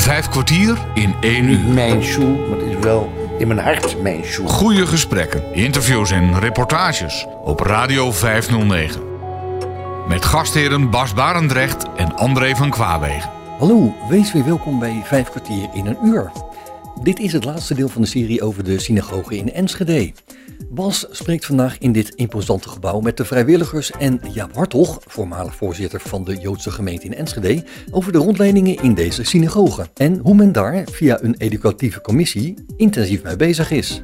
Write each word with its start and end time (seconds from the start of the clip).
Vijf 0.00 0.28
kwartier 0.28 0.78
in 0.94 1.14
één 1.20 1.48
uur. 1.48 1.74
Mijn 1.74 2.02
shoe, 2.02 2.48
maar 2.48 2.58
het 2.58 2.68
is 2.68 2.78
wel 2.78 3.12
in 3.38 3.46
mijn 3.46 3.58
hart 3.58 4.02
mijn 4.02 4.24
shoe. 4.24 4.48
Goede 4.48 4.86
gesprekken, 4.86 5.54
interviews 5.54 6.10
en 6.10 6.38
reportages 6.38 7.26
op 7.44 7.60
Radio 7.60 8.12
509. 8.12 9.02
Met 10.08 10.24
gastheren 10.24 10.90
Bas 10.90 11.14
Barendrecht 11.14 11.86
en 11.96 12.16
André 12.16 12.56
van 12.56 12.70
Kwaabegen. 12.70 13.30
Hallo, 13.58 13.94
wees 14.08 14.32
weer 14.32 14.44
welkom 14.44 14.78
bij 14.78 15.02
Vijf 15.04 15.30
kwartier 15.30 15.68
in 15.74 15.86
een 15.86 15.98
uur. 16.04 16.30
Dit 17.02 17.18
is 17.18 17.32
het 17.32 17.44
laatste 17.44 17.74
deel 17.74 17.88
van 17.88 18.02
de 18.02 18.08
serie 18.08 18.42
over 18.42 18.64
de 18.64 18.78
synagoge 18.78 19.36
in 19.36 19.52
Enschede. 19.52 20.12
Bas 20.72 21.06
spreekt 21.10 21.46
vandaag 21.46 21.78
in 21.78 21.92
dit 21.92 22.14
imposante 22.14 22.68
gebouw 22.68 23.00
met 23.00 23.16
de 23.16 23.24
vrijwilligers 23.24 23.90
en 23.90 24.20
Jaap 24.32 24.54
Hartog, 24.54 24.98
voormalig 25.06 25.54
voorzitter 25.54 26.00
van 26.00 26.24
de 26.24 26.36
Joodse 26.36 26.70
gemeente 26.70 27.06
in 27.06 27.14
Enschede, 27.14 27.64
over 27.90 28.12
de 28.12 28.18
rondleidingen 28.18 28.82
in 28.82 28.94
deze 28.94 29.24
synagoge 29.24 29.86
en 29.94 30.18
hoe 30.18 30.34
men 30.34 30.52
daar 30.52 30.84
via 30.92 31.22
een 31.22 31.34
educatieve 31.38 32.00
commissie 32.00 32.54
intensief 32.76 33.22
mee 33.22 33.36
bezig 33.36 33.70
is. 33.70 34.02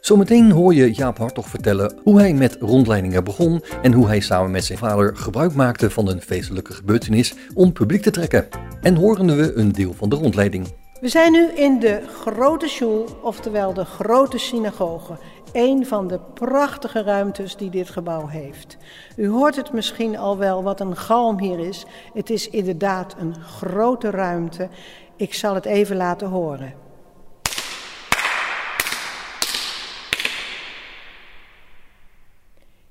Zometeen 0.00 0.50
hoor 0.50 0.74
je 0.74 0.92
Jaap 0.92 1.18
Hartog 1.18 1.48
vertellen 1.48 1.94
hoe 2.02 2.18
hij 2.18 2.34
met 2.34 2.56
rondleidingen 2.60 3.24
begon 3.24 3.62
en 3.82 3.92
hoe 3.92 4.06
hij 4.06 4.20
samen 4.20 4.50
met 4.50 4.64
zijn 4.64 4.78
vader 4.78 5.16
gebruik 5.16 5.54
maakte 5.54 5.90
van 5.90 6.08
een 6.08 6.20
feestelijke 6.20 6.72
gebeurtenis 6.72 7.34
om 7.54 7.72
publiek 7.72 8.02
te 8.02 8.10
trekken. 8.10 8.48
En 8.80 8.94
horen 8.94 9.36
we 9.36 9.52
een 9.54 9.72
deel 9.72 9.92
van 9.92 10.08
de 10.08 10.16
rondleiding. 10.16 10.66
We 11.00 11.08
zijn 11.08 11.32
nu 11.32 11.48
in 11.54 11.78
de 11.80 12.02
grote 12.22 12.68
shul, 12.68 13.18
oftewel 13.22 13.74
de 13.74 13.84
grote 13.84 14.38
synagoge. 14.38 15.18
Een 15.56 15.86
van 15.86 16.08
de 16.08 16.18
prachtige 16.34 17.02
ruimtes 17.02 17.56
die 17.56 17.70
dit 17.70 17.90
gebouw 17.90 18.26
heeft. 18.26 18.76
U 19.16 19.28
hoort 19.28 19.56
het 19.56 19.72
misschien 19.72 20.18
al 20.18 20.38
wel 20.38 20.62
wat 20.62 20.80
een 20.80 20.96
galm 20.96 21.38
hier 21.38 21.58
is. 21.58 21.84
Het 22.14 22.30
is 22.30 22.50
inderdaad 22.50 23.14
een 23.18 23.34
grote 23.34 24.10
ruimte. 24.10 24.68
Ik 25.16 25.34
zal 25.34 25.54
het 25.54 25.64
even 25.64 25.96
laten 25.96 26.28
horen. 26.28 26.74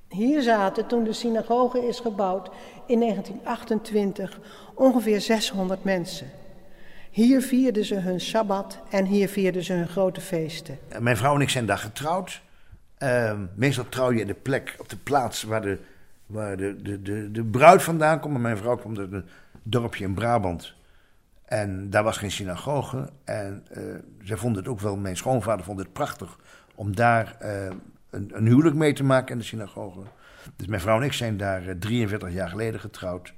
Hier 0.09 0.41
zaten 0.41 0.87
toen 0.87 1.03
de 1.03 1.13
synagoge 1.13 1.87
is 1.87 1.99
gebouwd 1.99 2.49
in 2.85 2.99
1928 2.99 4.39
ongeveer 4.75 5.21
600 5.21 5.83
mensen. 5.83 6.31
Hier 7.11 7.41
vierden 7.41 7.85
ze 7.85 7.95
hun 7.95 8.21
Sabbat 8.21 8.79
en 8.89 9.05
hier 9.05 9.29
vierden 9.29 9.63
ze 9.63 9.73
hun 9.73 9.87
grote 9.87 10.21
feesten. 10.21 10.79
Mijn 10.99 11.17
vrouw 11.17 11.35
en 11.35 11.41
ik 11.41 11.49
zijn 11.49 11.65
daar 11.65 11.77
getrouwd. 11.77 12.43
Uh, 12.99 13.39
meestal 13.55 13.89
trouw 13.89 14.11
je 14.11 14.21
in 14.21 14.27
de 14.27 14.33
plek, 14.33 14.75
op 14.77 14.89
de 14.89 14.97
plaats 14.97 15.43
waar 15.43 15.61
de, 15.61 15.79
waar 16.25 16.57
de, 16.57 16.81
de, 16.81 17.01
de, 17.01 17.31
de 17.31 17.43
bruid 17.43 17.83
vandaan 17.83 18.19
komt. 18.19 18.39
Mijn 18.39 18.57
vrouw 18.57 18.77
komt 18.77 18.97
uit 18.97 19.11
een 19.11 19.25
dorpje 19.63 20.03
in 20.03 20.13
Brabant. 20.13 20.73
En 21.45 21.89
daar 21.89 22.03
was 22.03 22.17
geen 22.17 22.31
synagoge. 22.31 23.09
En 23.23 23.65
uh, 23.77 23.83
zij 24.23 24.37
vond 24.37 24.55
het 24.55 24.67
ook 24.67 24.79
wel, 24.79 24.95
mijn 24.97 25.17
schoonvader 25.17 25.65
vond 25.65 25.79
het 25.79 25.93
prachtig 25.93 26.39
om 26.75 26.95
daar 26.95 27.37
uh, 27.41 27.65
een, 28.09 28.31
een, 28.33 28.45
huwelijk 28.45 28.75
mee 28.75 28.93
te 28.93 29.03
maken 29.03 29.31
in 29.31 29.37
de 29.37 29.43
synagoge. 29.43 30.01
Dus 30.55 30.67
mijn 30.67 30.81
vrouw 30.81 30.97
en 30.97 31.05
ik 31.05 31.13
zijn 31.13 31.37
daar 31.37 31.77
43 31.77 32.31
jaar 32.33 32.49
geleden 32.49 32.79
getrouwd. 32.79 33.33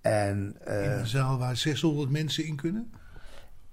En, 0.00 0.56
in 0.66 0.90
een 0.90 1.06
zaal 1.06 1.38
waar 1.38 1.56
600 1.56 2.10
mensen 2.10 2.44
in 2.44 2.56
kunnen? 2.56 2.92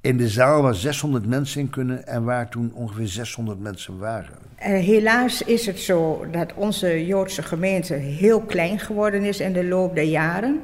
In 0.03 0.17
de 0.17 0.29
zaal 0.29 0.61
waar 0.61 0.75
600 0.75 1.25
mensen 1.25 1.61
in 1.61 1.69
kunnen 1.69 2.07
en 2.07 2.23
waar 2.23 2.49
toen 2.49 2.71
ongeveer 2.73 3.07
600 3.07 3.59
mensen 3.59 3.97
waren. 3.97 4.37
Uh, 4.59 4.65
helaas 4.65 5.41
is 5.41 5.65
het 5.65 5.79
zo 5.79 6.25
dat 6.31 6.53
onze 6.55 7.05
Joodse 7.05 7.43
gemeente 7.43 7.93
heel 7.93 8.41
klein 8.41 8.79
geworden 8.79 9.23
is 9.23 9.39
in 9.39 9.53
de 9.53 9.65
loop 9.65 9.95
der 9.95 10.03
jaren. 10.03 10.61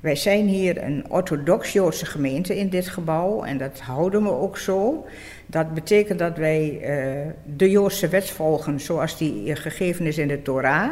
Wij 0.00 0.16
zijn 0.16 0.46
hier 0.46 0.82
een 0.82 1.04
orthodox 1.08 1.72
Joodse 1.72 2.06
gemeente 2.06 2.58
in 2.58 2.68
dit 2.68 2.88
gebouw 2.88 3.42
en 3.42 3.58
dat 3.58 3.80
houden 3.80 4.22
we 4.22 4.30
ook 4.30 4.58
zo. 4.58 5.06
Dat 5.46 5.74
betekent 5.74 6.18
dat 6.18 6.36
wij 6.36 6.78
uh, 6.80 7.32
de 7.56 7.70
Joodse 7.70 8.08
wet 8.08 8.30
volgen 8.30 8.80
zoals 8.80 9.18
die 9.18 9.56
gegeven 9.56 10.06
is 10.06 10.18
in 10.18 10.28
de 10.28 10.42
Torah. 10.42 10.90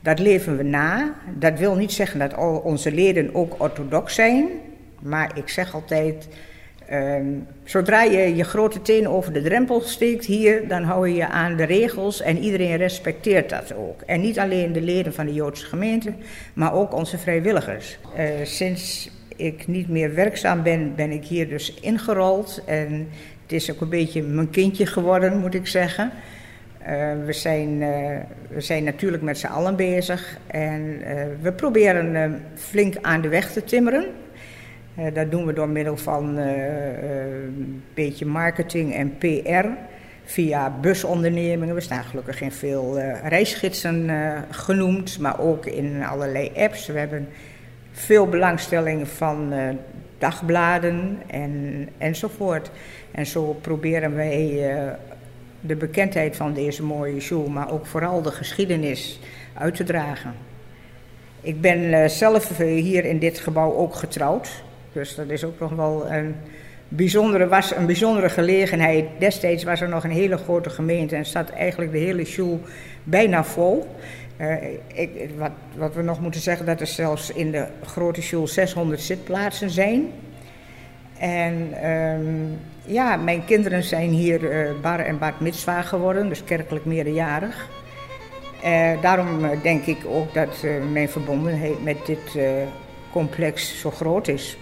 Dat 0.00 0.18
leven 0.18 0.56
we 0.56 0.62
na. 0.62 1.14
Dat 1.38 1.58
wil 1.58 1.74
niet 1.74 1.92
zeggen 1.92 2.18
dat 2.18 2.34
al 2.34 2.56
onze 2.58 2.92
leden 2.92 3.34
ook 3.34 3.54
orthodox 3.58 4.14
zijn, 4.14 4.48
maar 5.00 5.38
ik 5.38 5.48
zeg 5.48 5.74
altijd 5.74 6.28
Um, 6.92 7.46
zodra 7.64 8.02
je 8.02 8.36
je 8.36 8.44
grote 8.44 8.82
teen 8.82 9.08
over 9.08 9.32
de 9.32 9.42
drempel 9.42 9.80
steekt 9.80 10.24
hier, 10.24 10.68
dan 10.68 10.82
hou 10.82 11.08
je 11.08 11.14
je 11.14 11.28
aan 11.28 11.56
de 11.56 11.64
regels 11.64 12.20
en 12.20 12.38
iedereen 12.38 12.76
respecteert 12.76 13.50
dat 13.50 13.74
ook. 13.74 14.00
En 14.00 14.20
niet 14.20 14.38
alleen 14.38 14.72
de 14.72 14.80
leden 14.80 15.14
van 15.14 15.26
de 15.26 15.32
Joodse 15.32 15.66
gemeente, 15.66 16.12
maar 16.54 16.74
ook 16.74 16.94
onze 16.94 17.18
vrijwilligers. 17.18 17.98
Uh, 18.18 18.24
sinds 18.42 19.10
ik 19.36 19.66
niet 19.66 19.88
meer 19.88 20.14
werkzaam 20.14 20.62
ben, 20.62 20.94
ben 20.94 21.10
ik 21.10 21.24
hier 21.24 21.48
dus 21.48 21.74
ingerold. 21.74 22.62
En 22.66 23.08
het 23.42 23.52
is 23.52 23.72
ook 23.72 23.80
een 23.80 23.88
beetje 23.88 24.22
mijn 24.22 24.50
kindje 24.50 24.86
geworden, 24.86 25.38
moet 25.38 25.54
ik 25.54 25.66
zeggen. 25.66 26.10
Uh, 26.82 26.88
we, 27.24 27.32
zijn, 27.32 27.80
uh, 27.80 28.16
we 28.48 28.60
zijn 28.60 28.84
natuurlijk 28.84 29.22
met 29.22 29.38
z'n 29.38 29.46
allen 29.46 29.76
bezig 29.76 30.38
en 30.46 30.98
we 31.40 31.52
proberen 31.52 32.42
flink 32.54 32.94
aan 33.00 33.20
de 33.20 33.28
weg 33.28 33.52
te 33.52 33.64
timmeren. 33.64 34.06
Uh, 34.98 35.04
dat 35.14 35.30
doen 35.30 35.46
we 35.46 35.52
door 35.52 35.68
middel 35.68 35.96
van 35.96 36.36
een 36.36 37.82
beetje 37.94 38.26
marketing 38.26 38.94
en 38.94 39.18
PR. 39.18 39.66
Via 40.24 40.70
busondernemingen. 40.80 41.74
We 41.74 41.80
staan 41.80 42.04
gelukkig 42.04 42.40
in 42.40 42.52
veel 42.52 42.98
uh, 42.98 43.28
reisgidsen 43.28 44.10
genoemd, 44.50 45.18
maar 45.18 45.40
ook 45.40 45.66
in 45.66 46.04
allerlei 46.04 46.50
apps. 46.56 46.86
We 46.86 46.98
hebben 46.98 47.28
veel 47.92 48.28
belangstelling 48.28 49.08
van 49.08 49.52
dagbladen 50.18 51.18
en, 51.26 51.88
enzovoort. 51.98 52.70
En 53.10 53.26
zo 53.26 53.52
proberen 53.60 54.14
wij 54.14 54.72
de 55.60 55.76
bekendheid 55.76 56.36
van 56.36 56.52
deze 56.54 56.82
mooie 56.82 57.20
show, 57.20 57.46
maar 57.46 57.72
ook 57.72 57.86
vooral 57.86 58.22
de 58.22 58.30
geschiedenis 58.30 59.20
uit 59.54 59.74
te 59.74 59.84
dragen. 59.84 60.34
Ik 61.40 61.60
ben 61.60 62.10
zelf 62.10 62.58
hier 62.58 63.04
in 63.04 63.18
dit 63.18 63.38
gebouw 63.38 63.74
ook 63.74 63.94
getrouwd. 63.94 64.62
Dus 64.92 65.14
dat 65.14 65.28
is 65.28 65.44
ook 65.44 65.58
nog 65.58 65.72
wel 65.72 66.10
een 66.10 66.34
bijzondere, 66.88 67.48
was 67.48 67.76
een 67.76 67.86
bijzondere 67.86 68.28
gelegenheid. 68.28 69.04
Destijds 69.18 69.64
was 69.64 69.80
er 69.80 69.88
nog 69.88 70.04
een 70.04 70.10
hele 70.10 70.36
grote 70.36 70.70
gemeente 70.70 71.16
en 71.16 71.26
zat 71.26 71.50
eigenlijk 71.50 71.92
de 71.92 71.98
hele 71.98 72.24
school 72.24 72.60
bijna 73.04 73.44
vol. 73.44 73.86
Uh, 74.40 74.54
ik, 74.86 75.30
wat, 75.38 75.50
wat, 75.76 75.94
we 75.94 76.02
nog 76.02 76.20
moeten 76.20 76.40
zeggen, 76.40 76.66
dat 76.66 76.80
er 76.80 76.86
zelfs 76.86 77.32
in 77.32 77.50
de 77.50 77.66
grote 77.84 78.22
school 78.22 78.46
600 78.46 79.00
zitplaatsen 79.00 79.70
zijn. 79.70 80.12
En 81.18 81.86
um, 81.90 82.58
ja, 82.84 83.16
mijn 83.16 83.44
kinderen 83.44 83.82
zijn 83.82 84.08
hier 84.08 84.42
uh, 84.42 84.70
bar 84.82 84.98
en 84.98 85.18
bart 85.18 85.40
mitzwa 85.40 85.82
geworden, 85.82 86.28
dus 86.28 86.44
kerkelijk 86.44 86.84
meerderjarig. 86.84 87.68
Uh, 88.64 89.02
daarom 89.02 89.60
denk 89.62 89.86
ik 89.86 89.98
ook 90.06 90.34
dat 90.34 90.64
mijn 90.92 91.08
verbondenheid 91.08 91.84
met 91.84 92.06
dit 92.06 92.38
complex 93.12 93.80
zo 93.80 93.90
groot 93.90 94.28
is. 94.28 94.58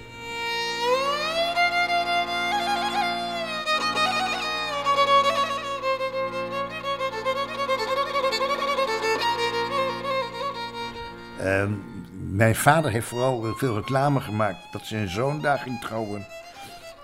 Mijn 12.40 12.54
vader 12.54 12.90
heeft 12.90 13.06
vooral 13.06 13.54
veel 13.56 13.74
reclame 13.74 14.20
gemaakt 14.20 14.72
dat 14.72 14.86
zijn 14.86 15.08
zoon 15.08 15.40
daar 15.40 15.58
ging 15.58 15.80
trouwen. 15.80 16.26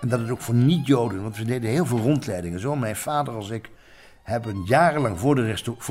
En 0.01 0.09
dat 0.09 0.19
het 0.19 0.29
ook 0.29 0.41
voor 0.41 0.55
niet-Joden, 0.55 1.21
want 1.21 1.37
we 1.37 1.45
deden 1.45 1.69
heel 1.69 1.85
veel 1.85 1.97
rondleidingen. 1.97 2.59
Zo, 2.59 2.75
mijn 2.75 2.95
vader 2.95 3.33
als 3.33 3.49
ik 3.49 3.69
hebben 4.23 4.63
jarenlang 4.63 5.19
voor 5.19 5.35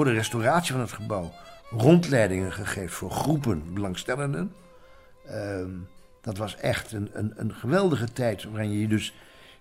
de, 0.04 0.12
restauratie 0.12 0.72
van 0.72 0.80
het 0.80 0.92
gebouw 0.92 1.32
rondleidingen 1.70 2.52
gegeven 2.52 2.96
voor 2.96 3.10
groepen 3.10 3.74
belangstellenden. 3.74 4.52
Uh, 5.30 5.66
dat 6.20 6.36
was 6.36 6.56
echt 6.56 6.92
een, 6.92 7.10
een, 7.12 7.32
een 7.36 7.54
geweldige 7.54 8.12
tijd 8.12 8.44
waarin 8.44 8.70
je 8.70 8.88
dus 8.88 9.14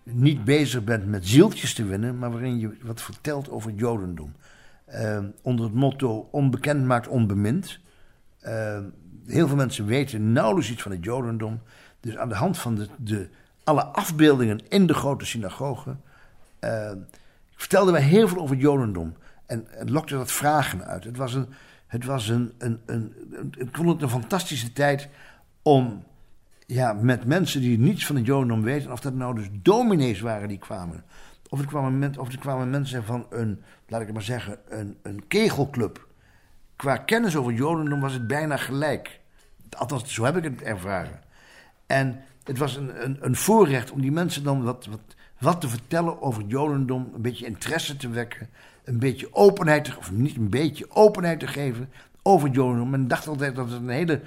niet 0.04 0.44
bezig 0.44 0.84
bent 0.84 1.08
met 1.08 1.28
zieltjes 1.28 1.74
te 1.74 1.86
winnen, 1.86 2.18
maar 2.18 2.32
waarin 2.32 2.60
je 2.60 2.78
wat 2.82 3.02
vertelt 3.02 3.50
over 3.50 3.70
het 3.70 3.80
Jodendom. 3.80 4.36
Uh, 4.90 5.20
onder 5.42 5.66
het 5.66 5.74
motto 5.74 6.28
onbekend 6.32 6.86
maakt 6.86 7.08
onbemind. 7.08 7.80
Uh, 8.44 8.78
heel 9.28 9.48
veel 9.48 9.56
mensen 9.56 9.86
weten 9.86 10.32
nauwelijks 10.32 10.72
iets 10.72 10.82
van 10.82 10.92
het 10.92 11.04
Jodendom. 11.04 11.62
Dus 12.00 12.18
aan 12.18 12.30
de 12.30 12.36
hand 12.36 12.58
van 12.58 12.76
de, 12.76 12.88
de 12.98 13.30
alle 13.64 13.84
afbeeldingen 13.84 14.60
in 14.70 14.88
de 14.88 14.94
grote 14.94 15.26
synagoge. 15.26 15.96
Uh, 16.60 16.92
vertelden 17.56 17.94
wij 17.94 18.02
heel 18.02 18.28
veel 18.28 18.42
over 18.42 18.56
het 18.56 18.64
Jodendom. 18.64 19.14
En 19.46 19.66
het 19.70 19.90
lokte 19.90 20.16
dat 20.16 20.32
vragen 20.32 20.86
uit. 20.86 21.04
Het 21.04 21.18
was 21.18 21.34
een. 21.34 21.48
Het 21.88 22.06
was 22.06 22.28
een, 22.28 22.54
een, 22.58 22.80
een, 22.86 23.14
een, 23.32 23.54
ik 23.58 23.68
vond 23.72 23.90
het 23.90 24.02
een 24.02 24.10
fantastische 24.10 24.74
tijd 24.74 25.10
om 25.62 26.04
ja, 26.66 26.94
met 26.94 27.26
mensen 27.26 27.62
die 27.62 27.78
niets 27.78 28.06
van 28.06 28.16
het 28.16 28.26
Jodendom 28.26 28.62
weten, 28.62 28.92
of 28.92 29.00
dat 29.00 29.14
nou 29.14 29.36
dus 29.36 29.48
dominees 29.52 30.20
waren 30.20 30.48
die 30.48 30.58
kwamen, 30.58 31.04
of 31.50 31.60
er 31.60 31.68
kwamen, 31.68 32.20
of 32.20 32.38
kwamen 32.38 32.70
mensen 32.70 33.04
van 33.04 33.26
een, 33.30 33.62
laat 33.88 34.00
ik 34.00 34.06
het 34.06 34.16
maar 34.16 34.26
zeggen, 34.26 34.58
een, 34.70 34.98
een 35.02 35.28
kegelclub 35.28 36.08
qua 36.76 36.98
kennis 36.98 37.36
over 37.36 37.54
Jodendom 37.54 38.00
was 38.00 38.14
het 38.14 38.28
bijna 38.28 38.58
gelijk. 38.58 39.20
Althans, 39.78 40.14
zo 40.14 40.24
heb 40.24 40.38
ik 40.38 40.44
het 40.44 40.62
ervaren. 40.62 41.20
En 41.86 42.22
het 42.44 42.58
was 42.58 42.76
een, 42.76 43.04
een, 43.04 43.18
een 43.20 43.36
voorrecht 43.36 43.92
om 43.92 44.02
die 44.02 44.12
mensen 44.12 44.44
dan 44.44 44.64
wat, 44.64 44.86
wat, 44.86 45.00
wat 45.40 45.62
te 45.62 45.70
vertellen 45.70 46.22
over 46.22 46.44
Jodendom. 46.48 47.10
Een 47.14 47.22
beetje 47.22 47.46
interesse 47.46 47.98
te 47.98 48.10
wekken. 48.10 48.50
Een 48.84 49.00
beetje 49.00 49.34
openheid, 49.34 49.84
te, 49.84 49.98
of 49.98 50.12
niet 50.12 50.36
een 50.36 50.50
beetje 50.50 50.92
openheid 50.92 51.40
te 51.40 51.48
geven 51.48 51.90
over 52.22 52.50
Jodendom. 52.50 52.90
Men 52.90 53.08
dacht 53.08 53.28
altijd 53.28 53.56
dat 53.56 53.70
het 53.70 53.82
een 53.82 53.90
hele 53.90 54.22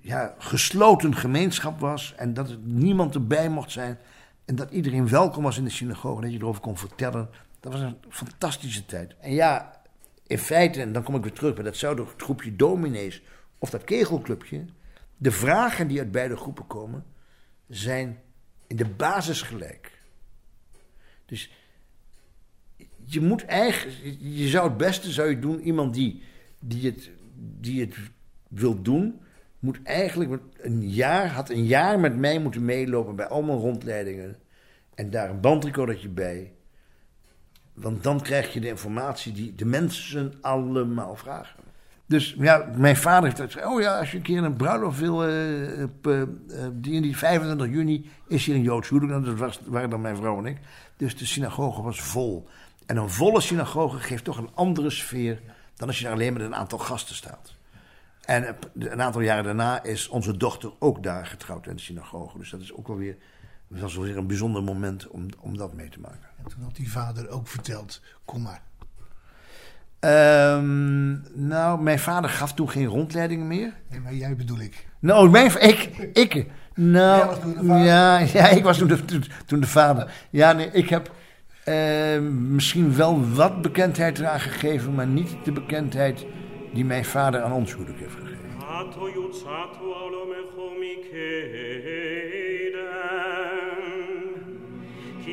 ja, 0.00 0.34
gesloten 0.38 1.14
gemeenschap 1.16 1.80
was. 1.80 2.14
En 2.16 2.34
dat 2.34 2.50
er 2.50 2.58
niemand 2.62 3.14
erbij 3.14 3.48
mocht 3.48 3.70
zijn. 3.70 3.98
En 4.44 4.54
dat 4.54 4.70
iedereen 4.70 5.08
welkom 5.08 5.42
was 5.42 5.58
in 5.58 5.64
de 5.64 5.70
synagoge. 5.70 6.20
Dat 6.20 6.32
je 6.32 6.38
erover 6.38 6.60
kon 6.60 6.76
vertellen. 6.76 7.28
Dat 7.60 7.72
was 7.72 7.80
een 7.80 7.96
fantastische 8.08 8.86
tijd. 8.86 9.14
En 9.20 9.32
ja, 9.32 9.75
in 10.26 10.38
feite, 10.38 10.80
en 10.80 10.92
dan 10.92 11.02
kom 11.02 11.14
ik 11.14 11.22
weer 11.22 11.32
terug 11.32 11.54
bij 11.54 11.64
dat 11.64 11.80
het 11.80 12.22
groepje 12.22 12.56
dominees 12.56 13.22
of 13.58 13.70
dat 13.70 13.84
kegelclubje. 13.84 14.64
De 15.16 15.30
vragen 15.30 15.88
die 15.88 15.98
uit 15.98 16.10
beide 16.10 16.36
groepen 16.36 16.66
komen, 16.66 17.04
zijn 17.68 18.20
in 18.66 18.76
de 18.76 18.88
basis 18.88 19.42
gelijk. 19.42 19.98
Dus 21.26 21.50
je 23.04 23.20
moet 23.20 23.44
eigenlijk, 23.44 24.16
je 24.20 24.48
zou 24.48 24.68
het 24.68 24.76
beste 24.76 25.10
zou 25.12 25.30
je 25.30 25.38
doen, 25.38 25.60
iemand 25.60 25.94
die, 25.94 26.22
die, 26.58 26.90
het, 26.90 27.10
die 27.60 27.80
het 27.80 27.96
wil 28.48 28.82
doen, 28.82 29.20
moet 29.58 29.82
eigenlijk 29.82 30.42
een 30.56 30.88
jaar, 30.90 31.28
had 31.28 31.50
een 31.50 31.66
jaar 31.66 32.00
met 32.00 32.16
mij 32.16 32.38
moeten 32.38 32.64
meelopen 32.64 33.16
bij 33.16 33.26
allemaal 33.26 33.58
rondleidingen. 33.58 34.36
En 34.94 35.10
daar 35.10 35.30
een 35.30 35.40
bandrecordertje 35.40 36.08
bij. 36.08 36.52
Want 37.76 38.02
dan 38.02 38.20
krijg 38.20 38.52
je 38.52 38.60
de 38.60 38.68
informatie 38.68 39.32
die 39.32 39.54
de 39.54 39.64
mensen 39.64 40.34
allemaal 40.40 41.16
vragen. 41.16 41.64
Dus 42.06 42.34
ja, 42.38 42.70
mijn 42.76 42.96
vader 42.96 43.24
heeft 43.24 43.40
gezegd: 43.40 43.66
Oh 43.66 43.80
ja, 43.80 43.98
als 43.98 44.10
je 44.10 44.16
een 44.16 44.22
keer 44.22 44.44
een 44.44 44.56
bruiloft 44.56 44.98
wil, 44.98 45.28
uh, 45.28 45.82
op, 45.82 46.26
die, 46.72 47.00
die 47.00 47.16
25 47.16 47.66
juni 47.66 48.10
is 48.28 48.46
hier 48.46 48.54
een 48.54 48.62
Joods 48.62 48.88
huwelijk. 48.88 49.12
Nou, 49.12 49.24
dat 49.24 49.38
was, 49.38 49.60
waren 49.64 49.90
dan 49.90 50.00
mijn 50.00 50.16
vrouw 50.16 50.38
en 50.38 50.46
ik. 50.46 50.58
Dus 50.96 51.16
de 51.16 51.26
synagoge 51.26 51.82
was 51.82 52.00
vol. 52.00 52.48
En 52.86 52.96
een 52.96 53.10
volle 53.10 53.40
synagoge 53.40 53.98
geeft 53.98 54.24
toch 54.24 54.38
een 54.38 54.50
andere 54.54 54.90
sfeer 54.90 55.40
dan 55.76 55.88
als 55.88 55.98
je 55.98 56.04
daar 56.04 56.12
alleen 56.12 56.32
met 56.32 56.42
een 56.42 56.54
aantal 56.54 56.78
gasten 56.78 57.14
staat. 57.14 57.54
En 58.24 58.56
een 58.78 59.02
aantal 59.02 59.20
jaren 59.20 59.44
daarna 59.44 59.82
is 59.82 60.08
onze 60.08 60.36
dochter 60.36 60.72
ook 60.78 61.02
daar 61.02 61.26
getrouwd 61.26 61.66
in 61.66 61.76
de 61.76 61.82
synagoge. 61.82 62.38
Dus 62.38 62.50
dat 62.50 62.60
is 62.60 62.72
ook 62.72 62.86
wel 62.86 62.96
weer, 62.96 63.16
dat 63.68 63.80
was 63.80 63.94
wel 63.94 64.04
weer 64.04 64.16
een 64.16 64.26
bijzonder 64.26 64.62
moment 64.62 65.08
om, 65.08 65.26
om 65.40 65.56
dat 65.56 65.74
mee 65.74 65.88
te 65.88 66.00
maken. 66.00 66.28
En 66.36 66.50
toen 66.50 66.62
had 66.62 66.76
die 66.76 66.90
vader 66.90 67.28
ook 67.28 67.48
verteld, 67.48 68.00
kom 68.24 68.42
maar. 68.42 68.62
Um, 70.00 71.22
nou, 71.34 71.82
mijn 71.82 71.98
vader 71.98 72.30
gaf 72.30 72.54
toen 72.54 72.70
geen 72.70 72.86
rondleidingen 72.86 73.46
meer. 73.46 73.72
Nee, 73.90 74.00
maar 74.00 74.14
jij 74.14 74.36
bedoel 74.36 74.60
ik. 74.60 74.86
Nou, 74.98 75.30
mijn, 75.30 75.62
ik, 75.62 76.10
ik. 76.12 76.46
Nou, 76.74 77.84
ja, 77.84 78.18
ja, 78.18 78.48
ik 78.48 78.62
was 78.62 78.78
toen 78.78 78.88
de, 78.88 79.20
toen 79.46 79.60
de 79.60 79.66
vader. 79.66 80.26
Ja, 80.30 80.52
nee, 80.52 80.70
ik 80.70 80.88
heb 80.88 81.10
uh, 81.68 82.20
misschien 82.30 82.96
wel 82.96 83.28
wat 83.28 83.62
bekendheid 83.62 84.18
eraan 84.18 84.40
gegeven, 84.40 84.94
maar 84.94 85.06
niet 85.06 85.36
de 85.44 85.52
bekendheid 85.52 86.26
die 86.72 86.84
mijn 86.84 87.04
vader 87.04 87.42
aan 87.42 87.52
ons 87.52 87.74
huwelijk 87.74 87.98
heeft 87.98 88.14
gegeven. 88.14 88.36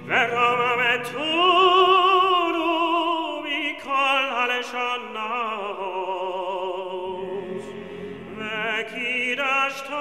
ורממתונו 0.07 1.29
מכל 3.43 4.25
הלשנה, 4.31 5.59
וקידשתו 8.37 9.99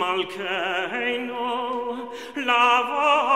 malkeino 0.00 1.46
lavo 2.48 3.35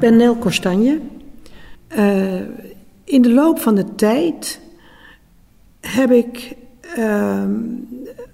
ben 0.00 0.16
Nel 0.16 0.36
Kostanje. 0.36 1.00
Uh, 1.98 2.34
in 3.04 3.22
de 3.22 3.32
loop 3.32 3.58
van 3.58 3.74
de 3.74 3.94
tijd 3.94 4.60
heb 5.80 6.10
ik 6.10 6.56
uh, 6.98 7.44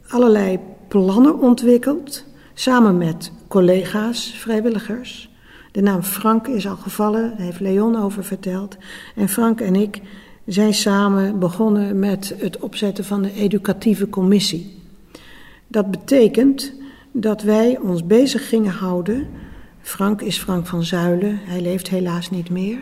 allerlei 0.08 0.58
plannen 0.88 1.38
ontwikkeld, 1.38 2.24
samen 2.54 2.98
met 2.98 3.32
collega's, 3.48 4.34
vrijwilligers. 4.36 5.30
De 5.72 5.82
naam 5.82 6.02
Frank 6.02 6.46
is 6.46 6.66
al 6.66 6.76
gevallen, 6.76 7.30
daar 7.30 7.46
heeft 7.46 7.60
Leon 7.60 7.96
over 7.96 8.24
verteld. 8.24 8.76
En 9.14 9.28
Frank 9.28 9.60
en 9.60 9.74
ik 9.74 10.00
zijn 10.46 10.74
samen 10.74 11.38
begonnen 11.38 11.98
met 11.98 12.34
het 12.38 12.58
opzetten 12.58 13.04
van 13.04 13.22
de 13.22 13.32
educatieve 13.32 14.08
commissie. 14.08 14.82
Dat 15.68 15.90
betekent 15.90 16.72
dat 17.12 17.42
wij 17.42 17.78
ons 17.78 18.06
bezig 18.06 18.48
gingen 18.48 18.72
houden. 18.72 19.26
Frank 19.86 20.22
is 20.22 20.38
Frank 20.38 20.66
van 20.66 20.84
Zuilen, 20.84 21.40
hij 21.44 21.60
leeft 21.60 21.88
helaas 21.88 22.30
niet 22.30 22.50
meer. 22.50 22.78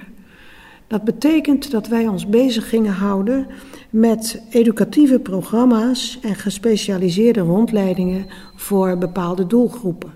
Dat 0.86 1.04
betekent 1.04 1.70
dat 1.70 1.86
wij 1.88 2.08
ons 2.08 2.26
bezig 2.26 2.68
gingen 2.68 2.92
houden 2.92 3.46
met 3.90 4.42
educatieve 4.50 5.18
programma's 5.18 6.18
en 6.22 6.34
gespecialiseerde 6.34 7.40
rondleidingen 7.40 8.26
voor 8.54 8.98
bepaalde 8.98 9.46
doelgroepen. 9.46 10.12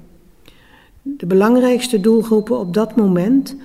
De 1.02 1.26
belangrijkste 1.26 2.00
doelgroepen 2.00 2.58
op 2.58 2.74
dat 2.74 2.96
moment 2.96 3.56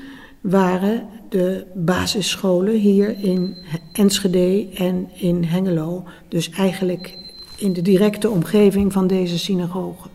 waren 0.42 1.08
de 1.30 1.66
basisscholen 1.76 2.76
hier 2.76 3.20
in 3.20 3.58
Enschede 3.94 4.68
en 4.76 5.10
in 5.14 5.44
Hengelo, 5.44 6.04
dus 6.28 6.50
eigenlijk 6.50 7.18
in 7.58 7.74
de 7.74 7.82
directe 7.82 8.30
omgeving 8.30 8.94
van 8.94 9.08
deze 9.08 9.40
synagoge. 9.40 10.08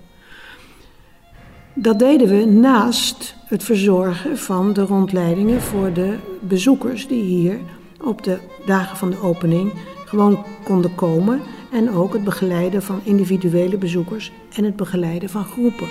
Dat 1.81 1.99
deden 1.99 2.29
we 2.29 2.45
naast 2.45 3.35
het 3.47 3.65
verzorgen 3.65 4.39
van 4.39 4.73
de 4.73 4.83
rondleidingen 4.83 5.61
voor 5.61 5.93
de 5.93 6.17
bezoekers 6.41 7.09
die 7.09 7.23
hier 7.23 7.59
op 8.01 8.23
de 8.23 8.39
dagen 8.67 8.97
van 8.97 9.11
de 9.11 9.21
opening 9.23 9.73
gewoon 10.05 10.45
konden 10.65 10.95
komen 10.95 11.41
en 11.73 11.91
ook 11.91 12.13
het 12.13 12.25
begeleiden 12.25 12.83
van 12.83 13.01
individuele 13.03 13.77
bezoekers 13.77 14.33
en 14.55 14.65
het 14.65 14.77
begeleiden 14.77 15.29
van 15.29 15.45
groepen. 15.45 15.89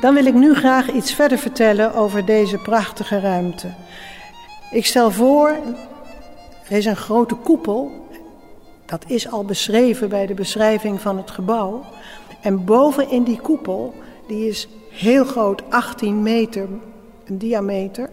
Dan 0.00 0.14
wil 0.14 0.26
ik 0.26 0.34
nu 0.34 0.54
graag 0.54 0.92
iets 0.92 1.14
verder 1.14 1.38
vertellen 1.38 1.94
over 1.94 2.24
deze 2.24 2.58
prachtige 2.58 3.20
ruimte. 3.20 3.74
Ik 4.70 4.86
stel 4.86 5.10
voor, 5.10 5.48
er 6.68 6.76
is 6.76 6.84
een 6.84 6.96
grote 6.96 7.34
koepel. 7.34 8.06
Dat 8.86 9.04
is 9.06 9.30
al 9.30 9.44
beschreven 9.44 10.08
bij 10.08 10.26
de 10.26 10.34
beschrijving 10.34 11.00
van 11.00 11.16
het 11.16 11.30
gebouw. 11.30 11.84
En 12.40 12.64
boven 12.64 13.10
in 13.10 13.22
die 13.22 13.40
koepel, 13.40 13.94
die 14.26 14.48
is 14.48 14.68
heel 14.90 15.24
groot, 15.24 15.62
18 15.68 16.22
meter 16.22 16.68
een 17.24 17.38
diameter. 17.38 18.10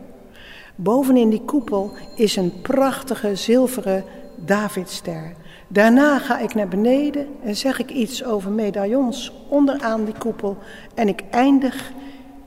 Bovenin 0.76 1.30
die 1.30 1.42
koepel 1.46 1.92
is 2.16 2.36
een 2.36 2.62
prachtige 2.62 3.36
zilveren 3.36 4.04
Davidster. 4.36 5.34
Daarna 5.68 6.20
ga 6.20 6.40
ik 6.40 6.54
naar 6.54 6.68
beneden 6.68 7.28
en 7.44 7.56
zeg 7.56 7.80
ik 7.80 7.90
iets 7.90 8.24
over 8.24 8.52
medaillons 8.52 9.32
onderaan 9.48 10.06
die 10.06 10.18
koepel. 10.18 10.58
En 10.94 11.08
ik 11.08 11.24
eindig 11.30 11.92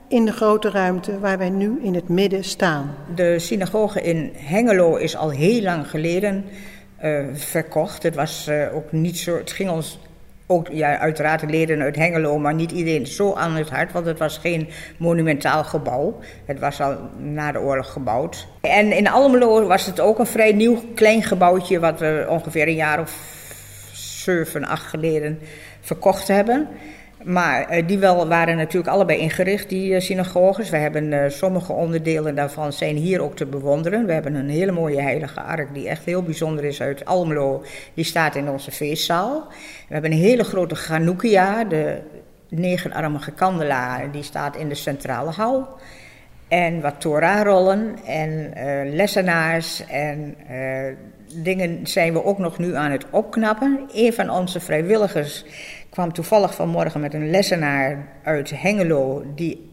in 0.09 0.25
de 0.25 0.31
grote 0.31 0.69
ruimte 0.69 1.19
waar 1.19 1.37
wij 1.37 1.49
nu 1.49 1.79
in 1.83 1.93
het 1.93 2.09
midden 2.09 2.43
staan. 2.43 2.95
De 3.15 3.39
synagoge 3.39 4.01
in 4.01 4.31
Hengelo 4.35 4.95
is 4.95 5.15
al 5.15 5.29
heel 5.29 5.61
lang 5.61 5.89
geleden 5.89 6.45
uh, 7.03 7.25
verkocht. 7.33 8.03
Het 8.03 8.15
was 8.15 8.47
uh, 8.49 8.75
ook 8.75 8.91
niet 8.91 9.17
zo. 9.17 9.37
Het 9.37 9.51
ging 9.51 9.69
ons 9.69 9.99
ook, 10.47 10.67
ja, 10.67 10.97
uiteraard 10.97 11.39
de 11.39 11.47
leden 11.47 11.81
uit 11.81 11.95
Hengelo, 11.95 12.37
maar 12.37 12.53
niet 12.53 12.71
iedereen 12.71 13.07
zo 13.07 13.33
aan 13.33 13.55
het 13.55 13.69
hart, 13.69 13.91
want 13.91 14.05
het 14.05 14.19
was 14.19 14.37
geen 14.37 14.69
monumentaal 14.97 15.63
gebouw. 15.63 16.19
Het 16.45 16.59
was 16.59 16.81
al 16.81 16.97
na 17.17 17.51
de 17.51 17.59
oorlog 17.59 17.91
gebouwd. 17.91 18.47
En 18.61 18.91
in 18.91 19.07
Almelo 19.07 19.67
was 19.67 19.85
het 19.85 19.99
ook 19.99 20.19
een 20.19 20.25
vrij 20.25 20.51
nieuw 20.51 20.83
klein 20.95 21.23
gebouwtje, 21.23 21.79
wat 21.79 21.99
we 21.99 22.25
ongeveer 22.29 22.67
een 22.67 22.75
jaar 22.75 22.99
of 22.99 23.37
zeven, 23.93 24.65
acht 24.65 24.85
geleden 24.85 25.39
verkocht 25.81 26.27
hebben. 26.27 26.67
Maar 27.29 27.77
uh, 27.77 27.87
die 27.87 27.97
wel 27.97 28.27
waren 28.27 28.57
natuurlijk 28.57 28.93
allebei 28.93 29.19
ingericht, 29.19 29.69
die 29.69 29.91
uh, 29.91 29.99
synagoges. 29.99 30.69
We 30.69 30.77
hebben 30.77 31.11
uh, 31.11 31.23
sommige 31.27 31.73
onderdelen 31.73 32.35
daarvan 32.35 32.73
zijn 32.73 32.95
hier 32.95 33.21
ook 33.21 33.35
te 33.35 33.45
bewonderen. 33.45 34.05
We 34.05 34.13
hebben 34.13 34.35
een 34.35 34.49
hele 34.49 34.71
mooie 34.71 35.01
heilige 35.01 35.41
ark 35.41 35.73
die 35.73 35.87
echt 35.87 36.05
heel 36.05 36.23
bijzonder 36.23 36.63
is 36.63 36.81
uit 36.81 37.05
Almelo. 37.05 37.63
Die 37.93 38.03
staat 38.03 38.35
in 38.35 38.49
onze 38.49 38.71
feestzaal. 38.71 39.47
We 39.87 39.93
hebben 39.93 40.11
een 40.11 40.17
hele 40.17 40.43
grote 40.43 40.75
Chanukkia, 40.75 41.63
de 41.63 42.01
negenarmige 42.47 43.31
kandelaar, 43.31 44.11
die 44.11 44.23
staat 44.23 44.55
in 44.55 44.69
de 44.69 44.75
centrale 44.75 45.31
hal. 45.31 45.67
En 46.47 46.81
wat 46.81 47.01
Torah-rollen 47.01 47.95
en 48.05 48.53
lessenaars 48.95 49.85
en 49.87 50.35
dingen 51.33 51.87
zijn 51.87 52.13
we 52.13 52.23
ook 52.23 52.37
nog 52.37 52.57
nu 52.57 52.75
aan 52.75 52.91
het 52.91 53.05
opknappen. 53.09 53.89
Een 53.93 54.13
van 54.13 54.29
onze 54.29 54.59
vrijwilligers 54.59 55.45
kwam 55.99 56.13
toevallig 56.13 56.55
vanmorgen 56.55 57.01
met 57.01 57.13
een 57.13 57.29
lessenaar 57.29 58.07
uit 58.23 58.61
Hengelo, 58.61 59.23
die 59.35 59.69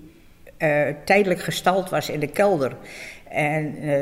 uh, 0.58 0.86
tijdelijk 1.04 1.40
gestald 1.40 1.90
was 1.90 2.10
in 2.10 2.20
de 2.20 2.26
kelder. 2.26 2.76
En 3.28 3.84
uh, 3.84 3.94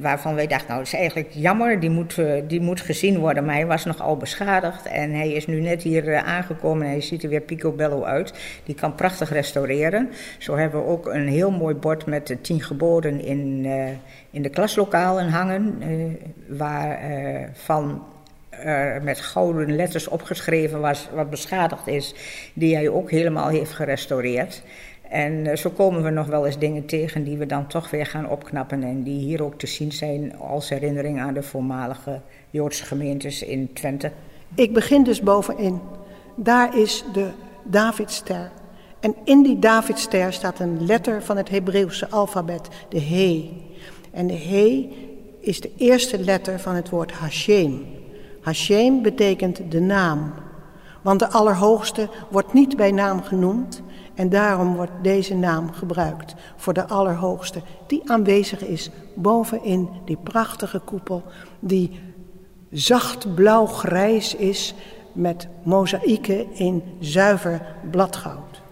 waarvan 0.00 0.34
wij 0.34 0.46
dachten, 0.46 0.68
nou, 0.68 0.78
dat 0.78 0.92
is 0.92 0.98
eigenlijk 0.98 1.28
jammer, 1.32 1.80
die 1.80 1.90
moet, 1.90 2.16
uh, 2.16 2.32
die 2.46 2.60
moet 2.60 2.80
gezien 2.80 3.18
worden. 3.18 3.44
Maar 3.44 3.54
hij 3.54 3.66
was 3.66 3.84
nogal 3.84 4.16
beschadigd 4.16 4.86
en 4.86 5.12
hij 5.12 5.32
is 5.32 5.46
nu 5.46 5.60
net 5.60 5.82
hier 5.82 6.16
aangekomen 6.16 6.86
en 6.86 6.90
hij 6.90 7.00
ziet 7.00 7.22
er 7.22 7.28
weer 7.28 7.40
picobello 7.40 8.04
uit. 8.04 8.32
Die 8.64 8.74
kan 8.74 8.94
prachtig 8.94 9.32
restaureren. 9.32 10.10
Zo 10.38 10.56
hebben 10.56 10.80
we 10.80 10.86
ook 10.86 11.06
een 11.06 11.28
heel 11.28 11.50
mooi 11.50 11.74
bord 11.74 12.06
met 12.06 12.26
de 12.26 12.40
tien 12.40 12.62
geboden 12.62 13.24
in, 13.24 13.64
in 14.30 14.42
de 14.42 14.50
klaslokalen 14.50 15.28
hangen. 15.28 15.82
waarvan 16.48 18.02
uh, 18.64 19.02
met 19.02 19.20
gouden 19.20 19.76
letters 19.76 20.08
opgeschreven 20.08 20.80
was, 20.80 21.08
wat 21.14 21.30
beschadigd 21.30 21.86
is, 21.86 22.14
die 22.54 22.74
hij 22.74 22.88
ook 22.88 23.10
helemaal 23.10 23.48
heeft 23.48 23.72
gerestaureerd. 23.72 24.62
En 25.08 25.32
uh, 25.32 25.56
zo 25.56 25.70
komen 25.70 26.02
we 26.02 26.10
nog 26.10 26.26
wel 26.26 26.46
eens 26.46 26.58
dingen 26.58 26.86
tegen 26.86 27.24
die 27.24 27.36
we 27.36 27.46
dan 27.46 27.66
toch 27.66 27.90
weer 27.90 28.06
gaan 28.06 28.28
opknappen 28.28 28.82
en 28.82 29.02
die 29.02 29.20
hier 29.20 29.42
ook 29.42 29.58
te 29.58 29.66
zien 29.66 29.92
zijn 29.92 30.36
als 30.36 30.68
herinnering 30.68 31.20
aan 31.20 31.34
de 31.34 31.42
voormalige 31.42 32.20
Joodse 32.50 32.84
gemeentes 32.84 33.42
in 33.42 33.72
Twente. 33.72 34.10
Ik 34.54 34.72
begin 34.72 35.02
dus 35.02 35.20
bovenin. 35.20 35.80
Daar 36.36 36.78
is 36.78 37.04
de 37.12 37.30
Davidster. 37.62 38.50
En 39.00 39.14
in 39.24 39.42
die 39.42 39.58
Davidster 39.58 40.32
staat 40.32 40.58
een 40.58 40.86
letter 40.86 41.22
van 41.22 41.36
het 41.36 41.48
Hebreeuwse 41.48 42.08
alfabet, 42.08 42.68
de 42.88 43.00
He. 43.00 43.50
En 44.10 44.26
de 44.26 44.34
He 44.34 44.88
is 45.40 45.60
de 45.60 45.70
eerste 45.76 46.18
letter 46.18 46.60
van 46.60 46.74
het 46.74 46.88
woord 46.88 47.12
Hashem. 47.12 47.86
Hashem 48.40 49.02
betekent 49.02 49.70
de 49.70 49.80
naam, 49.80 50.32
want 51.02 51.18
de 51.18 51.30
Allerhoogste 51.30 52.08
wordt 52.30 52.52
niet 52.52 52.76
bij 52.76 52.90
naam 52.90 53.22
genoemd 53.22 53.82
en 54.14 54.28
daarom 54.28 54.74
wordt 54.74 54.92
deze 55.02 55.34
naam 55.34 55.72
gebruikt 55.72 56.34
voor 56.56 56.72
de 56.72 56.88
Allerhoogste 56.88 57.62
die 57.86 58.10
aanwezig 58.10 58.64
is 58.64 58.90
bovenin 59.14 59.88
die 60.04 60.18
prachtige 60.22 60.78
koepel 60.78 61.22
die 61.60 62.00
zacht 62.70 63.34
blauw-grijs 63.34 64.34
is 64.34 64.74
met 65.12 65.48
mozaïeken 65.62 66.54
in 66.54 66.82
zuiver 66.98 67.62
bladgoud. 67.90 68.62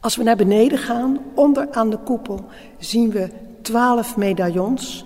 Als 0.00 0.16
we 0.16 0.22
naar 0.22 0.36
beneden 0.36 0.78
gaan, 0.78 1.18
onder 1.34 1.68
aan 1.70 1.90
de 1.90 1.98
koepel, 1.98 2.44
zien 2.78 3.10
we 3.10 3.28
twaalf 3.62 4.16
medaillons 4.16 5.04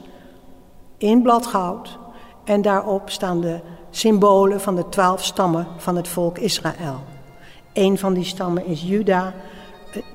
in 0.99 1.23
bladgoud 1.23 1.99
en 2.45 2.63
daarop 2.63 3.11
staan 3.11 3.41
de 3.41 3.61
symbolen 3.91 4.61
van 4.61 4.77
de 4.77 4.89
twaalf 4.89 5.25
stammen 5.25 5.67
van 5.77 5.97
het 5.97 6.09
volk 6.09 6.39
Israël. 6.39 7.01
Een 7.73 7.99
van 7.99 8.15
die 8.15 8.25
stammen 8.25 8.67
is 8.67 8.83
Juda, 8.83 9.35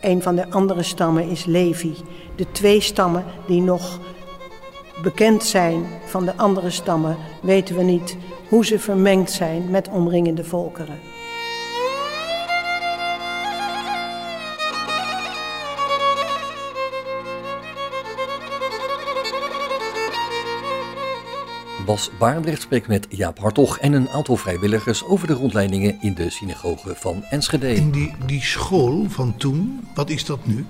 een 0.01 0.21
van 0.21 0.35
de 0.35 0.51
andere 0.51 0.83
stammen 0.83 1.29
is 1.29 1.45
Levi. 1.45 1.95
De 2.35 2.51
twee 2.51 2.81
stammen 2.81 3.23
die 3.47 3.61
nog 3.61 3.99
bekend 5.03 5.43
zijn 5.43 5.85
van 6.05 6.25
de 6.25 6.35
andere 6.35 6.69
stammen, 6.69 7.17
weten 7.41 7.75
we 7.75 7.83
niet 7.83 8.17
hoe 8.49 8.65
ze 8.65 8.79
vermengd 8.79 9.31
zijn 9.31 9.69
met 9.69 9.89
omringende 9.89 10.43
volkeren. 10.43 10.99
Bas 21.85 22.11
Baardrecht 22.19 22.61
spreekt 22.61 22.87
met 22.87 23.07
Jaap 23.09 23.39
Hartog 23.39 23.79
en 23.79 23.93
een 23.93 24.09
aantal 24.09 24.35
vrijwilligers 24.35 25.05
over 25.05 25.27
de 25.27 25.33
rondleidingen 25.33 25.97
in 26.01 26.13
de 26.13 26.29
synagoge 26.29 26.95
van 26.95 27.23
Enschede. 27.29 27.73
In 27.73 27.91
die, 27.91 28.13
die 28.25 28.41
school 28.41 29.05
van 29.07 29.37
toen, 29.37 29.87
wat 29.93 30.09
is 30.09 30.25
dat 30.25 30.39
nu? 30.43 30.65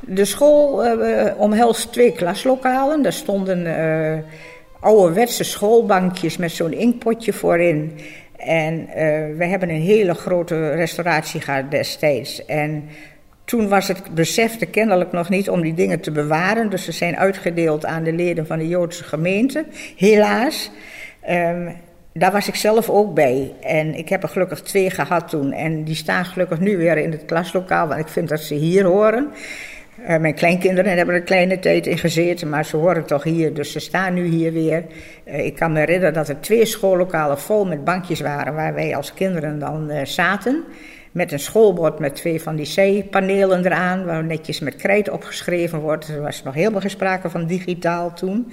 De 0.00 0.24
school 0.24 0.86
uh, 0.86 1.32
omhelst 1.38 1.92
twee 1.92 2.12
klaslokalen. 2.12 3.02
Daar 3.02 3.12
stonden 3.12 3.66
uh, 3.66 4.24
ouderwetse 4.80 5.44
schoolbankjes 5.44 6.36
met 6.36 6.50
zo'n 6.50 6.72
inkpotje 6.72 7.32
voorin. 7.32 7.92
En 8.36 8.88
eh, 8.88 9.36
we 9.36 9.44
hebben 9.44 9.70
een 9.70 9.80
hele 9.80 10.14
grote 10.14 10.70
restauratie 10.70 11.40
gehad 11.40 11.70
destijds. 11.70 12.44
En 12.44 12.84
toen 13.44 13.68
was 13.68 13.88
het 13.88 14.14
besefte 14.14 14.66
kennelijk 14.66 15.12
nog 15.12 15.28
niet 15.28 15.50
om 15.50 15.62
die 15.62 15.74
dingen 15.74 16.00
te 16.00 16.10
bewaren. 16.10 16.70
Dus 16.70 16.84
ze 16.84 16.92
zijn 16.92 17.16
uitgedeeld 17.16 17.86
aan 17.86 18.02
de 18.02 18.12
leden 18.12 18.46
van 18.46 18.58
de 18.58 18.68
Joodse 18.68 19.04
gemeente, 19.04 19.64
helaas. 19.96 20.70
Ehm, 21.20 21.70
daar 22.12 22.32
was 22.32 22.48
ik 22.48 22.54
zelf 22.54 22.90
ook 22.90 23.14
bij. 23.14 23.52
En 23.60 23.94
ik 23.94 24.08
heb 24.08 24.22
er 24.22 24.28
gelukkig 24.28 24.60
twee 24.60 24.90
gehad 24.90 25.28
toen. 25.28 25.52
En 25.52 25.84
die 25.84 25.94
staan 25.94 26.24
gelukkig 26.24 26.60
nu 26.60 26.76
weer 26.76 26.98
in 26.98 27.10
het 27.10 27.24
klaslokaal, 27.24 27.88
want 27.88 28.00
ik 28.00 28.08
vind 28.08 28.28
dat 28.28 28.40
ze 28.40 28.54
hier 28.54 28.84
horen. 28.84 29.30
Uh, 30.00 30.16
mijn 30.16 30.34
kleinkinderen 30.34 30.96
hebben 30.96 31.14
er 31.14 31.20
een 31.20 31.26
kleine 31.26 31.58
tijd 31.58 31.86
in 31.86 31.98
gezeten, 31.98 32.48
maar 32.48 32.64
ze 32.64 32.76
horen 32.76 33.04
toch 33.04 33.22
hier, 33.22 33.54
dus 33.54 33.72
ze 33.72 33.78
staan 33.80 34.14
nu 34.14 34.24
hier 34.24 34.52
weer. 34.52 34.84
Uh, 35.24 35.44
ik 35.44 35.56
kan 35.56 35.72
me 35.72 35.78
herinneren 35.78 36.14
dat 36.14 36.28
er 36.28 36.40
twee 36.40 36.64
schoollokalen 36.66 37.38
vol 37.38 37.64
met 37.64 37.84
bankjes 37.84 38.20
waren 38.20 38.54
waar 38.54 38.74
wij 38.74 38.96
als 38.96 39.14
kinderen 39.14 39.58
dan 39.58 39.90
uh, 39.90 40.04
zaten. 40.04 40.64
Met 41.12 41.32
een 41.32 41.40
schoolbord 41.40 41.98
met 41.98 42.16
twee 42.16 42.42
van 42.42 42.56
die 42.56 43.02
C-panelen 43.02 43.64
eraan, 43.64 44.04
waar 44.04 44.24
netjes 44.24 44.60
met 44.60 44.76
krijt 44.76 45.10
opgeschreven 45.10 45.78
wordt. 45.78 46.08
Er 46.08 46.20
was 46.20 46.42
nog 46.42 46.54
helemaal 46.54 46.80
geen 46.80 46.90
sprake 46.90 47.30
van 47.30 47.46
digitaal 47.46 48.12
toen. 48.14 48.52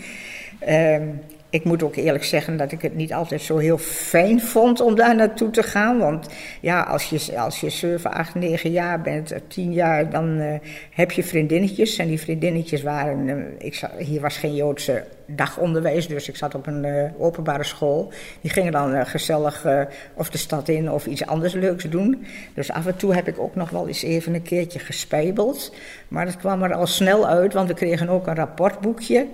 Ehm, 0.60 1.08
ik 1.50 1.64
moet 1.64 1.84
ook 1.84 1.96
eerlijk 1.96 2.24
zeggen 2.24 2.58
dat 2.58 2.72
ik 2.72 2.82
het 2.82 2.96
niet 2.96 3.14
altijd 3.14 3.42
zo 3.42 3.58
heel 3.58 3.78
fijn 3.78 4.42
vond 4.42 4.82
om 4.82 4.96
daar 4.96 5.16
naartoe 5.16 5.50
te 5.50 5.64
gaan. 5.64 5.98
Want 5.98 6.28
ja, 6.62 6.82
als 6.82 7.10
je, 7.10 7.40
als 7.40 7.60
je 7.60 7.70
7, 7.70 8.12
8, 8.12 8.36
9 8.36 8.72
jaar 8.72 9.02
bent, 9.02 9.34
10 9.48 9.74
jaar, 9.74 10.10
dan 10.10 10.40
uh, 10.40 10.54
heb 10.92 11.12
je 11.12 11.24
vriendinnetjes. 11.24 11.98
En 11.98 12.08
die 12.08 12.20
vriendinnetjes 12.20 12.82
waren. 12.82 13.28
Uh, 13.28 13.36
ik 13.58 13.76
zat, 13.76 13.92
hier 13.98 14.22
was 14.22 14.38
geen 14.38 14.56
Joodse 14.56 15.04
dagonderwijs, 15.26 16.08
dus 16.08 16.30
ik 16.30 16.36
zat 16.36 16.56
op 16.56 16.68
een 16.68 17.12
openbare 17.18 17.64
school. 17.64 18.12
Die 18.42 18.52
gingen 18.52 18.72
dan 18.72 19.06
gezellig 19.06 19.66
of 20.14 20.30
de 20.30 20.38
stad 20.38 20.68
in 20.68 20.92
of 20.92 21.06
iets 21.06 21.26
anders 21.26 21.54
leuks 21.54 21.84
doen. 21.84 22.26
Dus 22.54 22.72
af 22.72 22.86
en 22.86 22.96
toe 22.96 23.14
heb 23.14 23.28
ik 23.28 23.40
ook 23.40 23.56
nog 23.56 23.70
wel 23.70 23.88
eens 23.88 24.04
even 24.04 24.34
een 24.34 24.42
keertje 24.42 24.80
gespijbeld. 24.80 25.74
Maar 26.08 26.26
dat 26.26 26.38
kwam 26.38 26.64
er 26.64 26.74
al 26.74 26.88
snel 26.88 27.28
uit, 27.28 27.54
want 27.54 27.68
we 27.68 27.74
kregen 27.74 28.10
ook 28.10 28.28
een 28.28 28.36
rapportboekje. 28.36 29.28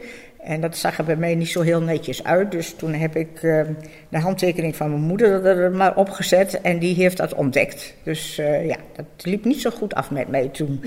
En 0.45 0.61
dat 0.61 0.77
zag 0.77 0.97
er 0.97 1.03
bij 1.03 1.15
mij 1.15 1.35
niet 1.35 1.49
zo 1.49 1.61
heel 1.61 1.81
netjes 1.81 2.23
uit. 2.23 2.51
Dus 2.51 2.73
toen 2.73 2.93
heb 2.93 3.15
ik 3.15 3.41
uh, 3.41 3.61
de 4.09 4.19
handtekening 4.19 4.75
van 4.75 4.89
mijn 4.89 5.01
moeder 5.01 5.45
er 5.45 5.71
maar 5.71 5.95
opgezet. 5.95 6.61
En 6.61 6.79
die 6.79 6.95
heeft 6.95 7.17
dat 7.17 7.33
ontdekt. 7.33 7.93
Dus 8.03 8.39
uh, 8.39 8.67
ja, 8.67 8.77
dat 8.95 9.05
liep 9.17 9.45
niet 9.45 9.61
zo 9.61 9.69
goed 9.69 9.95
af 9.95 10.11
met 10.11 10.27
mij 10.27 10.47
toen. 10.47 10.83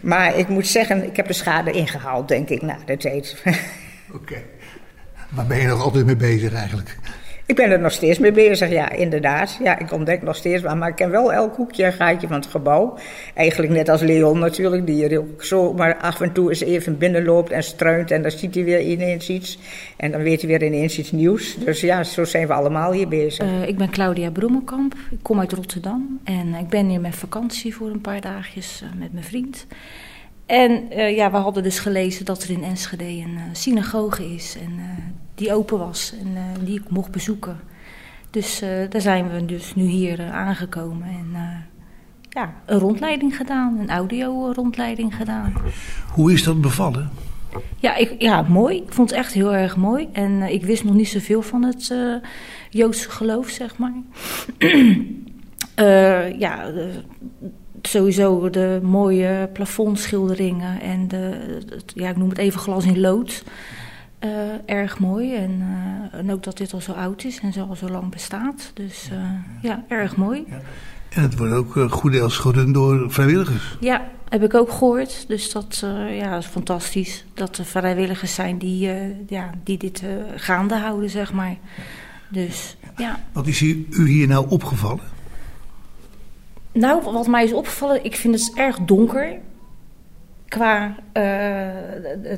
Maar 0.00 0.38
ik 0.38 0.48
moet 0.48 0.66
zeggen, 0.66 1.04
ik 1.04 1.16
heb 1.16 1.26
de 1.26 1.32
schade 1.32 1.70
ingehaald, 1.70 2.28
denk 2.28 2.48
ik, 2.48 2.62
na 2.62 2.78
de 2.86 2.96
tijd. 2.96 3.36
Oké. 3.44 4.16
Okay. 4.16 4.44
Waar 5.30 5.46
ben 5.46 5.58
je 5.58 5.66
nog 5.66 5.82
altijd 5.82 6.06
mee 6.06 6.16
bezig 6.16 6.54
eigenlijk? 6.54 6.96
Ik 7.48 7.56
ben 7.56 7.70
er 7.70 7.80
nog 7.80 7.92
steeds 7.92 8.18
mee 8.18 8.32
bezig, 8.32 8.70
ja, 8.70 8.90
inderdaad. 8.90 9.58
Ja, 9.62 9.78
ik 9.78 9.92
ontdek 9.92 10.22
nog 10.22 10.36
steeds 10.36 10.62
waar, 10.62 10.76
maar 10.76 10.88
ik 10.88 10.94
ken 10.94 11.10
wel 11.10 11.32
elk 11.32 11.56
hoekje 11.56 11.84
en 11.84 11.92
gaatje 11.92 12.26
van 12.26 12.36
het 12.36 12.46
gebouw. 12.46 12.98
Eigenlijk 13.34 13.72
net 13.72 13.88
als 13.88 14.00
Leon 14.00 14.38
natuurlijk, 14.38 14.86
die 14.86 15.08
er 15.08 15.18
ook 15.18 15.44
zo 15.44 15.72
maar 15.72 15.96
af 15.96 16.20
en 16.20 16.32
toe 16.32 16.48
eens 16.48 16.60
even 16.60 16.98
binnenloopt 16.98 17.50
en 17.50 17.62
struint 17.62 18.10
en 18.10 18.22
dan 18.22 18.30
ziet 18.30 18.54
hij 18.54 18.64
weer 18.64 18.80
ineens 18.80 19.28
iets. 19.28 19.58
En 19.96 20.10
dan 20.10 20.22
weet 20.22 20.40
hij 20.40 20.50
weer 20.50 20.64
ineens 20.64 20.98
iets 20.98 21.12
nieuws. 21.12 21.56
Dus 21.64 21.80
ja, 21.80 22.04
zo 22.04 22.24
zijn 22.24 22.46
we 22.46 22.52
allemaal 22.52 22.92
hier 22.92 23.08
bezig. 23.08 23.44
Uh, 23.44 23.68
ik 23.68 23.76
ben 23.76 23.90
Claudia 23.90 24.30
Broemenkamp, 24.30 24.94
ik 25.10 25.18
kom 25.22 25.40
uit 25.40 25.52
Rotterdam 25.52 26.20
en 26.24 26.54
ik 26.54 26.68
ben 26.68 26.88
hier 26.88 27.00
met 27.00 27.14
vakantie 27.14 27.74
voor 27.74 27.90
een 27.90 28.00
paar 28.00 28.20
dagjes 28.20 28.82
uh, 28.84 29.00
met 29.00 29.12
mijn 29.12 29.24
vriend. 29.24 29.66
En 30.46 30.84
uh, 30.96 31.16
ja, 31.16 31.30
we 31.30 31.36
hadden 31.36 31.62
dus 31.62 31.78
gelezen 31.78 32.24
dat 32.24 32.42
er 32.42 32.50
in 32.50 32.64
Enschede 32.64 33.04
een 33.04 33.38
synagoge 33.52 34.24
is 34.34 34.56
en 34.62 34.80
die 35.38 35.54
open 35.54 35.78
was 35.78 36.12
en 36.20 36.26
uh, 36.26 36.42
die 36.64 36.80
ik 36.80 36.90
mocht 36.90 37.10
bezoeken. 37.10 37.60
Dus 38.30 38.62
uh, 38.62 38.68
daar 38.90 39.00
zijn 39.00 39.30
we 39.30 39.44
dus 39.44 39.74
nu 39.74 39.84
hier 39.84 40.20
uh, 40.20 40.34
aangekomen 40.34 41.08
en 41.08 41.36
ja, 42.28 42.54
een 42.66 42.78
rondleiding 42.78 43.36
gedaan, 43.36 43.78
een 43.78 43.90
audio-rondleiding 43.90 45.14
gedaan. 45.14 45.52
Hoe 46.12 46.32
is 46.32 46.42
dat 46.42 46.60
bevallen? 46.60 47.10
Ja, 47.76 47.96
ik, 47.96 48.14
ja, 48.18 48.42
mooi. 48.42 48.76
Ik 48.76 48.92
vond 48.92 49.10
het 49.10 49.18
echt 49.18 49.32
heel 49.32 49.54
erg 49.54 49.76
mooi. 49.76 50.08
En 50.12 50.42
ik 50.42 50.64
wist 50.64 50.84
nog 50.84 50.94
niet 50.94 51.08
zoveel 51.08 51.42
van 51.42 51.64
het 51.64 51.94
Joodse 52.70 53.10
geloof, 53.10 53.48
zeg 53.48 53.76
maar. 53.78 53.94
ja, 56.38 56.72
sowieso 57.82 58.50
de 58.50 58.80
mooie 58.82 59.48
plafondschilderingen 59.52 60.80
en 60.80 61.08
de, 61.08 61.58
ja, 61.94 62.08
ik 62.08 62.16
noem 62.16 62.28
het 62.28 62.38
even 62.38 62.60
glas 62.60 62.84
in 62.84 63.00
lood. 63.00 63.44
Uh, 64.24 64.30
erg 64.66 64.98
mooi. 64.98 65.34
En, 65.34 65.50
uh, 66.12 66.18
en, 66.18 66.32
ook 66.32 66.42
dat 66.42 66.56
dit 66.56 66.72
al 66.72 66.80
zo 66.80 66.92
oud 66.92 67.24
is 67.24 67.40
en 67.40 67.52
zo 67.52 67.66
al 67.68 67.76
zo 67.76 67.88
lang 67.88 68.10
bestaat. 68.10 68.70
Dus 68.74 69.08
uh, 69.12 69.18
ja, 69.62 69.84
erg 69.88 70.16
mooi. 70.16 70.44
Ja. 70.48 70.60
En 71.08 71.22
het 71.22 71.36
wordt 71.36 71.52
ook 71.52 71.92
goed 71.92 72.12
deels 72.12 72.36
gedaan 72.36 72.72
door 72.72 73.12
vrijwilligers. 73.12 73.76
Ja, 73.80 74.08
heb 74.28 74.42
ik 74.42 74.54
ook 74.54 74.70
gehoord. 74.70 75.24
Dus 75.28 75.52
dat 75.52 75.84
ja, 76.10 76.36
is 76.36 76.46
fantastisch. 76.46 77.24
Dat 77.34 77.58
er 77.58 77.64
vrijwilligers 77.64 78.34
zijn 78.34 78.58
die, 78.58 78.90
ja, 79.28 79.50
die 79.64 79.78
dit 79.78 80.02
gaande 80.36 80.74
houden, 80.74 81.10
zeg 81.10 81.32
maar. 81.32 81.56
Dus, 82.28 82.76
ja. 82.96 83.20
Wat 83.32 83.46
is 83.46 83.60
u 83.60 83.86
hier 83.90 84.26
nou 84.26 84.46
opgevallen? 84.48 85.00
Nou, 86.72 87.02
wat 87.02 87.26
mij 87.26 87.44
is 87.44 87.52
opgevallen, 87.52 88.04
ik 88.04 88.16
vind 88.16 88.34
het 88.34 88.52
erg 88.54 88.78
donker 88.78 89.38
qua 90.48 90.88
uh, 90.88 90.94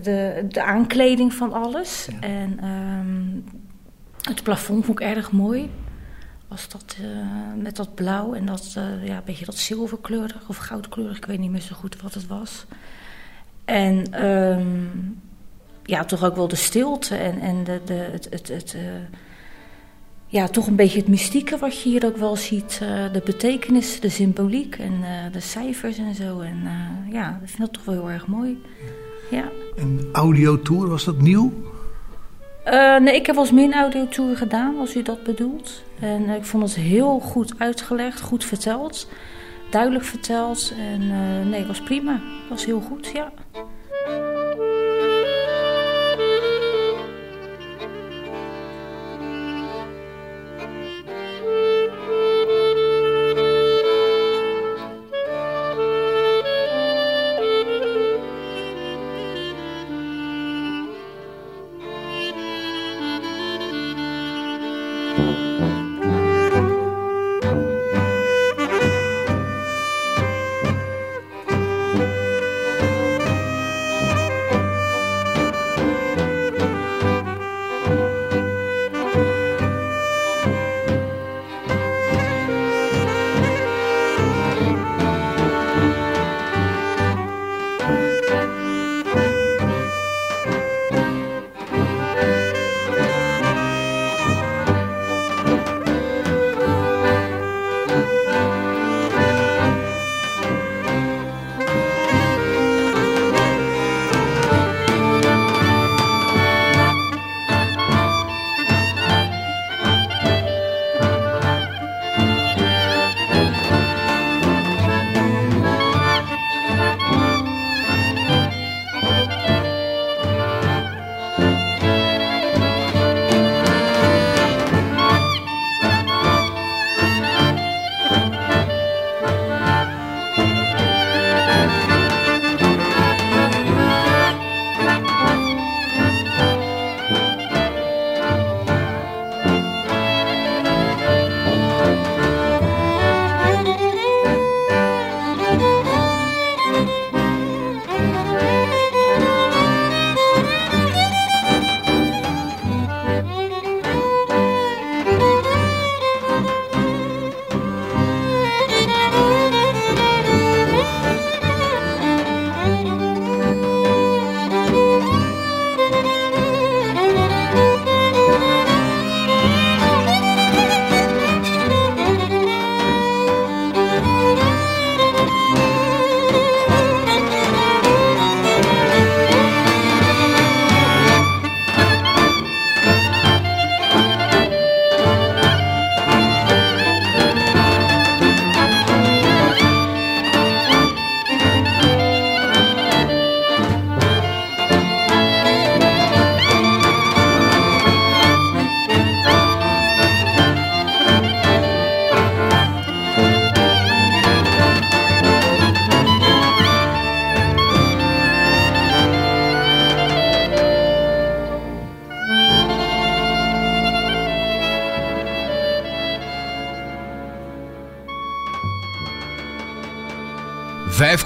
de, 0.03 0.47
de, 0.49 0.63
aankleding 0.63 1.35
van 1.35 1.53
alles. 1.53 2.09
Ja. 2.11 2.29
En 2.29 2.65
um, 2.65 3.45
het 4.21 4.43
plafond 4.43 4.85
vond 4.85 5.01
ik 5.01 5.07
erg 5.07 5.33
mooi. 5.33 5.71
Was 6.49 6.69
dat 6.69 6.97
uh, 7.01 7.07
met 7.57 7.77
dat 7.77 7.95
blauw 7.95 8.35
en 8.35 8.47
dat, 8.47 8.75
uh, 8.79 9.07
ja, 9.07 9.17
een 9.17 9.23
beetje 9.25 9.45
dat 9.45 9.57
zilverkleurig 9.57 10.49
of 10.49 10.57
goudkleurig. 10.57 11.17
Ik 11.17 11.25
weet 11.25 11.39
niet 11.39 11.51
meer 11.51 11.61
zo 11.61 11.75
goed 11.75 12.03
wat 12.03 12.15
het 12.15 12.27
was. 12.27 12.67
En 13.65 14.27
um, 14.27 15.21
ja, 15.85 16.05
toch 16.05 16.25
ook 16.25 16.37
wel 16.37 16.49
de 16.49 16.57
stilte 16.57 17.17
en, 17.17 17.41
en 17.41 17.65
de, 17.65 17.81
de, 17.85 17.95
het, 17.95 18.27
het, 18.31 18.49
het 18.49 18.77
ja, 20.31 20.49
toch 20.49 20.67
een 20.67 20.77
beetje 20.77 20.99
het 20.99 21.09
mystieke 21.09 21.59
wat 21.59 21.83
je 21.83 21.89
hier 21.89 22.07
ook 22.07 22.17
wel 22.17 22.37
ziet. 22.37 22.81
Uh, 22.83 23.13
de 23.13 23.23
betekenis, 23.25 24.01
de 24.01 24.09
symboliek 24.09 24.77
en 24.79 24.93
uh, 25.01 25.33
de 25.33 25.41
cijfers 25.41 25.99
en 25.99 26.15
zo. 26.15 26.41
En 26.41 26.61
uh, 26.65 27.13
ja, 27.13 27.41
ik 27.43 27.49
vind 27.49 27.59
dat 27.59 27.73
toch 27.73 27.85
wel 27.85 27.95
heel 27.95 28.11
erg 28.11 28.27
mooi. 28.27 28.63
Ja. 29.31 29.45
Een 29.77 30.09
audiotour, 30.13 30.89
was 30.89 31.05
dat 31.05 31.21
nieuw? 31.21 31.53
nee, 32.99 33.15
ik 33.15 33.27
heb 33.27 33.51
meer 33.53 33.65
een 33.65 33.75
audiotour 33.75 34.37
gedaan, 34.37 34.79
als 34.79 34.97
u 34.97 35.03
dat 35.03 35.23
bedoelt. 35.23 35.83
En 36.01 36.29
ik 36.29 36.45
vond 36.45 36.63
het 36.63 36.75
heel 36.75 37.19
goed 37.19 37.55
uitgelegd, 37.59 38.21
goed 38.21 38.45
verteld. 38.45 39.09
Duidelijk 39.71 40.05
verteld. 40.05 40.73
En 40.79 41.09
nee, 41.49 41.59
het 41.59 41.69
was 41.69 41.81
prima. 41.81 42.13
Het 42.13 42.49
was 42.49 42.65
heel 42.65 42.81
goed, 42.81 43.11
ja. 43.15 43.33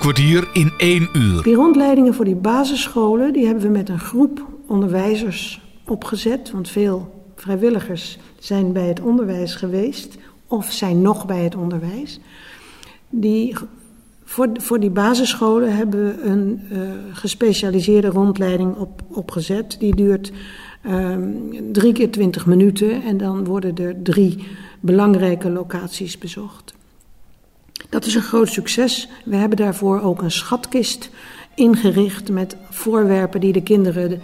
Kwartier 0.05 0.49
in 0.53 0.73
één 0.77 1.09
uur. 1.13 1.43
Die 1.43 1.55
rondleidingen 1.55 2.15
voor 2.15 2.25
die 2.25 2.35
basisscholen, 2.35 3.33
die 3.33 3.47
hebben 3.47 3.63
we 3.65 3.69
met 3.69 3.89
een 3.89 3.99
groep 3.99 4.47
onderwijzers 4.67 5.61
opgezet. 5.87 6.51
Want 6.51 6.69
veel 6.69 7.25
vrijwilligers 7.37 8.19
zijn 8.39 8.73
bij 8.73 8.87
het 8.87 9.01
onderwijs 9.01 9.55
geweest 9.55 10.17
of 10.47 10.73
zijn 10.73 11.03
nog 11.03 11.27
bij 11.27 11.43
het 11.43 11.57
onderwijs. 11.57 12.21
Die, 13.09 13.55
voor, 14.25 14.49
voor 14.53 14.81
die 14.81 14.91
basisscholen 14.91 15.77
hebben 15.77 16.07
we 16.07 16.23
een 16.23 16.61
uh, 16.73 16.79
gespecialiseerde 17.13 18.09
rondleiding 18.09 18.77
op, 18.77 19.03
opgezet. 19.09 19.77
Die 19.79 19.95
duurt 19.95 20.33
um, 20.87 21.73
drie 21.73 21.93
keer 21.93 22.11
twintig 22.11 22.47
minuten 22.47 23.03
en 23.03 23.17
dan 23.17 23.45
worden 23.45 23.77
er 23.77 24.03
drie 24.03 24.47
belangrijke 24.81 25.51
locaties 25.51 26.19
bezocht. 26.19 26.75
Dat 27.89 28.05
is 28.05 28.15
een 28.15 28.23
groot 28.23 28.49
succes. 28.49 29.09
We 29.25 29.37
hebben 29.37 29.59
daarvoor 29.59 30.01
ook 30.01 30.23
een 30.23 30.31
schatkist 30.31 31.11
ingericht 31.55 32.31
met 32.31 32.57
voorwerpen 32.71 33.41
die 33.41 33.53
de 33.53 33.63
kinderen 33.63 34.21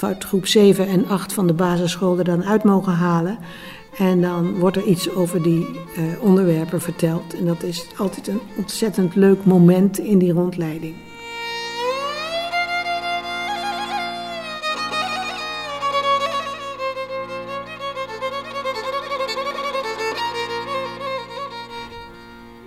uit 0.00 0.24
groep 0.24 0.46
7 0.46 0.88
en 0.88 1.08
8 1.08 1.32
van 1.32 1.46
de 1.46 1.52
basisschool 1.52 2.18
er 2.18 2.24
dan 2.24 2.44
uit 2.44 2.64
mogen 2.64 2.92
halen. 2.92 3.38
En 3.98 4.20
dan 4.20 4.58
wordt 4.58 4.76
er 4.76 4.84
iets 4.84 5.10
over 5.10 5.42
die 5.42 5.66
uh, 5.68 6.22
onderwerpen 6.22 6.80
verteld. 6.80 7.34
En 7.34 7.46
dat 7.46 7.62
is 7.62 7.86
altijd 7.98 8.28
een 8.28 8.40
ontzettend 8.56 9.14
leuk 9.14 9.44
moment 9.44 9.98
in 9.98 10.18
die 10.18 10.32
rondleiding. 10.32 10.94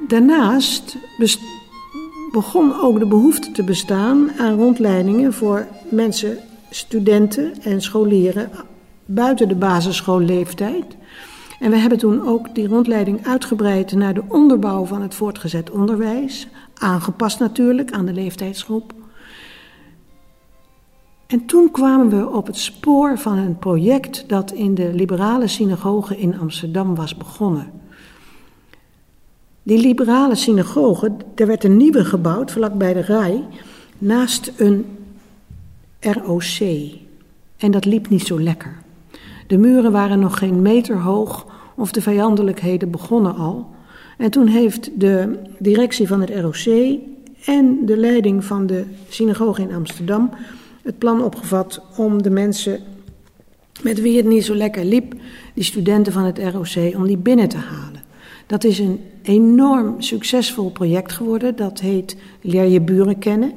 Daarnaast 0.07 0.97
begon 2.31 2.73
ook 2.81 2.99
de 2.99 3.07
behoefte 3.07 3.51
te 3.51 3.63
bestaan 3.63 4.31
aan 4.37 4.57
rondleidingen 4.57 5.33
voor 5.33 5.67
mensen, 5.89 6.37
studenten 6.69 7.61
en 7.61 7.81
scholieren 7.81 8.49
buiten 9.05 9.47
de 9.47 9.55
basisschoolleeftijd. 9.55 10.97
En 11.59 11.71
we 11.71 11.77
hebben 11.77 11.97
toen 11.97 12.27
ook 12.27 12.55
die 12.55 12.67
rondleiding 12.67 13.27
uitgebreid 13.27 13.91
naar 13.91 14.13
de 14.13 14.23
onderbouw 14.27 14.85
van 14.85 15.01
het 15.01 15.15
voortgezet 15.15 15.71
onderwijs, 15.71 16.47
aangepast 16.73 17.39
natuurlijk 17.39 17.91
aan 17.91 18.05
de 18.05 18.13
leeftijdsgroep. 18.13 18.93
En 21.27 21.45
toen 21.45 21.71
kwamen 21.71 22.09
we 22.09 22.29
op 22.29 22.47
het 22.47 22.57
spoor 22.57 23.17
van 23.17 23.37
een 23.37 23.59
project 23.59 24.29
dat 24.29 24.51
in 24.51 24.75
de 24.75 24.93
liberale 24.93 25.47
synagoge 25.47 26.17
in 26.17 26.39
Amsterdam 26.39 26.95
was 26.95 27.17
begonnen. 27.17 27.83
Die 29.65 29.79
liberale 29.79 30.35
synagoge, 30.35 31.11
er 31.35 31.47
werd 31.47 31.63
een 31.63 31.77
nieuwe 31.77 32.05
gebouwd 32.05 32.51
vlakbij 32.51 32.93
de 32.93 32.99
Rij, 32.99 33.43
naast 33.97 34.51
een 34.57 34.85
ROC. 35.99 36.59
En 37.57 37.71
dat 37.71 37.85
liep 37.85 38.09
niet 38.09 38.25
zo 38.25 38.39
lekker. 38.39 38.77
De 39.47 39.57
muren 39.57 39.91
waren 39.91 40.19
nog 40.19 40.37
geen 40.37 40.61
meter 40.61 40.99
hoog 40.99 41.45
of 41.75 41.91
de 41.91 42.01
vijandelijkheden 42.01 42.91
begonnen 42.91 43.35
al. 43.35 43.67
En 44.17 44.31
toen 44.31 44.47
heeft 44.47 44.99
de 44.99 45.39
directie 45.59 46.07
van 46.07 46.21
het 46.21 46.29
ROC 46.29 46.99
en 47.45 47.85
de 47.85 47.97
leiding 47.97 48.43
van 48.43 48.67
de 48.67 48.85
synagoge 49.09 49.61
in 49.61 49.73
Amsterdam 49.73 50.29
het 50.83 50.97
plan 50.97 51.23
opgevat 51.23 51.81
om 51.97 52.21
de 52.21 52.29
mensen 52.29 52.79
met 53.81 54.01
wie 54.01 54.17
het 54.17 54.25
niet 54.25 54.45
zo 54.45 54.55
lekker 54.55 54.85
liep, 54.85 55.13
die 55.53 55.63
studenten 55.63 56.13
van 56.13 56.23
het 56.23 56.39
ROC, 56.39 56.95
om 56.95 57.07
die 57.07 57.17
binnen 57.17 57.47
te 57.49 57.57
halen. 57.57 57.94
Dat 58.45 58.63
is 58.63 58.79
een 58.79 58.99
enorm 59.21 60.01
succesvol 60.01 60.71
project 60.71 61.11
geworden. 61.11 61.55
Dat 61.55 61.79
heet 61.79 62.17
Leer 62.41 62.65
je 62.65 62.81
buren 62.81 63.19
kennen. 63.19 63.51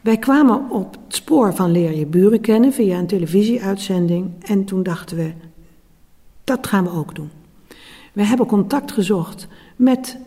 Wij 0.00 0.18
kwamen 0.18 0.70
op 0.70 0.96
het 1.04 1.14
spoor 1.14 1.54
van 1.54 1.70
Leer 1.70 1.96
je 1.96 2.06
buren 2.06 2.40
kennen 2.40 2.72
via 2.72 2.98
een 2.98 3.06
televisieuitzending. 3.06 4.30
En 4.44 4.64
toen 4.64 4.82
dachten 4.82 5.16
we, 5.16 5.32
dat 6.44 6.66
gaan 6.66 6.84
we 6.84 6.90
ook 6.90 7.14
doen. 7.14 7.30
We 8.12 8.22
hebben 8.22 8.46
contact 8.46 8.92
gezocht 8.92 9.48
met 9.76 10.18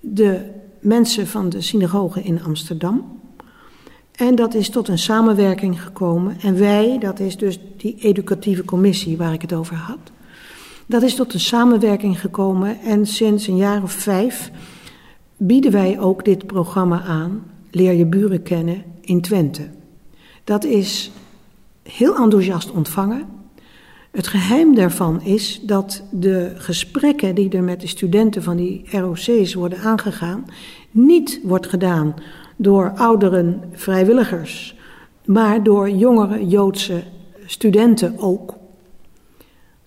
de 0.00 0.50
mensen 0.80 1.26
van 1.26 1.48
de 1.48 1.60
synagoge 1.60 2.22
in 2.22 2.42
Amsterdam. 2.42 3.20
En 4.12 4.34
dat 4.34 4.54
is 4.54 4.70
tot 4.70 4.88
een 4.88 4.98
samenwerking 4.98 5.82
gekomen. 5.82 6.36
En 6.40 6.58
wij, 6.58 6.98
dat 6.98 7.20
is 7.20 7.36
dus 7.36 7.58
die 7.76 7.96
educatieve 8.00 8.64
commissie 8.64 9.16
waar 9.16 9.32
ik 9.32 9.42
het 9.42 9.52
over 9.52 9.76
had. 9.76 9.98
Dat 10.86 11.02
is 11.02 11.14
tot 11.14 11.34
een 11.34 11.40
samenwerking 11.40 12.20
gekomen 12.20 12.80
en 12.80 13.06
sinds 13.06 13.46
een 13.46 13.56
jaar 13.56 13.82
of 13.82 13.92
vijf 13.92 14.50
bieden 15.36 15.72
wij 15.72 16.00
ook 16.00 16.24
dit 16.24 16.46
programma 16.46 17.02
aan, 17.02 17.42
Leer 17.70 17.92
je 17.92 18.06
buren 18.06 18.42
kennen, 18.42 18.82
in 19.00 19.20
Twente. 19.20 19.68
Dat 20.44 20.64
is 20.64 21.10
heel 21.82 22.16
enthousiast 22.16 22.70
ontvangen. 22.70 23.26
Het 24.10 24.26
geheim 24.26 24.74
daarvan 24.74 25.22
is 25.22 25.60
dat 25.62 26.02
de 26.10 26.52
gesprekken 26.56 27.34
die 27.34 27.50
er 27.50 27.62
met 27.62 27.80
de 27.80 27.86
studenten 27.86 28.42
van 28.42 28.56
die 28.56 28.84
ROC's 28.90 29.54
worden 29.54 29.78
aangegaan, 29.78 30.44
niet 30.90 31.40
wordt 31.42 31.66
gedaan 31.66 32.14
door 32.56 32.92
ouderen 32.96 33.62
vrijwilligers, 33.72 34.76
maar 35.24 35.62
door 35.62 35.90
jongere 35.90 36.46
Joodse 36.46 37.02
studenten 37.46 38.18
ook 38.18 38.54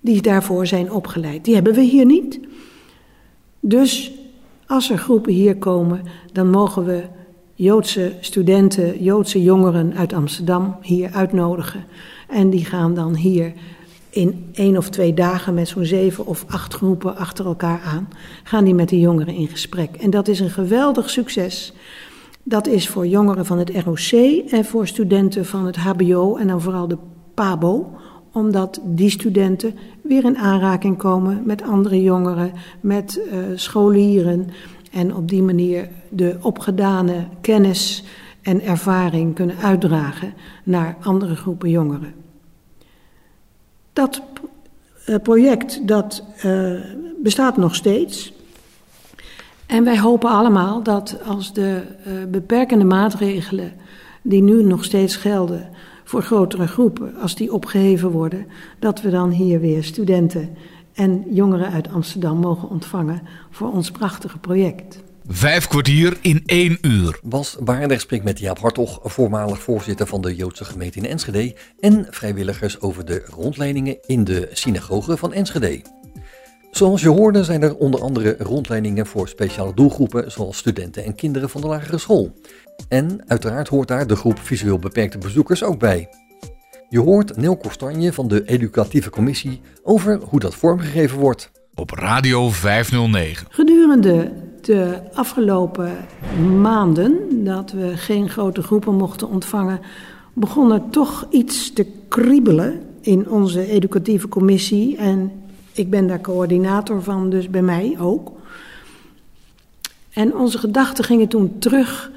die 0.05 0.21
daarvoor 0.21 0.67
zijn 0.67 0.91
opgeleid. 0.91 1.45
Die 1.45 1.53
hebben 1.53 1.73
we 1.73 1.81
hier 1.81 2.05
niet. 2.05 2.39
Dus 3.59 4.11
als 4.67 4.89
er 4.89 4.97
groepen 4.97 5.33
hier 5.33 5.57
komen, 5.57 6.01
dan 6.31 6.49
mogen 6.49 6.85
we 6.85 7.03
Joodse 7.53 8.13
studenten, 8.19 9.03
Joodse 9.03 9.43
jongeren 9.43 9.95
uit 9.95 10.13
Amsterdam 10.13 10.77
hier 10.81 11.11
uitnodigen. 11.11 11.83
En 12.27 12.49
die 12.49 12.65
gaan 12.65 12.93
dan 12.93 13.15
hier 13.15 13.53
in 14.09 14.49
één 14.53 14.77
of 14.77 14.89
twee 14.89 15.13
dagen 15.13 15.53
met 15.53 15.67
zo'n 15.67 15.85
zeven 15.85 16.25
of 16.25 16.45
acht 16.47 16.73
groepen 16.73 17.17
achter 17.17 17.45
elkaar 17.45 17.81
aan, 17.81 18.09
gaan 18.43 18.63
die 18.63 18.73
met 18.73 18.89
de 18.89 18.99
jongeren 18.99 19.33
in 19.33 19.47
gesprek. 19.47 19.95
En 19.95 20.09
dat 20.09 20.27
is 20.27 20.39
een 20.39 20.49
geweldig 20.49 21.09
succes. 21.09 21.73
Dat 22.43 22.67
is 22.67 22.87
voor 22.87 23.07
jongeren 23.07 23.45
van 23.45 23.57
het 23.57 23.71
ROC 23.85 24.11
en 24.49 24.65
voor 24.65 24.87
studenten 24.87 25.45
van 25.45 25.65
het 25.65 25.75
HBO 25.75 26.35
en 26.35 26.47
dan 26.47 26.61
vooral 26.61 26.87
de 26.87 26.97
PABO 27.33 27.91
omdat 28.35 28.79
die 28.83 29.09
studenten 29.09 29.75
weer 30.01 30.25
in 30.25 30.37
aanraking 30.37 30.97
komen 30.97 31.41
met 31.45 31.61
andere 31.61 32.01
jongeren, 32.01 32.51
met 32.81 33.19
uh, 33.19 33.37
scholieren. 33.55 34.49
En 34.91 35.15
op 35.15 35.29
die 35.29 35.41
manier 35.41 35.87
de 36.09 36.37
opgedane 36.41 37.27
kennis 37.41 38.03
en 38.41 38.61
ervaring 38.61 39.35
kunnen 39.35 39.57
uitdragen 39.57 40.33
naar 40.63 40.97
andere 41.01 41.35
groepen 41.35 41.69
jongeren. 41.69 42.13
Dat 43.93 44.21
uh, 45.09 45.15
project 45.23 45.87
dat, 45.87 46.23
uh, 46.45 46.79
bestaat 47.23 47.57
nog 47.57 47.75
steeds. 47.75 48.33
En 49.65 49.83
wij 49.83 49.99
hopen 49.99 50.29
allemaal 50.29 50.83
dat 50.83 51.17
als 51.27 51.53
de 51.53 51.81
beperkende 52.31 52.85
maatregelen 52.85 53.73
die 54.21 54.41
nu 54.41 54.63
nog 54.63 54.83
steeds 54.83 55.15
gelden 55.15 55.69
voor 56.05 56.21
grotere 56.21 56.67
groepen, 56.67 57.15
als 57.15 57.35
die 57.35 57.53
opgeheven 57.53 58.09
worden, 58.09 58.45
dat 58.79 59.01
we 59.01 59.09
dan 59.09 59.29
hier 59.29 59.59
weer 59.59 59.83
studenten 59.83 60.57
en 60.93 61.23
jongeren 61.29 61.71
uit 61.71 61.89
Amsterdam 61.89 62.37
mogen 62.37 62.69
ontvangen 62.69 63.21
voor 63.51 63.71
ons 63.71 63.91
prachtige 63.91 64.37
project. 64.37 65.03
Vijf 65.27 65.67
kwartier 65.67 66.17
in 66.21 66.43
één 66.45 66.77
uur. 66.81 67.19
Bas 67.23 67.57
Baarder 67.63 67.99
spreekt 67.99 68.23
met 68.23 68.39
Jaap 68.39 68.59
Hartog, 68.59 68.99
voormalig 69.03 69.61
voorzitter 69.61 70.07
van 70.07 70.21
de 70.21 70.35
Joodse 70.35 70.65
gemeente 70.65 70.97
in 70.97 71.05
Enschede 71.05 71.55
en 71.79 72.07
vrijwilligers 72.09 72.81
over 72.81 73.05
de 73.05 73.23
rondleidingen 73.25 73.97
in 74.05 74.23
de 74.23 74.49
synagoge 74.51 75.17
van 75.17 75.33
Enschede. 75.33 75.81
Zoals 76.71 77.01
je 77.01 77.09
hoorde 77.09 77.43
zijn 77.43 77.61
er 77.61 77.75
onder 77.75 78.01
andere 78.01 78.35
rondleidingen 78.39 79.05
voor 79.05 79.27
speciale 79.27 79.73
doelgroepen 79.73 80.31
zoals 80.31 80.57
studenten 80.57 81.03
en 81.03 81.15
kinderen 81.15 81.49
van 81.49 81.61
de 81.61 81.67
lagere 81.67 81.97
school. 81.97 82.33
En 82.87 83.23
uiteraard 83.27 83.67
hoort 83.67 83.87
daar 83.87 84.07
de 84.07 84.15
groep 84.15 84.39
visueel 84.39 84.79
beperkte 84.79 85.17
bezoekers 85.17 85.63
ook 85.63 85.79
bij. 85.79 86.09
Je 86.89 86.99
hoort 86.99 87.37
Neel 87.37 87.57
Kostanje 87.57 88.13
van 88.13 88.27
de 88.27 88.45
Educatieve 88.45 89.09
Commissie 89.09 89.61
over 89.83 90.19
hoe 90.29 90.39
dat 90.39 90.55
vormgegeven 90.55 91.19
wordt. 91.19 91.51
Op 91.75 91.89
Radio 91.91 92.49
509. 92.49 93.47
Gedurende 93.49 94.31
de 94.61 94.99
afgelopen 95.13 95.91
maanden 96.61 97.43
dat 97.43 97.71
we 97.71 97.97
geen 97.97 98.29
grote 98.29 98.61
groepen 98.61 98.95
mochten 98.95 99.29
ontvangen, 99.29 99.79
begon 100.33 100.71
er 100.71 100.81
toch 100.89 101.27
iets 101.29 101.73
te 101.73 101.85
kriebelen 102.07 102.81
in 103.01 103.29
onze 103.29 103.65
educatieve 103.65 104.27
commissie. 104.27 104.97
En 104.97 105.31
ik 105.71 105.89
ben 105.89 106.07
daar 106.07 106.21
coördinator 106.21 107.03
van, 107.03 107.29
dus 107.29 107.49
bij 107.49 107.61
mij 107.61 107.95
ook. 107.99 108.31
En 110.13 110.35
onze 110.35 110.57
gedachten 110.57 111.03
gingen 111.03 111.27
toen 111.27 111.59
terug 111.59 112.11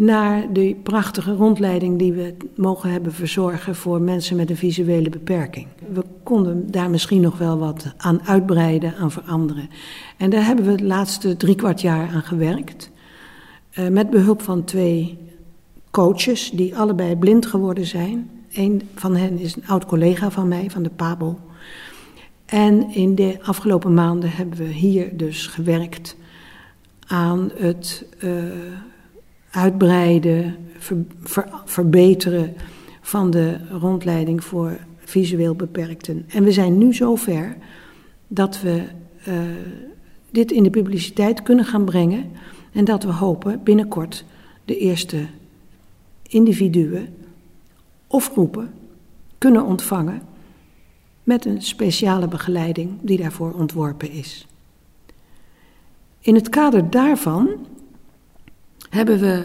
naar 0.00 0.52
die 0.52 0.74
prachtige 0.74 1.32
rondleiding 1.32 1.98
die 1.98 2.12
we 2.12 2.34
mogen 2.54 2.90
hebben 2.90 3.12
verzorgen 3.12 3.74
voor 3.74 4.00
mensen 4.00 4.36
met 4.36 4.50
een 4.50 4.56
visuele 4.56 5.10
beperking. 5.10 5.66
We 5.92 6.04
konden 6.22 6.70
daar 6.70 6.90
misschien 6.90 7.20
nog 7.20 7.38
wel 7.38 7.58
wat 7.58 7.92
aan 7.96 8.22
uitbreiden, 8.26 8.94
aan 8.96 9.10
veranderen. 9.10 9.70
En 10.16 10.30
daar 10.30 10.44
hebben 10.44 10.64
we 10.64 10.70
het 10.70 10.80
laatste 10.80 11.36
drie 11.36 11.54
kwart 11.54 11.80
jaar 11.80 12.08
aan 12.08 12.22
gewerkt. 12.22 12.90
Uh, 13.78 13.88
met 13.88 14.10
behulp 14.10 14.42
van 14.42 14.64
twee 14.64 15.18
coaches 15.90 16.50
die 16.50 16.76
allebei 16.76 17.16
blind 17.16 17.46
geworden 17.46 17.86
zijn. 17.86 18.30
Een 18.52 18.88
van 18.94 19.16
hen 19.16 19.38
is 19.38 19.56
een 19.56 19.66
oud 19.66 19.86
collega 19.86 20.30
van 20.30 20.48
mij, 20.48 20.70
van 20.70 20.82
de 20.82 20.90
Pabel. 20.90 21.38
En 22.46 22.94
in 22.94 23.14
de 23.14 23.38
afgelopen 23.42 23.94
maanden 23.94 24.30
hebben 24.30 24.58
we 24.58 24.64
hier 24.64 25.16
dus 25.16 25.46
gewerkt 25.46 26.16
aan 27.06 27.50
het 27.54 28.04
uh, 28.24 28.32
uitbreiden, 29.50 30.56
ver, 30.78 31.04
ver, 31.22 31.48
verbeteren 31.64 32.54
van 33.00 33.30
de 33.30 33.56
rondleiding 33.70 34.44
voor 34.44 34.78
visueel 34.98 35.54
beperkten. 35.54 36.24
En 36.28 36.44
we 36.44 36.52
zijn 36.52 36.78
nu 36.78 36.94
zover 36.94 37.56
dat 38.28 38.60
we 38.60 38.82
uh, 39.28 39.34
dit 40.30 40.52
in 40.52 40.62
de 40.62 40.70
publiciteit 40.70 41.42
kunnen 41.42 41.64
gaan 41.64 41.84
brengen 41.84 42.30
en 42.72 42.84
dat 42.84 43.02
we 43.02 43.12
hopen 43.12 43.62
binnenkort 43.62 44.24
de 44.64 44.76
eerste 44.76 45.26
individuen 46.22 47.14
of 48.06 48.30
groepen 48.30 48.72
kunnen 49.38 49.64
ontvangen 49.64 50.22
met 51.22 51.44
een 51.44 51.62
speciale 51.62 52.28
begeleiding 52.28 52.98
die 53.00 53.18
daarvoor 53.18 53.52
ontworpen 53.52 54.10
is. 54.10 54.46
In 56.20 56.34
het 56.34 56.48
kader 56.48 56.90
daarvan 56.90 57.48
hebben 58.90 59.18
we 59.20 59.44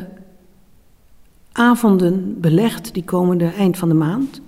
avonden 1.52 2.40
belegd, 2.42 2.94
die 2.94 3.04
komende 3.04 3.46
eind 3.46 3.78
van 3.78 3.90
de 3.90 3.96
maand, 3.96 4.42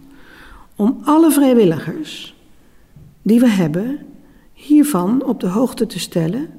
om 0.75 0.97
alle 1.03 1.31
vrijwilligers 1.31 2.35
die 3.21 3.39
we 3.39 3.49
hebben 3.49 3.99
hiervan 4.53 5.23
op 5.23 5.39
de 5.39 5.47
hoogte 5.47 5.85
te 5.85 5.99
stellen 5.99 6.49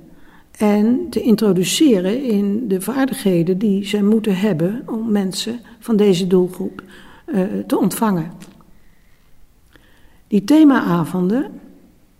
en 0.50 1.06
te 1.10 1.20
introduceren 1.20 2.22
in 2.22 2.68
de 2.68 2.80
vaardigheden 2.80 3.58
die 3.58 3.84
zij 3.84 4.02
moeten 4.02 4.36
hebben 4.36 4.82
om 4.86 5.10
mensen 5.10 5.60
van 5.78 5.96
deze 5.96 6.26
doelgroep 6.26 6.82
uh, 7.26 7.42
te 7.66 7.78
ontvangen. 7.78 8.32
Die 10.26 10.44
themaavonden, 10.44 11.50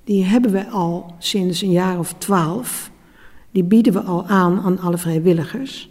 die 0.04 0.24
hebben 0.24 0.50
we 0.50 0.66
al 0.68 1.14
sinds 1.18 1.62
een 1.62 1.70
jaar 1.70 1.98
of 1.98 2.14
twaalf. 2.18 2.90
Die 3.50 3.64
bieden 3.64 3.92
we 3.92 4.00
al 4.00 4.26
aan 4.26 4.60
aan 4.60 4.78
alle 4.78 4.98
vrijwilligers. 4.98 5.90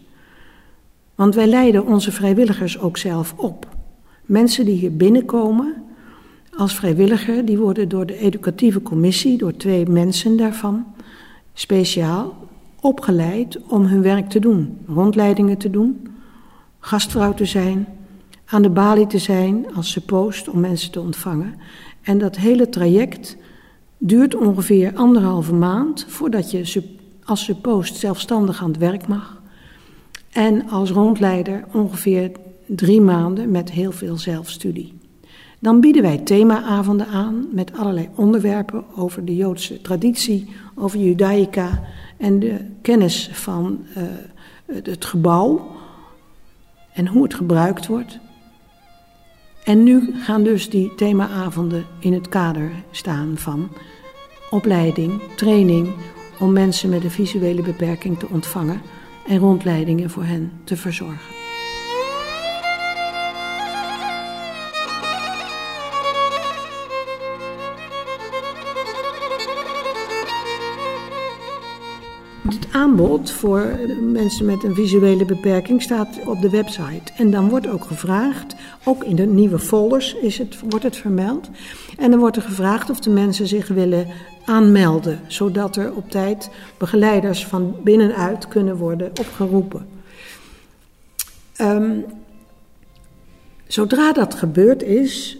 Want 1.17 1.35
wij 1.35 1.47
leiden 1.47 1.85
onze 1.85 2.11
vrijwilligers 2.11 2.79
ook 2.79 2.97
zelf 2.97 3.33
op. 3.37 3.67
Mensen 4.25 4.65
die 4.65 4.75
hier 4.75 4.95
binnenkomen 4.95 5.83
als 6.57 6.75
vrijwilliger, 6.75 7.45
die 7.45 7.57
worden 7.57 7.89
door 7.89 8.05
de 8.05 8.17
educatieve 8.17 8.81
commissie, 8.81 9.37
door 9.37 9.57
twee 9.57 9.85
mensen 9.85 10.37
daarvan, 10.37 10.85
speciaal 11.53 12.35
opgeleid 12.81 13.59
om 13.67 13.85
hun 13.85 14.01
werk 14.01 14.29
te 14.29 14.39
doen. 14.39 14.77
Rondleidingen 14.87 15.57
te 15.57 15.69
doen, 15.69 16.07
gastvrouw 16.79 17.33
te 17.33 17.45
zijn, 17.45 17.87
aan 18.45 18.61
de 18.61 18.69
balie 18.69 19.07
te 19.07 19.19
zijn 19.19 19.75
als 19.75 19.91
suppost 19.91 20.49
om 20.49 20.59
mensen 20.59 20.91
te 20.91 21.01
ontvangen. 21.01 21.55
En 22.01 22.17
dat 22.17 22.35
hele 22.35 22.69
traject 22.69 23.37
duurt 23.97 24.35
ongeveer 24.35 24.95
anderhalve 24.95 25.53
maand 25.53 26.05
voordat 26.07 26.51
je 26.51 26.83
als 27.23 27.43
suppost 27.43 27.95
zelfstandig 27.95 28.61
aan 28.61 28.69
het 28.69 28.77
werk 28.77 29.07
mag. 29.07 29.36
En 30.31 30.69
als 30.69 30.91
rondleider 30.91 31.63
ongeveer 31.73 32.31
drie 32.65 33.01
maanden 33.01 33.51
met 33.51 33.71
heel 33.71 33.91
veel 33.91 34.17
zelfstudie. 34.17 34.93
Dan 35.59 35.79
bieden 35.79 36.01
wij 36.01 36.17
themaavonden 36.17 37.07
aan 37.07 37.47
met 37.51 37.77
allerlei 37.77 38.09
onderwerpen 38.15 38.83
over 38.95 39.25
de 39.25 39.35
Joodse 39.35 39.81
traditie, 39.81 40.49
over 40.75 40.99
Judaica 40.99 41.83
en 42.17 42.39
de 42.39 42.65
kennis 42.81 43.29
van 43.33 43.79
uh, 43.97 44.03
het 44.83 45.05
gebouw 45.05 45.75
en 46.93 47.07
hoe 47.07 47.23
het 47.23 47.33
gebruikt 47.33 47.87
wordt. 47.87 48.19
En 49.63 49.83
nu 49.83 50.13
gaan 50.15 50.43
dus 50.43 50.69
die 50.69 50.95
themaavonden 50.95 51.85
in 51.99 52.13
het 52.13 52.29
kader 52.29 52.71
staan 52.91 53.33
van 53.35 53.69
opleiding, 54.49 55.21
training 55.35 55.93
om 56.39 56.53
mensen 56.53 56.89
met 56.89 57.03
een 57.03 57.11
visuele 57.11 57.61
beperking 57.61 58.19
te 58.19 58.27
ontvangen 58.29 58.81
en 59.27 59.37
rondleidingen 59.37 60.09
voor 60.09 60.23
hen 60.23 60.51
te 60.63 60.77
verzorgen. 60.77 61.46
Aanbod 72.77 73.31
voor 73.31 73.79
mensen 74.01 74.45
met 74.45 74.63
een 74.63 74.75
visuele 74.75 75.25
beperking 75.25 75.81
staat 75.81 76.19
op 76.25 76.41
de 76.41 76.49
website. 76.49 77.11
En 77.17 77.31
dan 77.31 77.49
wordt 77.49 77.67
ook 77.67 77.85
gevraagd, 77.85 78.55
ook 78.83 79.03
in 79.03 79.15
de 79.15 79.25
nieuwe 79.25 79.59
folders 79.59 80.15
is 80.15 80.37
het, 80.37 80.59
wordt 80.69 80.83
het 80.83 80.97
vermeld. 80.97 81.49
En 81.97 82.11
dan 82.11 82.19
wordt 82.19 82.35
er 82.35 82.41
gevraagd 82.41 82.89
of 82.89 82.99
de 82.99 83.09
mensen 83.09 83.47
zich 83.47 83.67
willen 83.67 84.07
aanmelden, 84.45 85.19
zodat 85.27 85.75
er 85.75 85.93
op 85.93 86.11
tijd 86.11 86.49
begeleiders 86.77 87.45
van 87.45 87.75
binnenuit 87.83 88.47
kunnen 88.47 88.75
worden 88.75 89.09
opgeroepen. 89.09 89.87
Um, 91.61 92.05
zodra 93.67 94.13
dat 94.13 94.35
gebeurd 94.35 94.83
is, 94.83 95.37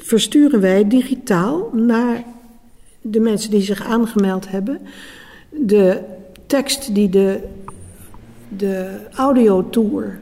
versturen 0.00 0.60
wij 0.60 0.88
digitaal 0.88 1.70
naar 1.72 2.24
de 3.00 3.20
mensen 3.20 3.50
die 3.50 3.62
zich 3.62 3.82
aangemeld 3.82 4.50
hebben 4.50 4.80
de 5.60 6.00
tekst 6.46 6.94
die 6.94 7.08
de, 7.08 7.40
de 8.48 8.98
audiotour 9.14 10.20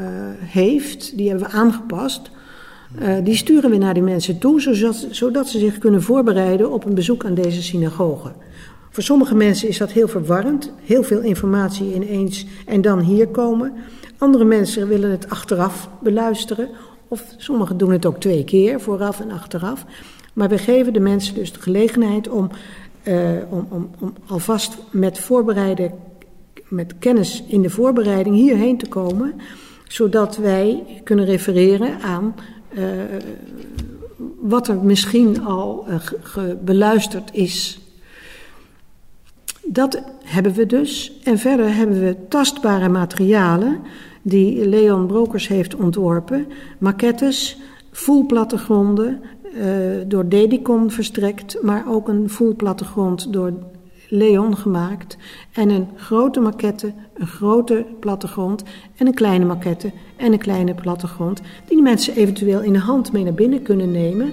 uh, 0.00 0.06
heeft, 0.38 1.16
die 1.16 1.28
hebben 1.28 1.46
we 1.46 1.54
aangepast. 1.54 2.30
Uh, 3.02 3.14
die 3.24 3.36
sturen 3.36 3.70
we 3.70 3.76
naar 3.76 3.94
die 3.94 4.02
mensen 4.02 4.38
toe, 4.38 4.60
zodat, 4.60 5.06
zodat 5.10 5.48
ze 5.48 5.58
zich 5.58 5.78
kunnen 5.78 6.02
voorbereiden 6.02 6.72
op 6.72 6.84
een 6.84 6.94
bezoek 6.94 7.24
aan 7.24 7.34
deze 7.34 7.62
synagoge. 7.62 8.32
Voor 8.90 9.02
sommige 9.02 9.34
mensen 9.34 9.68
is 9.68 9.78
dat 9.78 9.92
heel 9.92 10.08
verwarrend, 10.08 10.72
heel 10.82 11.02
veel 11.02 11.20
informatie 11.20 11.94
ineens 11.94 12.46
en 12.66 12.80
dan 12.80 13.00
hier 13.00 13.28
komen. 13.28 13.72
Andere 14.18 14.44
mensen 14.44 14.88
willen 14.88 15.10
het 15.10 15.30
achteraf 15.30 15.88
beluisteren, 16.02 16.68
of 17.08 17.24
sommigen 17.36 17.76
doen 17.76 17.92
het 17.92 18.06
ook 18.06 18.20
twee 18.20 18.44
keer, 18.44 18.80
vooraf 18.80 19.20
en 19.20 19.30
achteraf. 19.30 19.84
Maar 20.32 20.48
we 20.48 20.58
geven 20.58 20.92
de 20.92 21.00
mensen 21.00 21.34
dus 21.34 21.52
de 21.52 21.60
gelegenheid 21.60 22.28
om 22.28 22.50
om, 23.48 23.66
om, 23.68 23.90
om 23.98 24.14
alvast 24.26 24.78
met 24.90 25.18
voorbereiden, 25.18 25.92
met 26.68 26.94
kennis 26.98 27.44
in 27.46 27.62
de 27.62 27.70
voorbereiding 27.70 28.34
hierheen 28.34 28.78
te 28.78 28.88
komen, 28.88 29.34
zodat 29.88 30.36
wij 30.36 31.00
kunnen 31.04 31.24
refereren 31.24 32.00
aan 32.00 32.34
uh, 32.72 32.84
wat 34.40 34.68
er 34.68 34.76
misschien 34.76 35.44
al 35.44 35.86
uh, 35.88 35.94
beluisterd 36.64 37.30
is. 37.32 37.80
Dat 39.64 40.02
hebben 40.24 40.52
we 40.52 40.66
dus. 40.66 41.12
En 41.24 41.38
verder 41.38 41.74
hebben 41.74 42.00
we 42.00 42.16
tastbare 42.28 42.88
materialen 42.88 43.80
die 44.22 44.68
Leon 44.68 45.06
Brokers 45.06 45.48
heeft 45.48 45.74
ontworpen, 45.74 46.46
maquettes, 46.78 47.58
voelplattegronden, 47.90 49.20
door 50.06 50.28
Dedicon 50.28 50.90
verstrekt, 50.90 51.62
maar 51.62 51.84
ook 51.88 52.08
een 52.08 52.30
full 52.30 52.54
plattegrond 52.54 53.32
door 53.32 53.52
Leon 54.08 54.56
gemaakt. 54.56 55.16
En 55.52 55.68
een 55.68 55.88
grote 55.96 56.40
maquette, 56.40 56.92
een 57.14 57.26
grote 57.26 57.86
plattegrond 58.00 58.62
en 58.96 59.06
een 59.06 59.14
kleine 59.14 59.44
maquette 59.44 59.92
en 60.16 60.32
een 60.32 60.38
kleine 60.38 60.74
plattegrond. 60.74 61.40
Die 61.66 61.76
de 61.76 61.82
mensen 61.82 62.16
eventueel 62.16 62.60
in 62.60 62.72
de 62.72 62.78
hand 62.78 63.12
mee 63.12 63.24
naar 63.24 63.34
binnen 63.34 63.62
kunnen 63.62 63.90
nemen. 63.90 64.32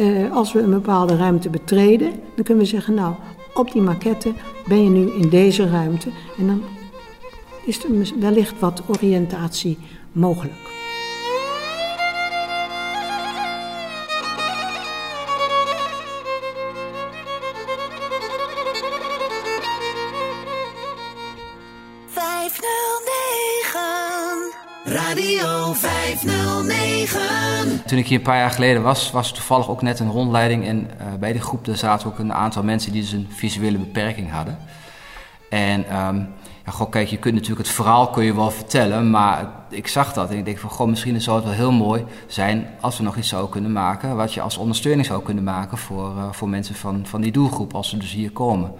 Uh, 0.00 0.36
als 0.36 0.52
we 0.52 0.60
een 0.60 0.70
bepaalde 0.70 1.16
ruimte 1.16 1.50
betreden, 1.50 2.10
dan 2.34 2.44
kunnen 2.44 2.64
we 2.64 2.70
zeggen, 2.70 2.94
nou, 2.94 3.14
op 3.54 3.72
die 3.72 3.82
maquette 3.82 4.32
ben 4.68 4.84
je 4.84 4.90
nu 4.90 5.10
in 5.10 5.28
deze 5.28 5.68
ruimte. 5.68 6.08
En 6.38 6.46
dan 6.46 6.62
is 7.64 7.84
er 7.84 7.90
wellicht 8.20 8.60
wat 8.60 8.82
oriëntatie 8.86 9.78
mogelijk. 10.12 10.77
Toen 27.88 27.98
ik 27.98 28.06
hier 28.06 28.18
een 28.18 28.24
paar 28.24 28.38
jaar 28.38 28.50
geleden 28.50 28.82
was, 28.82 29.10
was 29.10 29.28
er 29.28 29.34
toevallig 29.34 29.68
ook 29.68 29.82
net 29.82 30.00
een 30.00 30.10
rondleiding. 30.10 30.66
En 30.66 30.78
uh, 30.78 31.14
bij 31.18 31.32
die 31.32 31.40
groep 31.40 31.66
zaten 31.72 32.08
ook 32.08 32.18
een 32.18 32.32
aantal 32.32 32.62
mensen 32.62 32.92
die 32.92 33.00
dus 33.00 33.12
een 33.12 33.28
visuele 33.30 33.78
beperking 33.78 34.30
hadden. 34.30 34.58
En 35.50 35.96
um, 36.06 36.28
ja, 36.64 36.86
kijk, 36.90 37.08
je 37.08 37.16
kunt 37.16 37.34
natuurlijk 37.34 37.66
het 37.66 37.76
verhaal 37.76 38.08
kun 38.08 38.24
je 38.24 38.34
wel 38.34 38.50
vertellen, 38.50 39.10
maar 39.10 39.50
ik 39.70 39.88
zag 39.88 40.12
dat 40.12 40.30
en 40.30 40.36
ik 40.36 40.44
denk 40.44 40.58
van, 40.58 40.70
goh, 40.70 40.88
misschien 40.88 41.20
zou 41.20 41.36
het 41.36 41.46
wel 41.46 41.54
heel 41.54 41.72
mooi 41.72 42.04
zijn 42.26 42.66
als 42.80 42.98
we 42.98 43.04
nog 43.04 43.16
iets 43.16 43.28
zouden 43.28 43.50
kunnen 43.50 43.72
maken, 43.72 44.16
wat 44.16 44.34
je 44.34 44.40
als 44.40 44.56
ondersteuning 44.56 45.06
zou 45.06 45.22
kunnen 45.22 45.44
maken 45.44 45.78
voor, 45.78 46.14
uh, 46.16 46.32
voor 46.32 46.48
mensen 46.48 46.74
van, 46.74 47.06
van 47.06 47.20
die 47.20 47.32
doelgroep, 47.32 47.74
als 47.74 47.88
ze 47.88 47.96
dus 47.96 48.12
hier 48.12 48.30
komen. 48.30 48.72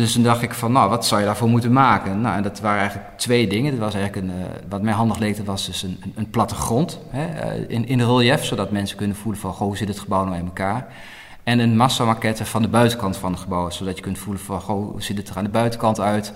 Dus 0.00 0.12
toen 0.12 0.22
dacht 0.22 0.42
ik 0.42 0.54
van, 0.54 0.72
nou, 0.72 0.90
wat 0.90 1.06
zou 1.06 1.20
je 1.20 1.26
daarvoor 1.26 1.48
moeten 1.48 1.72
maken? 1.72 2.20
Nou, 2.20 2.36
en 2.36 2.42
dat 2.42 2.60
waren 2.60 2.80
eigenlijk 2.80 3.18
twee 3.18 3.46
dingen. 3.48 3.70
Dat 3.70 3.80
was 3.80 3.94
eigenlijk 3.94 4.26
een, 4.26 4.38
uh, 4.38 4.44
wat 4.68 4.82
mij 4.82 4.92
handig 4.92 5.18
leek, 5.18 5.38
was 5.44 5.66
dus 5.66 5.82
een, 5.82 6.02
een 6.14 6.30
plattegrond 6.30 7.00
hè, 7.08 7.56
uh, 7.56 7.64
in, 7.68 7.86
in 7.86 8.00
relief, 8.00 8.44
zodat 8.44 8.70
mensen 8.70 8.96
kunnen 8.96 9.16
voelen 9.16 9.40
van, 9.40 9.50
hoe 9.50 9.76
zit 9.76 9.88
het 9.88 9.98
gebouw 9.98 10.24
nou 10.24 10.36
in 10.36 10.44
elkaar? 10.44 10.86
En 11.42 11.58
een 11.58 11.76
massamaquette 11.76 12.44
van 12.44 12.62
de 12.62 12.68
buitenkant 12.68 13.16
van 13.16 13.32
het 13.32 13.40
gebouw, 13.40 13.70
zodat 13.70 13.96
je 13.96 14.02
kunt 14.02 14.18
voelen 14.18 14.42
van, 14.42 14.58
hoe 14.58 15.02
ziet 15.02 15.16
het 15.16 15.28
er 15.28 15.36
aan 15.36 15.44
de 15.44 15.50
buitenkant 15.50 16.00
uit? 16.00 16.32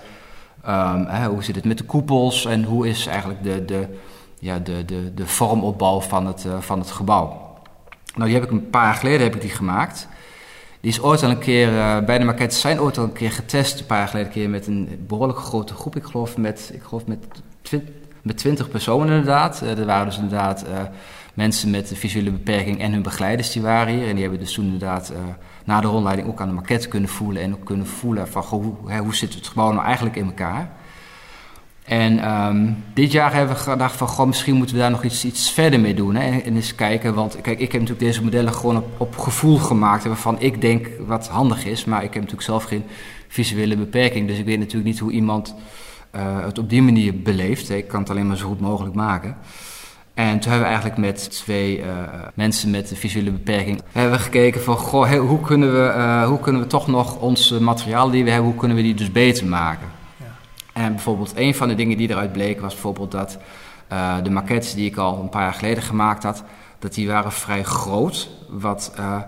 Um, 0.67 1.05
hè, 1.05 1.27
hoe 1.27 1.43
zit 1.43 1.55
het 1.55 1.65
met 1.65 1.77
de 1.77 1.83
koepels 1.83 2.45
en 2.45 2.63
hoe 2.63 2.87
is 2.87 3.07
eigenlijk 3.07 3.43
de, 3.43 3.65
de, 3.65 3.97
ja, 4.39 4.59
de, 4.59 4.85
de, 4.85 5.13
de 5.13 5.27
vormopbouw 5.27 6.01
van 6.01 6.27
het, 6.27 6.45
uh, 6.47 6.59
van 6.59 6.79
het 6.79 6.91
gebouw? 6.91 7.57
Nou, 8.15 8.29
die 8.29 8.39
heb 8.39 8.43
ik 8.43 8.51
een 8.51 8.69
paar 8.69 8.85
jaar 8.85 8.95
geleden 8.95 9.21
heb 9.21 9.35
ik 9.35 9.41
die 9.41 9.49
gemaakt. 9.49 10.07
Die 10.85 10.93
is 10.93 11.01
ooit 11.01 11.23
al 11.23 11.29
een 11.29 11.39
keer, 11.39 11.71
uh, 11.71 11.99
beide 11.99 12.25
maquettes 12.25 12.59
zijn 12.59 12.81
ooit 12.81 12.97
al 12.97 13.03
een 13.03 13.11
keer 13.11 13.31
getest, 13.31 13.79
een 13.79 13.85
paar 13.85 13.97
jaar 13.97 14.07
geleden 14.07 14.27
een 14.27 14.33
keer 14.33 14.49
met 14.49 14.67
een 14.67 15.05
behoorlijk 15.07 15.39
grote 15.39 15.73
groep. 15.73 15.95
Ik 15.95 16.03
geloof 16.03 16.37
met, 16.37 16.71
ik 16.73 16.83
geloof 16.83 17.05
met, 17.05 17.17
twint, 17.61 17.89
met 18.21 18.37
20 18.37 18.69
personen 18.69 19.07
inderdaad. 19.07 19.61
Uh, 19.63 19.79
er 19.79 19.85
waren 19.85 20.05
dus 20.05 20.17
inderdaad 20.17 20.65
uh, 20.67 20.81
mensen 21.33 21.69
met 21.69 21.89
een 21.89 21.95
visuele 21.95 22.31
beperking 22.31 22.79
en 22.79 22.91
hun 22.91 23.01
begeleiders 23.01 23.51
die 23.51 23.61
waren 23.61 23.93
hier. 23.93 24.07
En 24.07 24.13
die 24.13 24.21
hebben 24.21 24.39
dus 24.39 24.53
toen 24.53 24.65
inderdaad 24.65 25.13
na 25.63 25.81
de 25.81 25.87
rondleiding 25.87 26.27
ook 26.27 26.41
aan 26.41 26.47
de 26.47 26.53
maquette 26.53 26.87
kunnen 26.87 27.09
voelen 27.09 27.41
en 27.41 27.53
ook 27.53 27.65
kunnen 27.65 27.87
voelen 27.87 28.27
van 28.27 28.43
hoe, 28.43 28.73
hoe 28.99 29.15
zit 29.15 29.33
het 29.33 29.47
gebouw 29.47 29.71
nou 29.71 29.85
eigenlijk 29.85 30.15
in 30.15 30.25
elkaar. 30.25 30.69
En 31.85 32.31
um, 32.31 32.83
dit 32.93 33.11
jaar 33.11 33.33
hebben 33.33 33.55
we 33.55 33.61
gedacht 33.61 33.95
van, 33.95 34.07
goh, 34.07 34.27
misschien 34.27 34.55
moeten 34.55 34.75
we 34.75 34.81
daar 34.81 34.91
nog 34.91 35.03
iets, 35.03 35.25
iets 35.25 35.51
verder 35.51 35.79
mee 35.79 35.93
doen. 35.93 36.15
Hè? 36.15 36.31
En, 36.31 36.43
en 36.43 36.55
eens 36.55 36.75
kijken, 36.75 37.13
want 37.13 37.41
kijk, 37.41 37.59
ik 37.59 37.71
heb 37.71 37.81
natuurlijk 37.81 38.07
deze 38.07 38.23
modellen 38.23 38.53
gewoon 38.53 38.77
op, 38.77 38.87
op 38.97 39.17
gevoel 39.17 39.57
gemaakt. 39.57 40.05
Waarvan 40.05 40.39
ik 40.39 40.61
denk 40.61 40.89
wat 41.07 41.27
handig 41.27 41.65
is. 41.65 41.85
Maar 41.85 42.03
ik 42.03 42.13
heb 42.13 42.15
natuurlijk 42.15 42.41
zelf 42.41 42.63
geen 42.63 42.83
visuele 43.27 43.77
beperking. 43.77 44.27
Dus 44.27 44.37
ik 44.37 44.45
weet 44.45 44.59
natuurlijk 44.59 44.85
niet 44.85 44.99
hoe 44.99 45.11
iemand 45.11 45.55
uh, 46.15 46.45
het 46.45 46.57
op 46.57 46.69
die 46.69 46.81
manier 46.81 47.21
beleeft. 47.21 47.69
Ik 47.69 47.87
kan 47.87 47.99
het 47.99 48.09
alleen 48.09 48.27
maar 48.27 48.37
zo 48.37 48.47
goed 48.47 48.59
mogelijk 48.59 48.95
maken. 48.95 49.37
En 50.13 50.39
toen 50.39 50.51
hebben 50.51 50.59
we 50.59 50.73
eigenlijk 50.73 50.97
met 50.97 51.31
twee 51.31 51.79
uh, 51.79 51.85
mensen 52.33 52.69
met 52.69 52.91
een 52.91 52.97
visuele 52.97 53.31
beperking 53.31 53.81
hebben 53.91 54.17
we 54.17 54.23
gekeken 54.23 54.61
van, 54.61 54.77
goh, 54.77 55.11
hoe 55.11 55.41
kunnen 55.41 55.71
we, 55.71 55.93
uh, 55.97 56.27
hoe 56.27 56.39
kunnen 56.39 56.61
we 56.61 56.67
toch 56.67 56.87
nog 56.87 57.19
ons 57.19 57.51
materiaal 57.51 58.09
die 58.09 58.23
we 58.23 58.29
hebben, 58.29 58.49
hoe 58.49 58.59
kunnen 58.59 58.77
we 58.77 58.83
die 58.83 58.93
dus 58.93 59.11
beter 59.11 59.47
maken? 59.47 59.87
En 60.75 60.91
bijvoorbeeld 60.91 61.33
een 61.35 61.55
van 61.55 61.67
de 61.67 61.75
dingen 61.75 61.97
die 61.97 62.09
eruit 62.09 62.31
bleek 62.31 62.61
was 62.61 62.73
bijvoorbeeld 62.73 63.11
dat 63.11 63.37
uh, 63.91 64.15
de 64.23 64.29
maquettes 64.29 64.73
die 64.73 64.85
ik 64.85 64.97
al 64.97 65.19
een 65.19 65.29
paar 65.29 65.41
jaar 65.41 65.53
geleden 65.53 65.83
gemaakt 65.83 66.23
had, 66.23 66.43
dat 66.79 66.93
die 66.93 67.07
waren 67.07 67.31
vrij 67.31 67.63
groot. 67.63 68.29
Wat, 68.49 68.93
uh, 68.99 69.21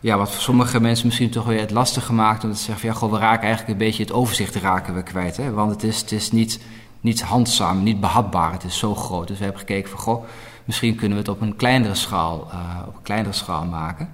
ja, 0.00 0.16
wat 0.16 0.30
voor 0.30 0.42
sommige 0.42 0.80
mensen 0.80 1.06
misschien 1.06 1.30
toch 1.30 1.44
weer 1.44 1.60
het 1.60 1.70
lastig 1.70 2.06
gemaakt. 2.06 2.42
Omdat 2.42 2.58
ze 2.58 2.64
zeggen 2.64 2.80
van 2.80 2.92
ja, 2.92 2.96
goh, 2.96 3.12
we 3.12 3.18
raken 3.18 3.42
eigenlijk 3.42 3.72
een 3.72 3.86
beetje 3.86 4.02
het 4.02 4.12
overzicht 4.12 4.54
raken 4.54 4.94
we 4.94 5.02
kwijt. 5.02 5.36
Hè? 5.36 5.52
Want 5.52 5.70
het 5.70 5.82
is, 5.82 6.00
het 6.00 6.12
is 6.12 6.30
niet, 6.30 6.60
niet 7.00 7.22
handzaam, 7.22 7.82
niet 7.82 8.00
behapbaar. 8.00 8.52
Het 8.52 8.64
is 8.64 8.78
zo 8.78 8.94
groot. 8.94 9.28
Dus 9.28 9.38
we 9.38 9.44
hebben 9.44 9.60
gekeken 9.60 9.90
van 9.90 9.98
goh, 9.98 10.24
misschien 10.64 10.94
kunnen 10.94 11.18
we 11.18 11.24
het 11.24 11.32
op 11.32 11.40
een 11.40 11.56
kleinere 11.56 11.94
schaal, 11.94 12.48
uh, 12.52 12.86
op 12.86 12.94
een 12.94 13.02
kleinere 13.02 13.34
schaal 13.34 13.64
maken. 13.64 14.08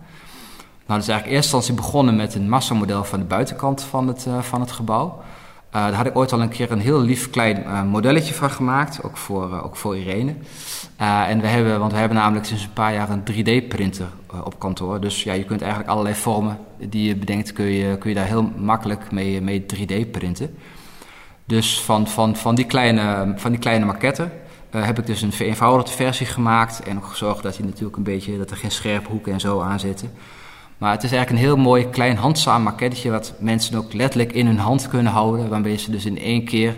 Nou, 0.87 1.01
dus 1.01 1.09
eigenlijk 1.09 1.27
in 1.27 1.35
eerste 1.35 1.57
instantie 1.57 1.75
begonnen 1.75 2.17
met 2.17 2.35
een 2.35 2.49
massamodel 2.49 3.05
van 3.05 3.19
de 3.19 3.25
buitenkant 3.25 3.83
van 3.83 4.09
het, 4.09 4.27
van 4.41 4.61
het 4.61 4.73
gebouw. 4.73 5.23
Uh, 5.69 5.75
daar 5.75 5.95
had 5.95 6.07
ik 6.07 6.17
ooit 6.17 6.33
al 6.33 6.41
een 6.41 6.49
keer 6.49 6.71
een 6.71 6.81
heel 6.81 7.01
lief 7.01 7.31
klein 7.31 7.63
uh, 7.63 7.83
modelletje 7.83 8.35
van 8.35 8.51
gemaakt, 8.51 9.03
ook 9.03 9.17
voor, 9.17 9.51
uh, 9.51 9.65
ook 9.65 9.77
voor 9.77 9.97
Irene. 9.97 10.35
en 10.97 11.41
we 11.41 11.47
hebben, 11.47 11.79
want 11.79 11.93
we 11.93 11.99
hebben 11.99 12.17
namelijk 12.17 12.47
sinds 12.47 12.63
een 12.63 12.73
paar 12.73 12.93
jaar 12.93 13.11
een 13.11 13.23
3D-printer 13.23 14.07
op 14.45 14.59
kantoor. 14.59 15.01
Dus 15.01 15.23
ja, 15.23 15.33
je 15.33 15.45
kunt 15.45 15.61
eigenlijk 15.61 15.91
allerlei 15.91 16.15
vormen 16.15 16.59
die 16.79 17.09
je 17.09 17.17
bedenkt, 17.17 17.53
kun 17.53 17.65
je, 17.65 17.99
kun 17.99 18.11
je 18.11 18.17
daar 18.17 18.27
heel 18.27 18.53
makkelijk 18.57 19.11
mee, 19.11 19.41
mee 19.41 19.67
3D-printen. 19.77 20.57
Dus 21.45 21.81
van, 21.81 22.09
van, 22.09 22.37
van, 22.37 22.55
die 22.55 22.67
kleine, 22.67 23.33
van 23.37 23.51
die 23.51 23.61
kleine 23.61 23.85
maquetten 23.85 24.33
heb 24.71 24.99
ik 24.99 25.07
dus 25.07 25.23
een 25.23 25.33
vereenvoudigde 25.33 25.93
versie 25.93 26.27
gemaakt. 26.27 26.83
En 26.83 26.97
ook 26.97 27.07
gezorgd 27.07 27.43
dat, 27.43 27.57
hij 27.57 27.67
natuurlijk 27.67 27.97
een 27.97 28.03
beetje, 28.03 28.39
dat 28.39 28.51
er 28.51 28.57
geen 28.57 28.71
scherpe 28.71 29.11
hoeken 29.11 29.33
en 29.33 29.41
zo 29.41 29.61
aan 29.61 29.81
zitten. 29.81 30.11
Maar 30.79 30.93
het 30.93 31.03
is 31.03 31.13
eigenlijk 31.13 31.43
een 31.43 31.49
heel 31.49 31.63
mooi 31.65 31.89
klein 31.89 32.17
handzaam 32.17 32.63
maquettetje 32.63 33.11
wat 33.11 33.35
mensen 33.39 33.79
ook 33.79 33.93
letterlijk 33.93 34.33
in 34.33 34.47
hun 34.47 34.59
hand 34.59 34.89
kunnen 34.89 35.13
houden. 35.13 35.49
Waarmee 35.49 35.77
ze 35.77 35.91
dus 35.91 36.07
in 36.07 36.19
één 36.19 36.45
keer 36.45 36.77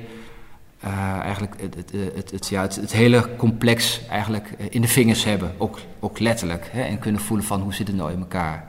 uh, 0.84 1.18
eigenlijk 1.18 1.54
het, 1.60 1.74
het, 1.74 1.92
het, 2.14 2.30
het, 2.30 2.48
ja, 2.48 2.62
het, 2.62 2.92
hele 2.92 3.36
complex 3.36 4.00
eigenlijk 4.08 4.54
in 4.70 4.80
de 4.80 4.88
vingers 4.88 5.24
hebben. 5.24 5.54
Ook, 5.58 5.78
ook 6.00 6.18
letterlijk. 6.18 6.68
Hè, 6.72 6.82
en 6.82 6.98
kunnen 6.98 7.20
voelen 7.20 7.46
van 7.46 7.60
hoe 7.60 7.74
zit 7.74 7.86
het 7.86 7.96
nou 7.96 8.12
in 8.12 8.18
elkaar. 8.18 8.68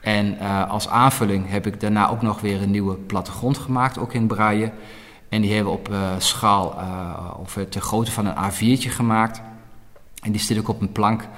En 0.00 0.34
uh, 0.34 0.70
als 0.70 0.88
aanvulling 0.88 1.50
heb 1.50 1.66
ik 1.66 1.80
daarna 1.80 2.08
ook 2.08 2.22
nog 2.22 2.40
weer 2.40 2.62
een 2.62 2.70
nieuwe 2.70 2.94
plattegrond 2.94 3.58
gemaakt, 3.58 3.98
ook 3.98 4.12
in 4.12 4.26
braille. 4.26 4.72
En 5.28 5.40
die 5.40 5.54
hebben 5.54 5.72
we 5.72 5.78
op 5.78 5.94
schaal, 6.18 6.74
of 7.38 7.58
ter 7.68 7.80
grootte 7.80 8.10
van 8.10 8.26
een 8.26 8.34
A4'tje 8.34 8.88
gemaakt. 8.88 9.42
En 10.22 10.32
die 10.32 10.40
stil 10.40 10.56
ik 10.56 10.68
op 10.68 10.80
een 10.80 10.92
plank. 10.92 11.28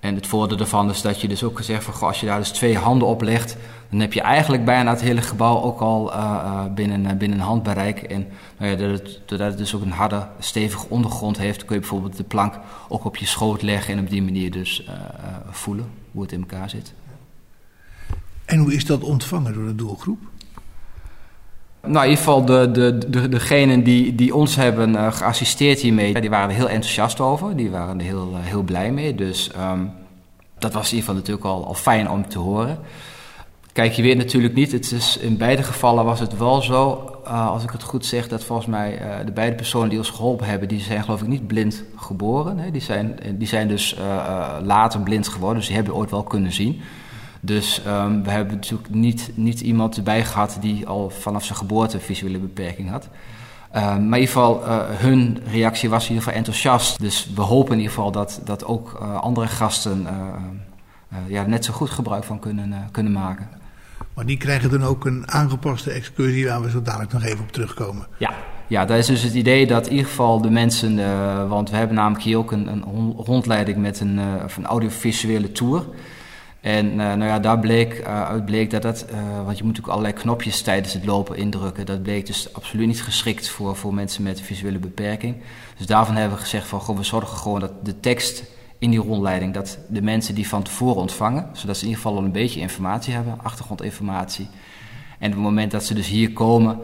En 0.00 0.14
het 0.14 0.26
voordeel 0.26 0.56
daarvan 0.56 0.90
is 0.90 1.02
dat 1.02 1.20
je 1.20 1.28
dus 1.28 1.42
ook 1.44 1.56
gezegd 1.56 1.84
van, 1.84 2.08
als 2.08 2.20
je 2.20 2.26
daar 2.26 2.38
dus 2.38 2.50
twee 2.50 2.76
handen 2.76 3.08
op 3.08 3.22
legt, 3.22 3.56
dan 3.90 4.00
heb 4.00 4.12
je 4.12 4.20
eigenlijk 4.20 4.64
bijna 4.64 4.90
het 4.90 5.00
hele 5.00 5.22
gebouw 5.22 5.62
ook 5.62 5.80
al 5.80 6.12
uh, 6.12 6.18
uh, 6.18 6.74
binnen, 6.74 7.18
binnen 7.18 7.38
handbereik. 7.38 8.02
En 8.02 8.26
nou 8.58 8.70
ja, 8.70 8.76
doordat, 8.76 9.38
het, 9.38 9.58
dus 9.58 9.74
ook 9.74 9.82
een 9.82 9.90
harde, 9.90 10.26
stevige 10.38 10.86
ondergrond 10.88 11.38
heeft, 11.38 11.64
kun 11.64 11.74
je 11.74 11.80
bijvoorbeeld 11.80 12.16
de 12.16 12.24
plank 12.24 12.54
ook 12.88 13.04
op 13.04 13.16
je 13.16 13.26
schoot 13.26 13.62
leggen 13.62 13.94
en 13.94 14.00
op 14.00 14.10
die 14.10 14.22
manier 14.22 14.50
dus 14.50 14.88
voelen 15.50 15.90
hoe 16.12 16.22
het 16.22 16.32
in 16.32 16.40
elkaar 16.40 16.70
zit. 16.70 16.94
En 18.44 18.58
hoe 18.58 18.74
is 18.74 18.86
dat 18.86 19.02
ontvangen 19.02 19.54
door 19.54 19.66
de 19.66 19.74
doelgroep? 19.74 20.18
Nou, 21.82 22.04
in 22.04 22.10
ieder 22.10 22.24
geval 22.24 22.44
de, 22.44 22.70
de, 22.70 22.98
de, 23.08 23.28
degenen 23.28 23.82
die, 23.82 24.14
die 24.14 24.34
ons 24.34 24.56
hebben 24.56 24.90
uh, 24.94 25.12
geassisteerd 25.12 25.80
hiermee, 25.80 26.20
die 26.20 26.30
waren 26.30 26.48
er 26.48 26.54
heel 26.54 26.68
enthousiast 26.68 27.20
over. 27.20 27.56
Die 27.56 27.70
waren 27.70 27.98
er 27.98 28.04
heel, 28.04 28.30
uh, 28.32 28.38
heel 28.40 28.62
blij 28.62 28.92
mee. 28.92 29.14
Dus 29.14 29.50
um, 29.70 29.90
dat 30.58 30.72
was 30.72 30.90
in 30.90 30.96
ieder 30.96 31.08
geval 31.08 31.14
natuurlijk 31.14 31.46
al, 31.46 31.66
al 31.66 31.74
fijn 31.74 32.10
om 32.10 32.28
te 32.28 32.38
horen. 32.38 32.78
Kijk, 33.72 33.92
je 33.92 34.02
weet 34.02 34.16
natuurlijk 34.16 34.54
niet, 34.54 34.72
het 34.72 34.92
is, 34.92 35.18
in 35.18 35.36
beide 35.36 35.62
gevallen 35.62 36.04
was 36.04 36.20
het 36.20 36.36
wel 36.36 36.62
zo, 36.62 37.12
uh, 37.24 37.48
als 37.48 37.62
ik 37.62 37.70
het 37.70 37.82
goed 37.82 38.06
zeg, 38.06 38.28
dat 38.28 38.44
volgens 38.44 38.68
mij 38.68 39.00
de 39.24 39.32
beide 39.32 39.56
personen 39.56 39.88
die 39.88 39.98
ons 39.98 40.10
geholpen 40.10 40.46
hebben, 40.46 40.68
die 40.68 40.80
zijn 40.80 41.04
geloof 41.04 41.20
ik 41.20 41.28
niet 41.28 41.46
blind 41.46 41.84
geboren. 41.96 42.58
Hè? 42.58 42.70
Die, 42.70 42.80
zijn, 42.80 43.18
die 43.32 43.48
zijn 43.48 43.68
dus 43.68 43.96
later 44.62 45.00
blind 45.00 45.28
geworden, 45.28 45.58
dus 45.58 45.66
die 45.66 45.76
hebben 45.76 45.94
ooit 45.94 46.10
wel 46.10 46.22
kunnen 46.22 46.52
zien. 46.52 46.80
Dus 47.40 47.82
um, 47.86 48.22
we 48.22 48.30
hebben 48.30 48.54
natuurlijk 48.54 48.90
niet, 48.90 49.30
niet 49.34 49.60
iemand 49.60 49.96
erbij 49.96 50.24
gehad 50.24 50.58
die 50.60 50.86
al 50.86 51.10
vanaf 51.10 51.44
zijn 51.44 51.58
geboorte 51.58 51.96
een 51.96 52.02
visuele 52.02 52.38
beperking 52.38 52.90
had. 52.90 53.08
Um, 53.76 53.82
maar 53.82 53.94
in 53.94 54.04
ieder 54.04 54.20
geval, 54.20 54.62
uh, 54.66 54.78
hun 54.88 55.38
reactie 55.50 55.90
was 55.90 56.02
in 56.02 56.08
ieder 56.08 56.22
geval 56.22 56.38
enthousiast. 56.38 57.00
Dus 57.00 57.30
we 57.34 57.40
hopen 57.40 57.72
in 57.72 57.78
ieder 57.78 57.94
geval 57.94 58.10
dat, 58.10 58.40
dat 58.44 58.64
ook 58.64 58.98
uh, 59.02 59.14
andere 59.20 59.46
gasten 59.46 60.02
uh, 60.02 61.18
ja, 61.26 61.46
net 61.46 61.64
zo 61.64 61.72
goed 61.72 61.90
gebruik 61.90 62.24
van 62.24 62.38
kunnen, 62.38 62.88
kunnen 62.90 63.12
maken. 63.12 63.48
Maar 64.14 64.26
die 64.26 64.36
krijgen 64.36 64.70
dan 64.70 64.84
ook 64.84 65.04
een 65.04 65.30
aangepaste 65.30 65.90
excursie 65.90 66.46
waar 66.46 66.62
we 66.62 66.70
zo 66.70 66.82
dadelijk 66.82 67.12
nog 67.12 67.24
even 67.24 67.40
op 67.40 67.52
terugkomen. 67.52 68.06
Ja, 68.16 68.34
ja, 68.66 68.84
dat 68.84 68.98
is 68.98 69.06
dus 69.06 69.22
het 69.22 69.34
idee 69.34 69.66
dat 69.66 69.86
in 69.86 69.92
ieder 69.92 70.08
geval 70.08 70.40
de 70.40 70.50
mensen, 70.50 70.96
want 71.48 71.70
we 71.70 71.76
hebben 71.76 71.96
namelijk 71.96 72.24
hier 72.24 72.38
ook 72.38 72.52
een, 72.52 72.66
een 72.66 73.12
rondleiding 73.16 73.76
met 73.78 74.00
een, 74.00 74.18
een 74.56 74.66
audiovisuele 74.66 75.52
tour. 75.52 75.84
En 76.68 76.86
uh, 76.86 76.96
nou 76.96 77.24
ja, 77.24 77.38
daar 77.38 77.58
bleek, 77.58 78.02
uit 78.04 78.44
bleek 78.44 78.70
dat 78.70 78.82
dat, 78.82 79.06
want 79.44 79.58
je 79.58 79.64
moet 79.64 79.78
ook 79.78 79.86
allerlei 79.86 80.14
knopjes 80.14 80.62
tijdens 80.62 80.92
het 80.92 81.04
lopen 81.04 81.36
indrukken. 81.36 81.86
Dat 81.86 82.02
bleek 82.02 82.26
dus 82.26 82.52
absoluut 82.52 82.86
niet 82.86 83.02
geschikt 83.02 83.48
voor, 83.48 83.76
voor 83.76 83.94
mensen 83.94 84.22
met 84.22 84.40
visuele 84.40 84.78
beperking. 84.78 85.36
Dus 85.76 85.86
daarvan 85.86 86.16
hebben 86.16 86.36
we 86.36 86.42
gezegd 86.42 86.66
van, 86.66 86.80
goh, 86.80 86.96
we 86.96 87.02
zorgen 87.02 87.38
gewoon 87.38 87.60
dat 87.60 87.72
de 87.82 88.00
tekst 88.00 88.44
in 88.78 88.90
die 88.90 89.00
rondleiding, 89.00 89.54
dat 89.54 89.78
de 89.88 90.02
mensen 90.02 90.34
die 90.34 90.48
van 90.48 90.62
tevoren 90.62 91.00
ontvangen, 91.00 91.48
zodat 91.52 91.76
ze 91.76 91.82
in 91.82 91.88
ieder 91.88 92.02
geval 92.02 92.18
al 92.18 92.24
een 92.24 92.32
beetje 92.32 92.60
informatie 92.60 93.14
hebben, 93.14 93.38
achtergrondinformatie. 93.42 94.48
En 95.18 95.28
op 95.28 95.34
het 95.34 95.42
moment 95.42 95.70
dat 95.70 95.84
ze 95.84 95.94
dus 95.94 96.08
hier 96.08 96.32
komen, 96.32 96.78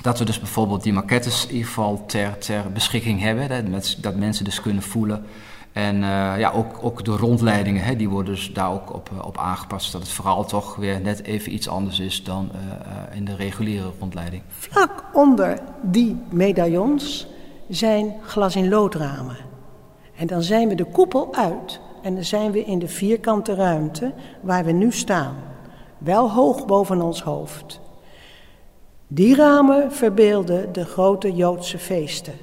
dat 0.00 0.18
we 0.18 0.24
dus 0.24 0.38
bijvoorbeeld 0.38 0.82
die 0.82 0.92
maquettes 0.92 1.46
in 1.46 1.52
ieder 1.52 1.66
geval 1.66 2.06
ter, 2.06 2.38
ter 2.38 2.72
beschikking 2.72 3.20
hebben. 3.20 3.72
Dat 4.00 4.16
mensen 4.16 4.44
dus 4.44 4.60
kunnen 4.60 4.82
voelen. 4.82 5.24
En 5.72 5.96
uh, 5.96 6.38
ja, 6.38 6.50
ook, 6.50 6.78
ook 6.80 7.04
de 7.04 7.16
rondleidingen, 7.16 7.84
hè, 7.84 7.96
die 7.96 8.08
worden 8.08 8.34
dus 8.34 8.52
daar 8.52 8.72
ook 8.72 8.94
op, 8.94 9.10
op 9.24 9.38
aangepast. 9.38 9.92
Dat 9.92 10.00
het 10.00 10.10
vooral 10.10 10.44
toch 10.44 10.76
weer 10.76 11.00
net 11.00 11.22
even 11.22 11.54
iets 11.54 11.68
anders 11.68 12.00
is 12.00 12.24
dan 12.24 12.50
uh, 12.54 13.16
in 13.16 13.24
de 13.24 13.34
reguliere 13.34 13.90
rondleiding. 13.98 14.42
Vlak 14.48 15.04
onder 15.12 15.58
die 15.82 16.16
medaillons 16.30 17.26
zijn 17.68 18.14
glas 18.22 18.56
in 18.56 18.68
loodramen. 18.68 19.36
En 20.16 20.26
dan 20.26 20.42
zijn 20.42 20.68
we 20.68 20.74
de 20.74 20.84
koepel 20.84 21.34
uit 21.34 21.80
en 22.02 22.14
dan 22.14 22.24
zijn 22.24 22.50
we 22.50 22.64
in 22.64 22.78
de 22.78 22.88
vierkante 22.88 23.54
ruimte 23.54 24.12
waar 24.40 24.64
we 24.64 24.72
nu 24.72 24.92
staan. 24.92 25.34
Wel 25.98 26.30
hoog 26.30 26.66
boven 26.66 27.00
ons 27.00 27.22
hoofd. 27.22 27.80
Die 29.06 29.34
ramen 29.34 29.92
verbeelden 29.92 30.72
de 30.72 30.84
grote 30.84 31.32
Joodse 31.32 31.78
feesten. 31.78 32.34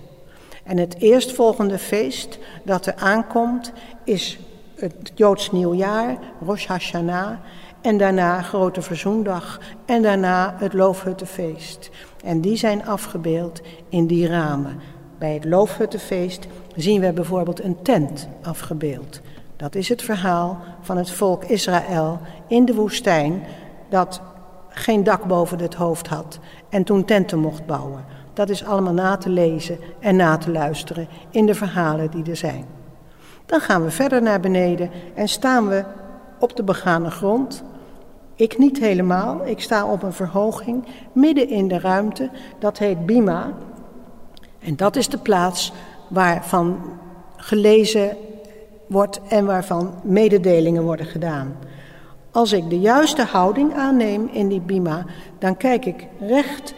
En 0.67 0.77
het 0.77 0.95
eerstvolgende 1.01 1.77
feest 1.77 2.39
dat 2.63 2.85
er 2.85 2.95
aankomt 2.95 3.71
is 4.03 4.39
het 4.75 5.11
Joods 5.15 5.51
nieuwjaar, 5.51 6.17
Rosh 6.45 6.65
Hashanah. 6.65 7.31
En 7.81 7.97
daarna 7.97 8.41
Grote 8.41 8.81
Verzoendag. 8.81 9.59
En 9.85 10.01
daarna 10.01 10.55
het 10.57 10.73
Loofhuttenfeest. 10.73 11.89
En 12.23 12.41
die 12.41 12.55
zijn 12.55 12.85
afgebeeld 12.85 13.61
in 13.89 14.07
die 14.07 14.27
ramen. 14.27 14.79
Bij 15.17 15.33
het 15.33 15.45
Loofhuttenfeest 15.45 16.47
zien 16.75 17.01
we 17.01 17.13
bijvoorbeeld 17.13 17.63
een 17.63 17.81
tent 17.81 18.27
afgebeeld. 18.41 19.21
Dat 19.55 19.75
is 19.75 19.89
het 19.89 20.01
verhaal 20.01 20.57
van 20.81 20.97
het 20.97 21.11
volk 21.11 21.43
Israël 21.43 22.19
in 22.47 22.65
de 22.65 22.73
woestijn 22.73 23.43
dat 23.89 24.21
geen 24.69 25.03
dak 25.03 25.23
boven 25.23 25.59
het 25.59 25.73
hoofd 25.73 26.07
had 26.07 26.39
en 26.69 26.83
toen 26.83 27.05
tenten 27.05 27.39
mocht 27.39 27.65
bouwen. 27.65 28.05
Dat 28.37 28.49
is 28.49 28.65
allemaal 28.65 28.93
na 28.93 29.17
te 29.17 29.29
lezen 29.29 29.79
en 29.99 30.15
na 30.15 30.37
te 30.37 30.51
luisteren 30.51 31.07
in 31.29 31.45
de 31.45 31.53
verhalen 31.53 32.11
die 32.11 32.29
er 32.29 32.35
zijn. 32.35 32.65
Dan 33.45 33.59
gaan 33.59 33.83
we 33.83 33.91
verder 33.91 34.21
naar 34.21 34.39
beneden 34.39 34.89
en 35.15 35.27
staan 35.27 35.67
we 35.67 35.83
op 36.39 36.55
de 36.55 36.63
begane 36.63 37.11
grond. 37.11 37.63
Ik 38.35 38.57
niet 38.57 38.79
helemaal, 38.79 39.45
ik 39.45 39.61
sta 39.61 39.85
op 39.85 40.03
een 40.03 40.13
verhoging 40.13 40.85
midden 41.11 41.49
in 41.49 41.67
de 41.67 41.79
ruimte, 41.79 42.29
dat 42.59 42.77
heet 42.77 43.05
Bima. 43.05 43.53
En 44.59 44.75
dat 44.75 44.95
is 44.95 45.09
de 45.09 45.17
plaats 45.17 45.73
waarvan 46.07 46.79
gelezen 47.35 48.17
wordt 48.87 49.21
en 49.29 49.45
waarvan 49.45 49.93
mededelingen 50.03 50.83
worden 50.83 51.05
gedaan. 51.05 51.55
Als 52.31 52.51
ik 52.51 52.69
de 52.69 52.79
juiste 52.79 53.23
houding 53.23 53.73
aanneem 53.73 54.29
in 54.31 54.47
die 54.47 54.61
bima, 54.61 55.05
dan 55.39 55.57
kijk 55.57 55.85
ik 55.85 56.07
recht 56.19 56.73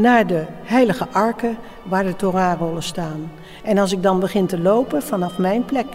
naar 0.00 0.26
de 0.26 0.44
heilige 0.62 1.06
arken 1.12 1.56
waar 1.82 2.04
de 2.04 2.16
Torahrollen 2.16 2.82
staan. 2.82 3.32
En 3.62 3.78
als 3.78 3.92
ik 3.92 4.02
dan 4.02 4.20
begin 4.20 4.46
te 4.46 4.58
lopen 4.58 5.02
vanaf 5.02 5.38
mijn 5.38 5.64
plek 5.64 5.86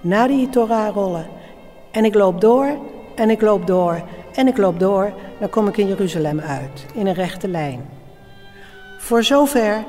naar 0.00 0.28
die 0.28 0.48
Torahrollen 0.48 1.26
en 1.90 2.04
ik 2.04 2.14
loop 2.14 2.40
door 2.40 2.78
en 3.14 3.30
ik 3.30 3.40
loop 3.40 3.66
door 3.66 4.02
en 4.34 4.46
ik 4.46 4.56
loop 4.56 4.80
door, 4.80 5.12
dan 5.40 5.50
kom 5.50 5.68
ik 5.68 5.76
in 5.76 5.86
Jeruzalem 5.86 6.40
uit, 6.40 6.86
in 6.94 7.06
een 7.06 7.14
rechte 7.14 7.48
lijn. 7.48 7.88
Voor 8.98 9.22
zover 9.22 9.84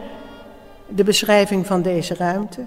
de 0.88 1.04
beschrijving 1.04 1.66
van 1.66 1.82
deze 1.82 2.16
ruimte. 2.16 2.66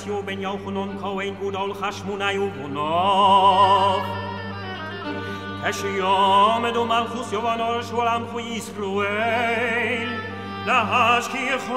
מתיסיו 0.00 0.22
בן 0.22 0.40
יוחנון 0.40 0.98
כהן 1.00 1.34
גודל 1.34 1.74
חשמונאי 1.74 2.38
ובונו. 2.38 3.96
כשיעמדו 5.70 6.84
מלכוס 6.84 7.32
יובנור 7.32 7.82
שולם 7.82 8.22
חו 8.32 8.40
ישראל, 8.40 10.20
להשכיחם 10.66 11.74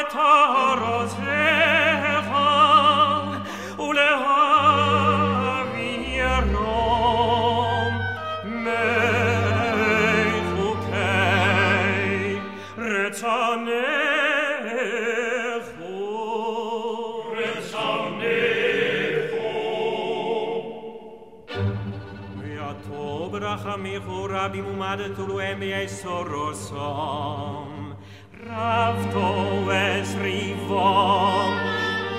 את 0.00 0.16
ארצך 0.16 1.18
ולהעבירם 3.78 4.51
ויעטו 23.62 23.62
ברחמיך 23.62 24.02
רבים 24.28 24.66
ומדתו 24.66 25.38
להם 25.38 25.60
ביסורוסם 25.60 26.78
Rafto 28.48 29.28
es 29.72 30.08
rivom, 30.14 31.50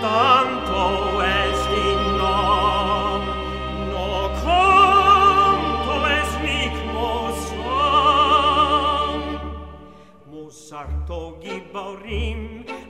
tanto 0.01 0.83
es 1.23 1.57
dinom, 1.71 3.21
no 3.91 4.09
conto 4.43 5.95
es 6.19 6.29
mic 6.43 6.75
mosam. 6.93 8.39
Musarto 10.29 11.21
giborim, 11.41 12.39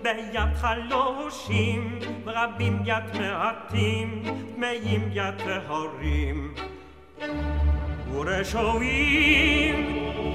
ביד 0.02 0.54
חלושים, 0.56 2.00
רבים 2.26 2.80
יד 2.86 3.18
מעטים, 3.20 4.24
טמאים 4.56 5.10
יד 5.14 5.38
טהורים. 5.38 6.54
ורשועים, 8.14 9.76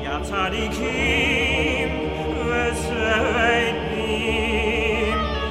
יד 0.03 0.23
צדיקים, 0.23 1.89
וסיינים, 2.47 3.95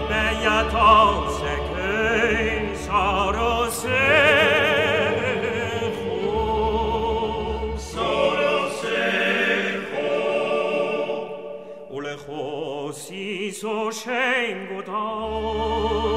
ביד 0.09 0.71
עוסקים, 0.73 2.63
שרוסכו. 2.85 3.93
ולכוסיסו 12.83 13.91
שם 13.91 14.57
גדול, 14.71 16.16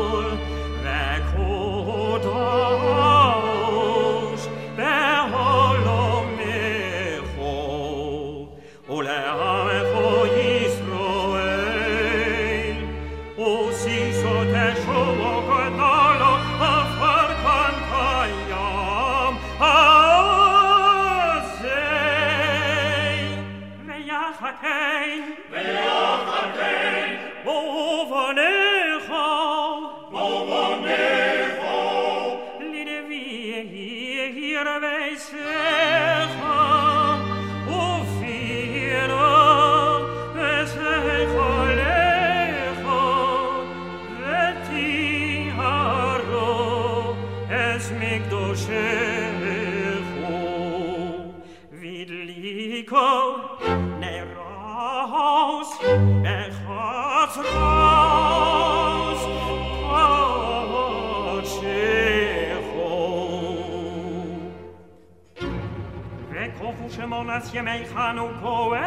Coelho, 67.93 68.79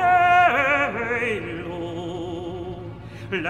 le 3.30 3.48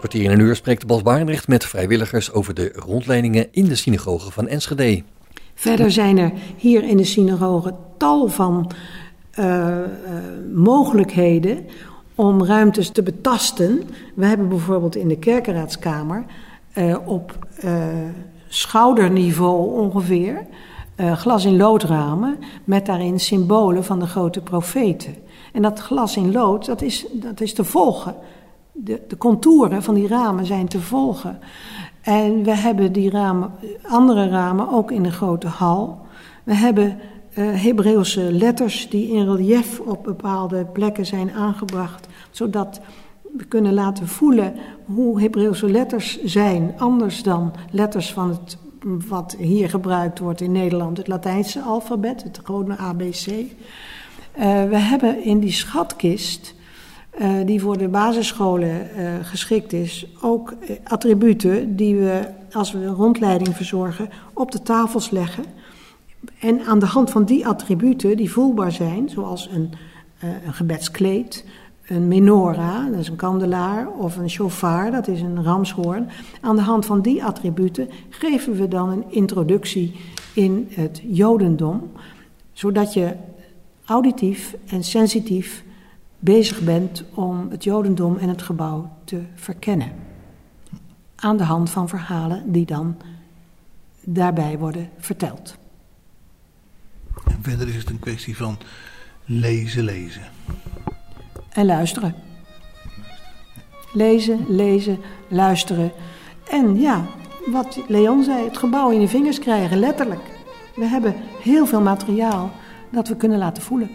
kwartier 0.00 0.24
in 0.24 0.30
een 0.30 0.46
uur 0.46 0.56
spreekt 0.56 0.86
Bas 0.86 1.02
Barendrecht 1.02 1.48
met 1.48 1.64
vrijwilligers 1.64 2.32
over 2.32 2.54
de 2.54 2.72
rondleidingen 2.74 3.46
in 3.50 3.64
de 3.64 3.74
synagoge 3.74 4.30
van 4.30 4.48
Enschede. 4.48 5.02
Verder 5.54 5.90
zijn 5.90 6.18
er 6.18 6.32
hier 6.56 6.82
in 6.82 6.96
de 6.96 7.04
synagoge 7.04 7.74
tal 7.98 8.28
van 8.28 8.70
uh, 9.38 9.46
uh, 9.46 9.84
mogelijkheden 10.54 11.66
om 12.14 12.44
ruimtes 12.44 12.90
te 12.90 13.02
betasten. 13.02 13.82
We 14.14 14.26
hebben 14.26 14.48
bijvoorbeeld 14.48 14.96
in 14.96 15.08
de 15.08 15.18
kerkenraadskamer 15.18 16.24
uh, 16.74 16.96
op 17.04 17.46
schouderniveau 18.48 19.80
ongeveer 19.80 20.46
glas 21.14 21.44
in 21.44 21.56
loodramen 21.56 22.38
met 22.64 22.86
daarin 22.86 23.20
symbolen 23.20 23.84
van 23.84 23.98
de 23.98 24.06
grote 24.06 24.40
profeten. 24.40 25.14
En 25.52 25.62
dat 25.62 25.80
glas 25.80 26.16
in 26.16 26.32
lood, 26.32 26.66
dat 26.66 26.82
is, 26.82 27.06
dat 27.12 27.40
is 27.40 27.54
te 27.54 27.64
volgen. 27.64 28.14
De, 28.84 29.00
de 29.08 29.16
contouren 29.16 29.82
van 29.82 29.94
die 29.94 30.08
ramen 30.08 30.46
zijn 30.46 30.68
te 30.68 30.80
volgen. 30.80 31.38
En 32.00 32.42
we 32.42 32.56
hebben 32.56 32.92
die 32.92 33.10
ramen, 33.10 33.50
andere 33.88 34.28
ramen 34.28 34.70
ook 34.70 34.90
in 34.90 35.02
de 35.02 35.10
grote 35.10 35.46
hal. 35.46 35.98
We 36.44 36.54
hebben 36.54 36.98
uh, 37.34 37.62
Hebreeuwse 37.62 38.32
letters 38.32 38.88
die 38.88 39.10
in 39.10 39.34
relief 39.34 39.80
op 39.80 40.04
bepaalde 40.04 40.64
plekken 40.64 41.06
zijn 41.06 41.32
aangebracht, 41.32 42.06
zodat 42.30 42.80
we 43.36 43.44
kunnen 43.44 43.74
laten 43.74 44.08
voelen 44.08 44.54
hoe 44.84 45.20
Hebreeuwse 45.20 45.70
letters 45.70 46.22
zijn, 46.22 46.74
anders 46.78 47.22
dan 47.22 47.52
letters 47.70 48.12
van 48.12 48.28
het 48.28 48.58
wat 49.08 49.36
hier 49.38 49.70
gebruikt 49.70 50.18
wordt 50.18 50.40
in 50.40 50.52
Nederland, 50.52 50.96
het 50.96 51.08
Latijnse 51.08 51.60
alfabet, 51.60 52.22
het 52.22 52.40
gewone 52.44 52.76
ABC. 52.76 53.26
Uh, 53.26 53.44
we 54.64 54.76
hebben 54.76 55.24
in 55.24 55.38
die 55.38 55.52
schatkist 55.52 56.54
uh, 57.18 57.46
die 57.46 57.60
voor 57.60 57.78
de 57.78 57.88
basisscholen 57.88 58.70
uh, 58.70 59.12
geschikt 59.22 59.72
is, 59.72 60.06
ook 60.20 60.54
attributen 60.84 61.76
die 61.76 61.96
we, 61.96 62.28
als 62.52 62.72
we 62.72 62.78
een 62.78 62.94
rondleiding 62.94 63.56
verzorgen, 63.56 64.08
op 64.32 64.50
de 64.50 64.62
tafels 64.62 65.10
leggen. 65.10 65.44
En 66.38 66.60
aan 66.64 66.78
de 66.78 66.86
hand 66.86 67.10
van 67.10 67.24
die 67.24 67.46
attributen 67.46 68.16
die 68.16 68.30
voelbaar 68.30 68.72
zijn, 68.72 69.08
zoals 69.08 69.50
een, 69.52 69.70
een 70.44 70.52
gebedskleed, 70.52 71.44
een 71.86 72.08
menorah, 72.08 72.90
dat 72.90 72.98
is 72.98 73.08
een 73.08 73.16
kandelaar, 73.16 73.88
of 73.88 74.16
een 74.16 74.30
shofar, 74.30 74.90
dat 74.90 75.08
is 75.08 75.20
een 75.20 75.44
ramshoorn. 75.44 76.08
Aan 76.40 76.56
de 76.56 76.62
hand 76.62 76.86
van 76.86 77.00
die 77.00 77.24
attributen 77.24 77.88
geven 78.08 78.54
we 78.54 78.68
dan 78.68 78.88
een 78.88 79.04
introductie 79.08 79.94
in 80.34 80.68
het 80.70 81.00
Jodendom, 81.04 81.90
zodat 82.52 82.94
je 82.94 83.12
auditief 83.84 84.56
en 84.66 84.84
sensitief 84.84 85.64
bezig 86.20 86.60
bent 86.60 87.04
om 87.14 87.50
het 87.50 87.64
Jodendom 87.64 88.16
en 88.16 88.28
het 88.28 88.42
gebouw 88.42 88.96
te 89.04 89.22
verkennen. 89.34 89.92
Aan 91.16 91.36
de 91.36 91.44
hand 91.44 91.70
van 91.70 91.88
verhalen 91.88 92.52
die 92.52 92.66
dan 92.66 92.96
daarbij 94.04 94.58
worden 94.58 94.90
verteld. 94.98 95.56
En 97.24 97.38
verder 97.42 97.68
is 97.68 97.76
het 97.76 97.90
een 97.90 97.98
kwestie 97.98 98.36
van 98.36 98.58
lezen, 99.24 99.84
lezen. 99.84 100.22
En 101.48 101.66
luisteren. 101.66 102.14
Lezen, 103.92 104.44
lezen, 104.48 104.98
luisteren. 105.28 105.92
En 106.50 106.80
ja, 106.80 107.04
wat 107.46 107.80
Leon 107.88 108.24
zei, 108.24 108.44
het 108.44 108.58
gebouw 108.58 108.90
in 108.90 109.00
de 109.00 109.08
vingers 109.08 109.38
krijgen, 109.38 109.78
letterlijk. 109.78 110.22
We 110.74 110.84
hebben 110.84 111.14
heel 111.42 111.66
veel 111.66 111.80
materiaal 111.80 112.50
dat 112.90 113.08
we 113.08 113.16
kunnen 113.16 113.38
laten 113.38 113.62
voelen. 113.62 113.90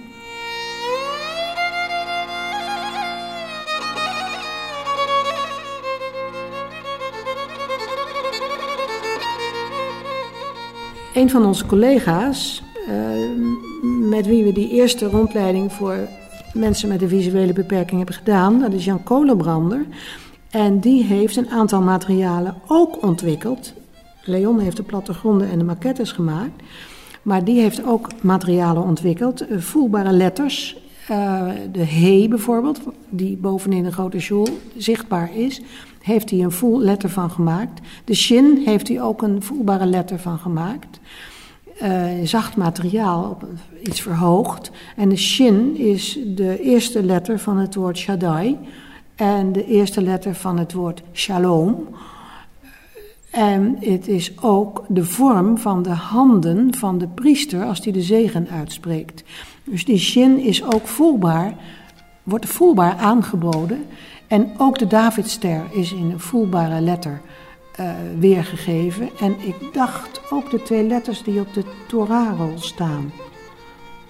Een 11.16 11.30
van 11.30 11.45
onze 11.45 11.66
collega's, 11.66 12.63
uh, 12.89 14.09
met 14.09 14.26
wie 14.26 14.43
we 14.43 14.51
die 14.51 14.70
eerste 14.70 15.05
rondleiding 15.05 15.72
voor 15.72 15.97
mensen 16.53 16.89
met 16.89 17.01
een 17.01 17.09
visuele 17.09 17.53
beperking 17.53 17.97
hebben 17.97 18.16
gedaan, 18.16 18.59
dat 18.59 18.74
is 18.74 18.86
Jan 18.86 19.03
Kolenbrander. 19.03 19.86
En 20.49 20.80
die 20.80 21.03
heeft 21.03 21.36
een 21.36 21.49
aantal 21.49 21.82
materialen 21.82 22.55
ook 22.68 23.03
ontwikkeld. 23.03 23.74
Leon 24.24 24.59
heeft 24.59 24.78
de 24.78 24.84
plattegronden 24.84 25.49
en 25.49 25.57
de 25.57 25.63
maquettes 25.63 26.11
gemaakt. 26.11 26.63
Maar 27.22 27.43
die 27.43 27.59
heeft 27.59 27.86
ook 27.86 28.07
materialen 28.22 28.84
ontwikkeld, 28.84 29.49
uh, 29.49 29.59
voelbare 29.59 30.11
letters. 30.11 30.78
Uh, 31.11 31.47
de 31.72 31.86
he 31.86 32.28
bijvoorbeeld, 32.30 32.80
die 33.09 33.38
bovenin 33.38 33.84
de 33.84 33.91
grote 33.91 34.20
school 34.20 34.47
zichtbaar 34.78 35.36
is 35.36 35.61
heeft 36.06 36.30
hij 36.30 36.39
een 36.39 36.51
voel 36.51 36.80
letter 36.80 37.10
van 37.10 37.32
gemaakt. 37.32 37.82
De 38.03 38.16
shin 38.16 38.62
heeft 38.66 38.88
hij 38.88 39.01
ook 39.01 39.22
een 39.22 39.43
voelbare 39.43 39.86
letter 39.86 40.20
van 40.20 40.38
gemaakt. 40.38 40.99
Uh, 41.84 42.03
zacht 42.24 42.56
materiaal, 42.56 43.30
op, 43.30 43.47
iets 43.84 44.01
verhoogd. 44.01 44.72
En 44.95 45.10
de 45.10 45.18
shin 45.18 45.78
is 45.78 46.20
de 46.36 46.62
eerste 46.62 47.03
letter 47.03 47.39
van 47.39 47.58
het 47.58 47.76
woord 47.76 47.97
Shaddai. 47.97 48.58
En 49.16 49.51
de 49.51 49.66
eerste 49.66 50.01
letter 50.01 50.36
van 50.36 50.60
het 50.60 50.74
woord 50.74 51.01
Shalom. 51.14 51.88
En 53.32 53.78
het 53.80 54.08
is 54.08 54.41
ook 54.41 54.84
de 54.88 55.06
vorm 55.06 55.58
van 55.58 55.84
de 55.84 55.89
handen 55.89 56.76
van 56.76 56.97
de 56.97 57.08
priester 57.08 57.64
als 57.64 57.84
hij 57.84 57.93
de 57.93 58.01
zegen 58.01 58.47
uitspreekt. 58.49 59.24
Dus 59.64 59.86
die 59.86 59.99
shin 59.99 60.39
is 60.39 60.64
ook 60.64 60.88
voelbaar, 60.88 61.53
wordt 62.24 62.45
voelbaar 62.45 62.95
aangeboden. 62.95 63.86
En 64.28 64.51
ook 64.57 64.80
de 64.80 64.88
Davidster 64.88 65.63
is 65.71 65.91
in 65.91 66.11
een 66.11 66.19
voelbare 66.19 66.82
letter 66.82 67.21
uh, 67.80 67.91
weergegeven. 68.19 69.09
En 69.19 69.36
ik 69.39 69.73
dacht 69.73 70.21
ook 70.32 70.51
de 70.51 70.61
twee 70.61 70.84
letters 70.84 71.23
die 71.23 71.39
op 71.39 71.53
de 71.53 71.63
Torah-rol 71.88 72.59
staan, 72.59 73.11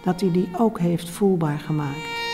dat 0.04 0.22
hij 0.22 0.32
die 0.32 0.50
ook 0.58 0.80
heeft 0.80 1.10
voelbaar 1.10 1.60
gemaakt. 1.60 2.25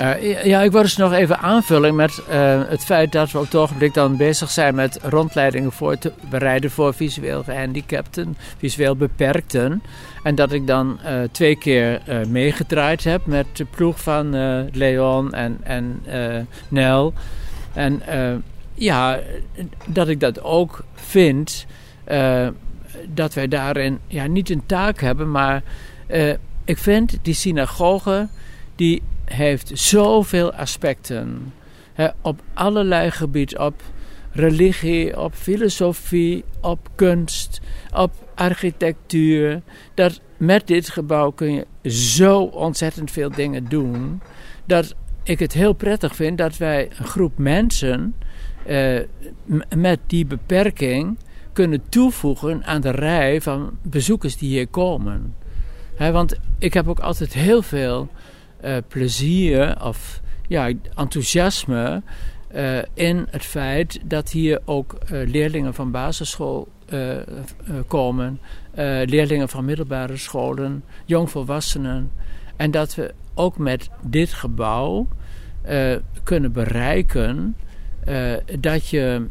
Uh, 0.00 0.44
ja, 0.44 0.62
ik 0.62 0.72
wil 0.72 0.82
dus 0.82 0.96
nog 0.96 1.12
even 1.12 1.38
aanvullen 1.38 1.94
met 1.94 2.22
uh, 2.30 2.62
het 2.68 2.84
feit 2.84 3.12
dat 3.12 3.30
we 3.30 3.38
op 3.38 3.44
het 3.44 3.54
ogenblik 3.54 3.94
dan 3.94 4.16
bezig 4.16 4.50
zijn 4.50 4.74
met 4.74 4.98
rondleidingen 5.02 5.72
voor 5.72 5.98
te 5.98 6.12
bereiden 6.30 6.70
voor 6.70 6.94
visueel 6.94 7.42
gehandicapten, 7.42 8.36
visueel 8.58 8.96
beperkten. 8.96 9.82
En 10.22 10.34
dat 10.34 10.52
ik 10.52 10.66
dan 10.66 10.98
uh, 11.04 11.10
twee 11.30 11.56
keer 11.56 12.00
meegedraaid 12.28 13.04
heb 13.04 13.26
met 13.26 13.46
de 13.52 13.64
ploeg 13.64 14.00
van 14.00 14.30
Leon 14.72 15.34
en, 15.34 15.58
en 15.62 16.02
Nel. 16.68 17.12
En 17.72 18.02
ja, 18.74 19.18
dat 19.86 20.08
ik 20.08 20.20
dat 20.20 20.42
ook 20.42 20.84
vind, 20.94 21.66
dat 23.06 23.34
wij 23.34 23.48
daarin 23.48 23.98
ja, 24.06 24.26
niet 24.26 24.50
een 24.50 24.66
taak 24.66 25.00
hebben, 25.00 25.30
maar 25.30 25.62
ik 26.64 26.78
vind 26.78 27.18
die 27.22 27.34
synagoge 27.34 28.28
die 28.76 29.02
heeft 29.32 29.70
zoveel 29.74 30.52
aspecten. 30.52 31.52
Op 32.20 32.42
allerlei 32.54 33.10
gebieden. 33.10 33.60
Op 33.60 33.82
religie, 34.32 35.20
op 35.20 35.34
filosofie, 35.34 36.44
op 36.60 36.88
kunst, 36.94 37.60
op 37.94 38.12
architectuur. 38.34 39.62
Dat 39.94 40.20
met 40.36 40.66
dit 40.66 40.88
gebouw 40.88 41.30
kun 41.30 41.52
je 41.52 41.66
zo 41.90 42.42
ontzettend 42.42 43.10
veel 43.10 43.30
dingen 43.30 43.64
doen. 43.68 44.20
Dat 44.64 44.94
ik 45.22 45.38
het 45.38 45.52
heel 45.52 45.72
prettig 45.72 46.16
vind 46.16 46.38
dat 46.38 46.56
wij 46.56 46.88
een 46.98 47.06
groep 47.06 47.38
mensen 47.38 48.14
eh, 48.66 49.00
met 49.76 49.98
die 50.06 50.26
beperking 50.26 51.18
kunnen 51.52 51.82
toevoegen 51.88 52.64
aan 52.64 52.80
de 52.80 52.90
rij 52.90 53.40
van 53.40 53.70
bezoekers 53.82 54.36
die 54.36 54.48
hier 54.48 54.68
komen. 54.68 55.34
want 55.98 56.38
ik 56.58 56.74
heb 56.74 56.88
ook 56.88 57.00
altijd 57.00 57.32
heel 57.32 57.62
veel 57.62 58.08
uh, 58.64 58.76
plezier 58.88 59.84
of 59.84 60.20
ja, 60.48 60.72
enthousiasme 60.94 62.02
uh, 62.54 62.78
in 62.94 63.26
het 63.30 63.44
feit 63.44 64.00
dat 64.04 64.30
hier 64.30 64.60
ook 64.64 64.98
uh, 65.02 65.28
leerlingen 65.28 65.74
van 65.74 65.90
basisschool 65.90 66.68
komen, 67.86 68.40
leerlingen 69.04 69.48
van 69.48 69.64
middelbare 69.64 70.16
scholen, 70.16 70.84
jongvolwassenen. 71.04 72.10
En 72.56 72.70
dat 72.70 72.94
we 72.94 73.14
ook 73.34 73.58
met 73.58 73.88
dit 74.02 74.32
gebouw 74.32 75.08
kunnen 76.22 76.52
bereiken 76.52 77.56
dat 78.60 78.88
je 78.88 79.26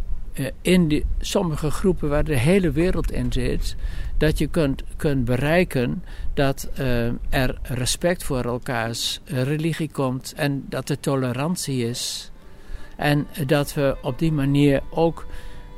in 0.62 0.88
die, 0.88 1.06
sommige 1.20 1.72
groepen 1.72 2.10
waar 2.10 2.24
de 2.24 2.38
hele 2.38 2.72
wereld 2.72 3.12
in 3.12 3.32
zit, 3.32 3.76
dat 4.20 4.38
je 4.38 4.48
kunt, 4.48 4.84
kunt 4.96 5.26
bereiken 5.26 6.04
dat 6.34 6.70
uh, 6.80 7.06
er 7.30 7.60
respect 7.64 8.24
voor 8.24 8.44
elkaars 8.44 9.20
religie 9.26 9.92
komt 9.92 10.34
en 10.36 10.66
dat 10.70 10.90
er 10.90 11.00
tolerantie 11.00 11.86
is. 11.88 12.32
En 12.96 13.28
dat 13.46 13.74
we 13.74 13.98
op 14.02 14.20
die 14.20 14.32
manier 14.32 14.82
ook 14.90 15.26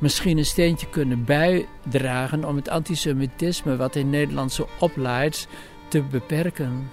misschien 0.00 0.38
een 0.38 0.44
steentje 0.44 0.88
kunnen 0.88 1.24
bijdragen 1.24 2.44
om 2.44 2.56
het 2.56 2.68
antisemitisme 2.68 3.76
wat 3.76 3.96
in 3.96 4.10
Nederland 4.10 4.52
zo 4.52 4.68
opleidt 4.78 5.48
te 5.88 6.02
beperken. 6.02 6.90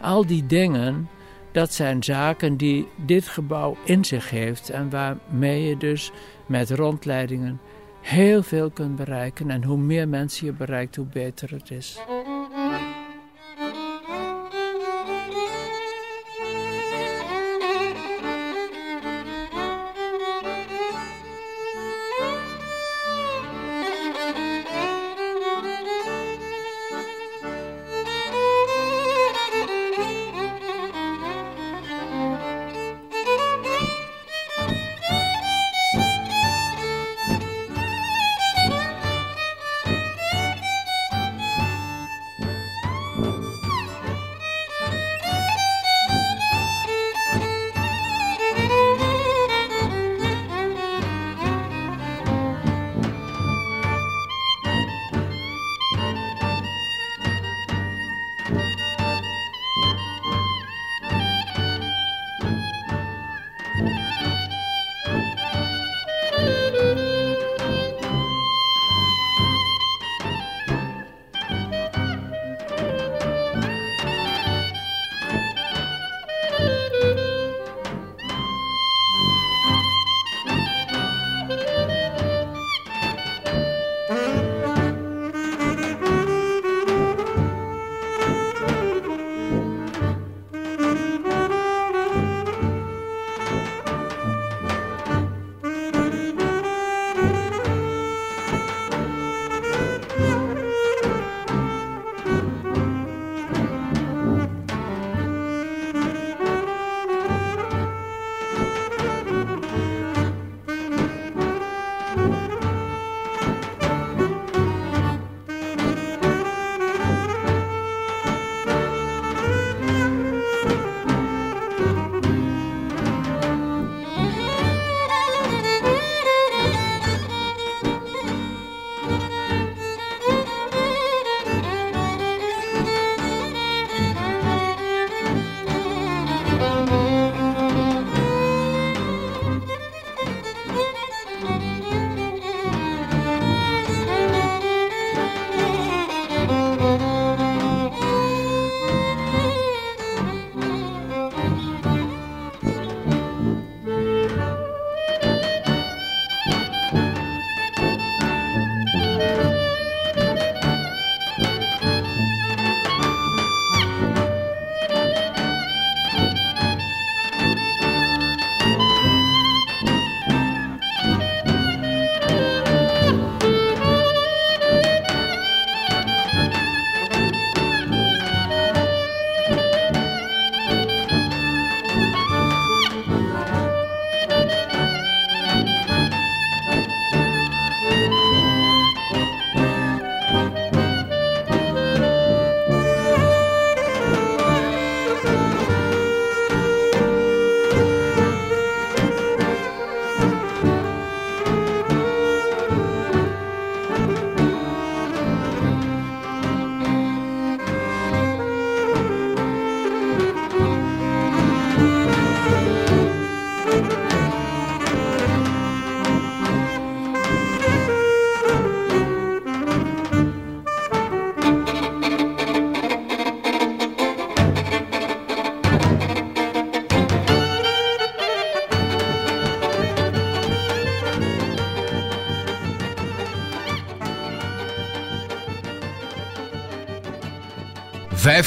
Al 0.00 0.26
die 0.26 0.46
dingen, 0.46 1.08
dat 1.52 1.72
zijn 1.72 2.02
zaken 2.02 2.56
die 2.56 2.88
dit 2.96 3.28
gebouw 3.28 3.76
in 3.84 4.04
zich 4.04 4.30
heeft 4.30 4.70
en 4.70 4.90
waarmee 4.90 5.68
je 5.68 5.76
dus 5.76 6.10
met 6.46 6.70
rondleidingen 6.70 7.60
heel 8.02 8.42
veel 8.42 8.70
kunt 8.70 8.96
bereiken. 8.96 9.50
En 9.50 9.64
hoe 9.64 9.76
meer 9.76 10.08
mensen 10.08 10.46
je 10.46 10.52
bereikt, 10.52 10.96
hoe 10.96 11.06
beter 11.06 11.50
het 11.50 11.70
is. 11.70 11.98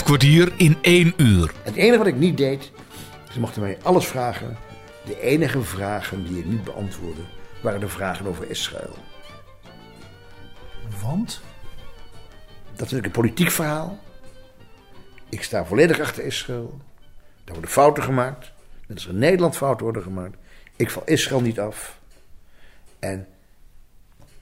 Kwartier 0.05 0.53
in 0.57 0.77
één 0.81 1.13
uur. 1.17 1.51
Het 1.63 1.75
enige 1.75 1.97
wat 1.97 2.07
ik 2.07 2.15
niet 2.15 2.37
deed, 2.37 2.71
ze 3.31 3.39
mochten 3.39 3.61
mij 3.61 3.77
alles 3.81 4.05
vragen. 4.05 4.57
De 5.05 5.21
enige 5.21 5.61
vragen 5.61 6.25
die 6.25 6.39
ik 6.39 6.45
niet 6.45 6.63
beantwoordde, 6.63 7.21
waren 7.61 7.79
de 7.79 7.87
vragen 7.87 8.27
over 8.27 8.49
Israël. 8.49 8.95
Want? 11.01 11.41
Dat 12.63 12.73
is 12.73 12.79
natuurlijk 12.79 13.05
een 13.05 13.21
politiek 13.21 13.51
verhaal. 13.51 13.99
Ik 15.29 15.43
sta 15.43 15.65
volledig 15.65 15.99
achter 15.99 16.23
Israël. 16.23 16.81
Daar 17.43 17.53
worden 17.53 17.71
fouten 17.71 18.03
gemaakt. 18.03 18.51
Net 18.87 18.97
als 18.97 19.05
er 19.05 19.13
in 19.13 19.19
Nederland 19.19 19.57
fouten 19.57 19.83
worden 19.83 20.03
gemaakt. 20.03 20.37
Ik 20.75 20.89
val 20.89 21.03
Israël 21.05 21.41
niet 21.41 21.59
af. 21.59 21.99
En 22.99 23.27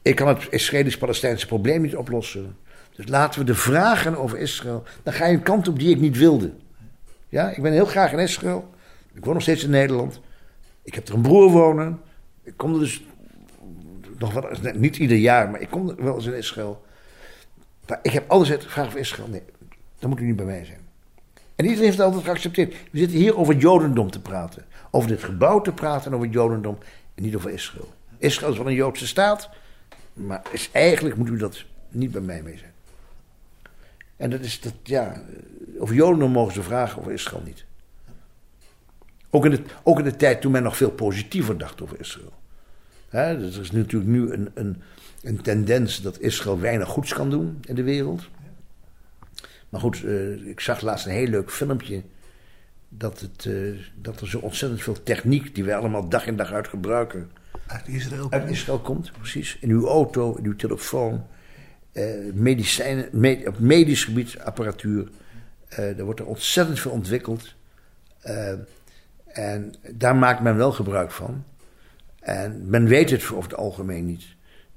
ik 0.01 0.15
kan 0.15 0.27
het 0.27 0.47
Israëlisch-Palestijnse 0.49 1.45
probleem 1.45 1.81
niet 1.81 1.95
oplossen. 1.95 2.57
Dus 2.95 3.07
laten 3.07 3.39
we 3.39 3.45
de 3.45 3.55
vragen 3.55 4.17
over 4.17 4.37
Israël. 4.37 4.83
Dan 5.03 5.13
ga 5.13 5.25
je 5.25 5.33
een 5.33 5.43
kant 5.43 5.67
op 5.67 5.79
die 5.79 5.89
ik 5.89 5.99
niet 5.99 6.17
wilde. 6.17 6.53
Ja, 7.29 7.49
ik 7.49 7.61
ben 7.61 7.71
heel 7.71 7.85
graag 7.85 8.11
in 8.11 8.19
Israël. 8.19 8.69
Ik 9.13 9.25
woon 9.25 9.33
nog 9.33 9.43
steeds 9.43 9.63
in 9.63 9.69
Nederland. 9.69 10.19
Ik 10.83 10.93
heb 10.93 11.07
er 11.07 11.13
een 11.13 11.21
broer 11.21 11.51
wonen. 11.51 12.01
Ik 12.43 12.53
kom 12.55 12.73
er 12.73 12.79
dus 12.79 13.03
nog 14.17 14.33
wel, 14.33 14.49
niet 14.73 14.97
ieder 14.97 15.17
jaar, 15.17 15.49
maar 15.49 15.61
ik 15.61 15.69
kom 15.69 15.89
er 15.89 16.03
wel 16.03 16.15
eens 16.15 16.25
in 16.25 16.33
Israël. 16.33 16.85
Maar 17.87 17.99
ik 18.01 18.11
heb 18.11 18.29
altijd 18.29 18.65
vraag 18.65 18.85
over 18.85 18.99
Israël. 18.99 19.27
Nee, 19.27 19.43
dan 19.99 20.09
moet 20.09 20.19
u 20.19 20.25
niet 20.25 20.35
bij 20.35 20.45
mij 20.45 20.65
zijn. 20.65 20.81
En 21.55 21.65
iedereen 21.65 21.83
heeft 21.83 21.97
het 21.97 22.05
altijd 22.05 22.23
geaccepteerd. 22.23 22.73
We 22.91 22.97
zitten 22.97 23.17
hier 23.17 23.37
over 23.37 23.53
het 23.53 23.61
Jodendom 23.61 24.11
te 24.11 24.21
praten. 24.21 24.65
Over 24.91 25.09
dit 25.09 25.23
gebouw 25.23 25.61
te 25.61 25.71
praten 25.71 26.05
en 26.05 26.13
over 26.13 26.25
het 26.25 26.35
Jodendom. 26.35 26.77
En 27.15 27.23
niet 27.23 27.35
over 27.35 27.49
Israël. 27.49 27.93
Israël 28.17 28.51
is 28.51 28.57
wel 28.57 28.67
een 28.67 28.73
Joodse 28.73 29.07
staat, 29.07 29.49
maar 30.13 30.41
is, 30.51 30.69
eigenlijk 30.71 31.15
moet 31.15 31.29
u 31.29 31.37
dat 31.37 31.63
niet 31.89 32.11
bij 32.11 32.21
mij 32.21 32.41
mee 32.41 32.57
zijn. 32.57 32.72
En 34.23 34.29
dat 34.29 34.39
is 34.39 34.59
dat, 34.59 34.73
ja, 34.83 35.21
over 35.77 35.95
Joden 35.95 36.31
mogen 36.31 36.53
ze 36.53 36.63
vragen, 36.63 36.99
over 36.99 37.11
Israël 37.11 37.43
niet. 37.45 37.65
Ook 39.29 39.45
in, 39.45 39.51
de, 39.51 39.61
ook 39.83 39.97
in 39.97 40.03
de 40.03 40.15
tijd 40.15 40.41
toen 40.41 40.51
men 40.51 40.63
nog 40.63 40.77
veel 40.77 40.91
positiever 40.91 41.57
dacht 41.57 41.81
over 41.81 41.99
Israël. 41.99 42.33
Hè, 43.09 43.37
dus 43.37 43.55
er 43.55 43.61
is 43.61 43.71
natuurlijk 43.71 44.11
nu 44.11 44.31
een, 44.31 44.51
een, 44.53 44.81
een 45.21 45.41
tendens 45.41 46.01
dat 46.01 46.19
Israël 46.19 46.59
weinig 46.59 46.87
goeds 46.87 47.13
kan 47.13 47.29
doen 47.29 47.57
in 47.61 47.75
de 47.75 47.83
wereld. 47.83 48.29
Maar 49.69 49.81
goed, 49.81 50.03
uh, 50.03 50.47
ik 50.47 50.59
zag 50.59 50.81
laatst 50.81 51.05
een 51.05 51.11
heel 51.11 51.27
leuk 51.27 51.51
filmpje. 51.51 52.03
Dat, 52.89 53.19
het, 53.19 53.45
uh, 53.45 53.79
dat 53.95 54.21
er 54.21 54.27
zo 54.27 54.39
ontzettend 54.39 54.81
veel 54.81 55.03
techniek 55.03 55.55
die 55.55 55.63
wij 55.63 55.75
allemaal 55.75 56.09
dag 56.09 56.27
in 56.27 56.37
dag 56.37 56.51
uit 56.51 56.67
gebruiken. 56.67 57.31
Uit 57.67 57.87
Israël 57.87 58.31
Uit 58.31 58.49
Israël 58.49 58.79
komt, 58.79 59.11
precies. 59.11 59.57
In 59.59 59.69
uw 59.69 59.87
auto, 59.87 60.35
in 60.35 60.45
uw 60.45 60.55
telefoon. 60.55 61.25
Uh, 61.93 62.33
medicijnen, 62.33 63.09
med 63.11 63.47
op 63.47 63.59
medisch 63.59 64.03
gebied 64.03 64.39
apparatuur. 64.39 65.09
er 65.69 66.03
wordt 66.03 66.19
er 66.19 66.25
ontzettend 66.25 66.79
veel 66.79 66.91
ontwikkeld. 66.91 67.53
en 69.25 69.73
daar 69.91 70.15
maakt 70.15 70.41
men 70.41 70.55
wel 70.55 70.71
gebruik 70.71 71.11
van. 71.11 71.43
En 72.19 72.69
men 72.69 72.87
weet 72.87 73.09
het 73.09 73.23
over 73.31 73.49
het 73.49 73.59
algemeen 73.59 74.05
niet. 74.05 74.25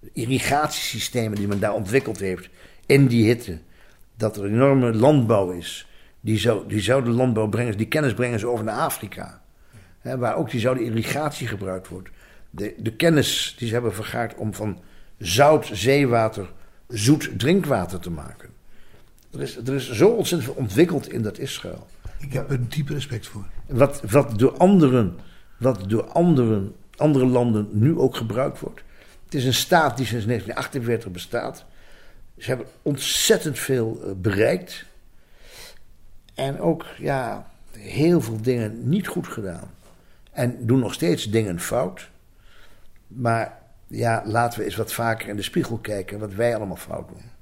De 0.01 0.11
irrigatiesystemen 0.13 1.39
die 1.39 1.49
men 1.49 1.61
daar 1.61 1.75
ontwikkeld 1.75 2.19
heeft 2.19 2.49
in 2.87 3.07
die 3.07 3.27
hitte. 3.27 3.59
Dat 4.17 4.37
er 4.37 4.45
enorme 4.45 4.95
landbouw 4.95 5.51
is. 5.51 5.89
Die 6.21 6.39
zou, 6.39 6.69
die 6.69 6.81
zou 6.81 7.05
de 7.05 7.11
landbouw 7.11 7.49
brengen, 7.49 7.77
die 7.77 7.89
kennis 7.89 8.15
brengen 8.15 8.39
ze 8.39 8.47
over 8.47 8.65
naar 8.65 8.79
Afrika. 8.79 9.43
waar 10.03 10.37
ook 10.37 10.51
die 10.51 10.61
zou 10.61 10.77
de 10.77 10.85
irrigatie 10.85 11.47
gebruikt 11.47 11.89
wordt. 11.89 12.09
De, 12.51 12.75
de 12.79 12.93
kennis 12.93 13.55
die 13.59 13.69
ze 13.69 13.75
hebben 13.75 13.95
vergaard 13.95 14.35
om 14.35 14.55
van 14.55 14.83
zout 15.19 15.71
zeewater 15.73 16.53
zoet 16.89 17.31
drinkwater 17.37 17.99
te 17.99 18.11
maken. 18.11 18.49
Er 19.33 19.41
is, 19.41 19.57
er 19.57 19.75
is 19.75 19.93
zo 19.93 20.09
ontzettend 20.09 20.53
veel 20.53 20.63
ontwikkeld 20.63 21.09
in 21.13 21.23
dat 21.23 21.39
Israël. 21.39 21.87
Ik 22.19 22.33
heb 22.33 22.51
er 22.51 22.69
diepe 22.69 22.93
respect 22.93 23.27
voor. 23.27 23.45
Wat, 23.67 24.03
wat 24.11 24.39
door 24.39 24.57
anderen, 24.57 25.17
wat 25.57 25.91
door 25.91 26.05
anderen 26.05 26.75
andere 26.97 27.27
landen 27.27 27.69
nu 27.73 27.99
ook 27.99 28.17
gebruikt 28.17 28.61
wordt. 28.61 28.83
Het 29.25 29.35
is 29.35 29.45
een 29.45 29.55
staat 29.55 29.97
die 29.97 30.07
sinds 30.07 30.27
1948 30.27 31.11
bestaat. 31.11 31.65
Ze 32.39 32.49
hebben 32.49 32.67
ontzettend 32.83 33.59
veel 33.59 34.01
eh, 34.03 34.11
bereikt. 34.17 34.85
En 36.35 36.61
ook 36.61 36.85
ja, 36.99 37.51
heel 37.71 38.21
veel 38.21 38.43
dingen 38.43 38.89
niet 38.89 39.07
goed 39.07 39.27
gedaan. 39.27 39.71
En 40.31 40.67
doen 40.67 40.79
nog 40.79 40.95
steeds 40.95 41.31
dingen 41.31 41.61
fout. 41.61 42.09
Maar 43.07 43.59
ja, 43.87 44.23
laten 44.27 44.59
we 44.59 44.65
eens 44.65 44.77
wat 44.77 44.93
vaker 44.93 45.29
in 45.29 45.37
de 45.37 45.43
spiegel 45.43 45.79
kijken 45.79 46.19
wat 46.19 46.35
wij 46.35 46.57
allemaal 46.57 46.77
fout 46.77 47.09
doen. 47.09 47.35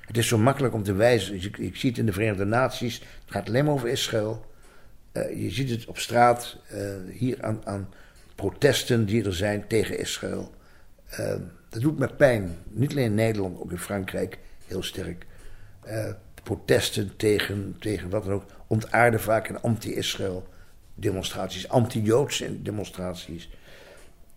Het 0.00 0.16
is 0.16 0.28
zo 0.28 0.38
makkelijk 0.38 0.74
om 0.74 0.82
te 0.82 0.92
wijzen. 0.92 1.34
Ik, 1.34 1.56
ik 1.56 1.76
zie 1.76 1.90
het 1.90 1.98
in 1.98 2.06
de 2.06 2.12
Verenigde 2.12 2.44
Naties. 2.44 2.98
Het 2.98 3.08
gaat 3.26 3.48
alleen 3.48 3.64
maar 3.64 3.74
over 3.74 3.88
Israël. 3.88 4.46
Uh, 5.12 5.42
je 5.42 5.50
ziet 5.50 5.70
het 5.70 5.86
op 5.86 5.98
straat, 5.98 6.56
uh, 6.72 6.94
hier 7.10 7.42
aan, 7.42 7.60
aan 7.64 7.88
protesten 8.34 9.06
die 9.06 9.24
er 9.24 9.34
zijn 9.34 9.66
tegen 9.66 9.98
Israël. 9.98 10.54
Uh, 11.20 11.34
dat 11.68 11.82
doet 11.82 11.98
me 11.98 12.08
pijn. 12.08 12.56
Niet 12.70 12.90
alleen 12.90 13.04
in 13.04 13.14
Nederland, 13.14 13.60
ook 13.60 13.70
in 13.70 13.78
Frankrijk 13.78 14.38
heel 14.66 14.82
sterk. 14.82 15.26
Protesten 16.42 17.16
tegen, 17.16 17.76
tegen 17.78 18.10
wat 18.10 18.24
dan 18.24 18.32
ook. 18.32 18.44
Ontaarden 18.66 19.20
vaak 19.20 19.48
in 19.48 19.60
anti-Israël 19.60 20.48
demonstraties, 20.94 21.68
anti-Joodse 21.68 22.62
demonstraties. 22.62 23.50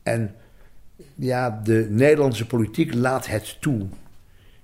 En 0.04 0.36
ja, 1.16 1.62
de 1.64 1.88
Nederlandse 1.90 2.48
politiek 2.48 2.94
laat 2.94 3.28
het 3.28 3.58
toe. 3.62 3.88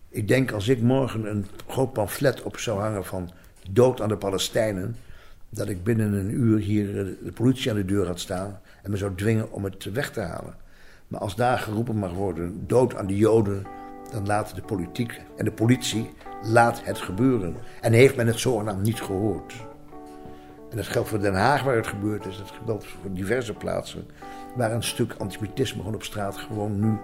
Ik 0.09 0.27
denk 0.27 0.51
als 0.51 0.67
ik 0.67 0.81
morgen 0.81 1.29
een 1.29 1.45
groot 1.67 1.93
pamflet 1.93 2.41
op 2.41 2.57
zou 2.57 2.79
hangen 2.79 3.05
van 3.05 3.29
dood 3.71 4.01
aan 4.01 4.09
de 4.09 4.17
Palestijnen, 4.17 4.95
dat 5.49 5.69
ik 5.69 5.83
binnen 5.83 6.13
een 6.13 6.31
uur 6.31 6.59
hier 6.59 6.93
de 7.23 7.31
politie 7.33 7.71
aan 7.71 7.77
de 7.77 7.85
deur 7.85 8.07
had 8.07 8.19
staan 8.19 8.59
en 8.83 8.91
me 8.91 8.97
zou 8.97 9.15
dwingen 9.15 9.51
om 9.51 9.63
het 9.63 9.83
weg 9.83 10.11
te 10.11 10.19
halen. 10.19 10.55
Maar 11.07 11.19
als 11.19 11.35
daar 11.35 11.57
geroepen 11.57 11.97
mag 11.97 12.13
worden, 12.13 12.63
dood 12.67 12.95
aan 12.95 13.07
de 13.07 13.17
Joden, 13.17 13.65
dan 14.11 14.25
laat 14.25 14.55
de 14.55 14.61
politiek 14.61 15.21
en 15.37 15.45
de 15.45 15.51
politie 15.51 16.09
laat 16.41 16.83
het 16.83 16.97
gebeuren. 16.97 17.55
En 17.81 17.93
heeft 17.93 18.15
men 18.15 18.27
het 18.27 18.39
zogenaamd 18.39 18.83
niet 18.83 19.01
gehoord. 19.01 19.53
En 20.69 20.77
dat 20.77 20.87
geldt 20.87 21.09
voor 21.09 21.19
Den 21.19 21.35
Haag 21.35 21.63
waar 21.63 21.75
het 21.75 21.87
gebeurd 21.87 22.25
is, 22.25 22.37
dat 22.37 22.51
geldt 22.65 22.85
voor 22.85 23.13
diverse 23.13 23.53
plaatsen 23.53 24.05
waar 24.55 24.71
een 24.71 24.83
stuk 24.83 25.15
antisemitisme 25.17 25.79
gewoon 25.79 25.95
op 25.95 26.03
straat 26.03 26.37
gewoon 26.37 26.79
nu 26.79 26.97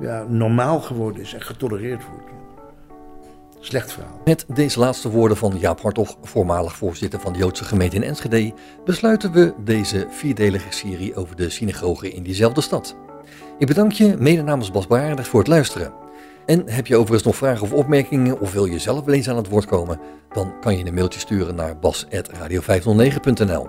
ja, 0.00 0.24
normaal 0.28 0.80
geworden 0.80 1.22
is 1.22 1.34
en 1.34 1.42
getolereerd 1.42 2.02
wordt. 2.10 2.32
Slecht 3.60 3.92
verhaal. 3.92 4.20
Met 4.24 4.44
deze 4.54 4.78
laatste 4.78 5.10
woorden 5.10 5.36
van 5.36 5.58
Jaap 5.58 5.80
Hartog, 5.80 6.16
voormalig 6.22 6.76
voorzitter 6.76 7.20
van 7.20 7.32
de 7.32 7.38
Joodse 7.38 7.64
gemeente 7.64 7.96
in 7.96 8.02
Enschede, 8.02 8.52
besluiten 8.84 9.32
we 9.32 9.54
deze 9.64 10.06
vierdelige 10.10 10.72
serie 10.72 11.16
over 11.16 11.36
de 11.36 11.50
synagoge 11.50 12.12
in 12.12 12.22
diezelfde 12.22 12.60
stad. 12.60 12.96
Ik 13.58 13.66
bedank 13.66 13.92
je 13.92 14.16
mede 14.18 14.42
namens 14.42 14.70
Bas 14.70 14.86
Baardig 14.86 15.28
voor 15.28 15.38
het 15.38 15.48
luisteren. 15.48 15.92
En 16.46 16.68
heb 16.68 16.86
je 16.86 16.96
overigens 16.96 17.22
nog 17.22 17.36
vragen 17.36 17.62
of 17.62 17.72
opmerkingen 17.72 18.40
of 18.40 18.52
wil 18.52 18.64
je 18.64 18.78
zelf 18.78 19.04
wel 19.04 19.14
eens 19.14 19.28
aan 19.28 19.36
het 19.36 19.48
woord 19.48 19.66
komen, 19.66 20.00
dan 20.32 20.52
kan 20.60 20.78
je 20.78 20.86
een 20.86 20.94
mailtje 20.94 21.20
sturen 21.20 21.54
naar 21.54 21.78
bas.radio509.nl. 21.78 23.68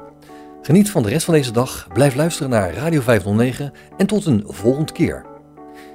Geniet 0.66 0.92
van 0.92 1.04
de 1.04 1.10
rest 1.10 1.26
van 1.26 1.34
deze 1.34 1.52
dag, 1.52 1.88
blijf 1.94 2.16
luisteren 2.16 2.50
naar 2.50 2.74
Radio 2.74 3.02
509 3.02 3.72
en 3.98 4.08
tot 4.08 4.26
een 4.26 4.44
volgende 4.48 4.92
keer. 4.92 5.26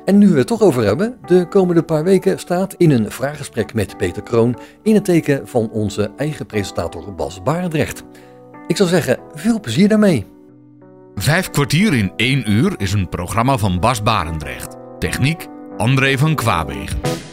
En 0.04 0.18
nu 0.18 0.28
we 0.28 0.38
het 0.38 0.46
toch 0.46 0.62
over 0.62 0.84
hebben, 0.84 1.16
de 1.26 1.46
komende 1.48 1.82
paar 1.82 2.04
weken 2.04 2.38
staat 2.38 2.74
in 2.74 2.90
een 2.90 3.10
vraaggesprek 3.10 3.74
met 3.74 3.96
Peter 3.96 4.22
Kroon 4.22 4.58
in 4.82 4.94
het 4.94 5.04
teken 5.04 5.48
van 5.48 5.70
onze 5.70 6.10
eigen 6.16 6.46
presentator 6.46 7.14
Bas 7.14 7.42
Barendrecht. 7.42 8.02
Ik 8.66 8.76
zou 8.76 8.88
zeggen, 8.88 9.18
veel 9.34 9.60
plezier 9.60 9.88
daarmee. 9.88 10.26
Vijf 11.14 11.50
kwartier 11.50 11.94
in 11.94 12.12
één 12.16 12.50
uur 12.50 12.74
is 12.76 12.92
een 12.92 13.08
programma 13.08 13.56
van 13.58 13.80
Bas 13.80 14.02
Barendrecht. 14.02 14.76
Techniek 14.98 15.46
André 15.76 16.18
van 16.18 16.34
Kwaabegen. 16.34 17.29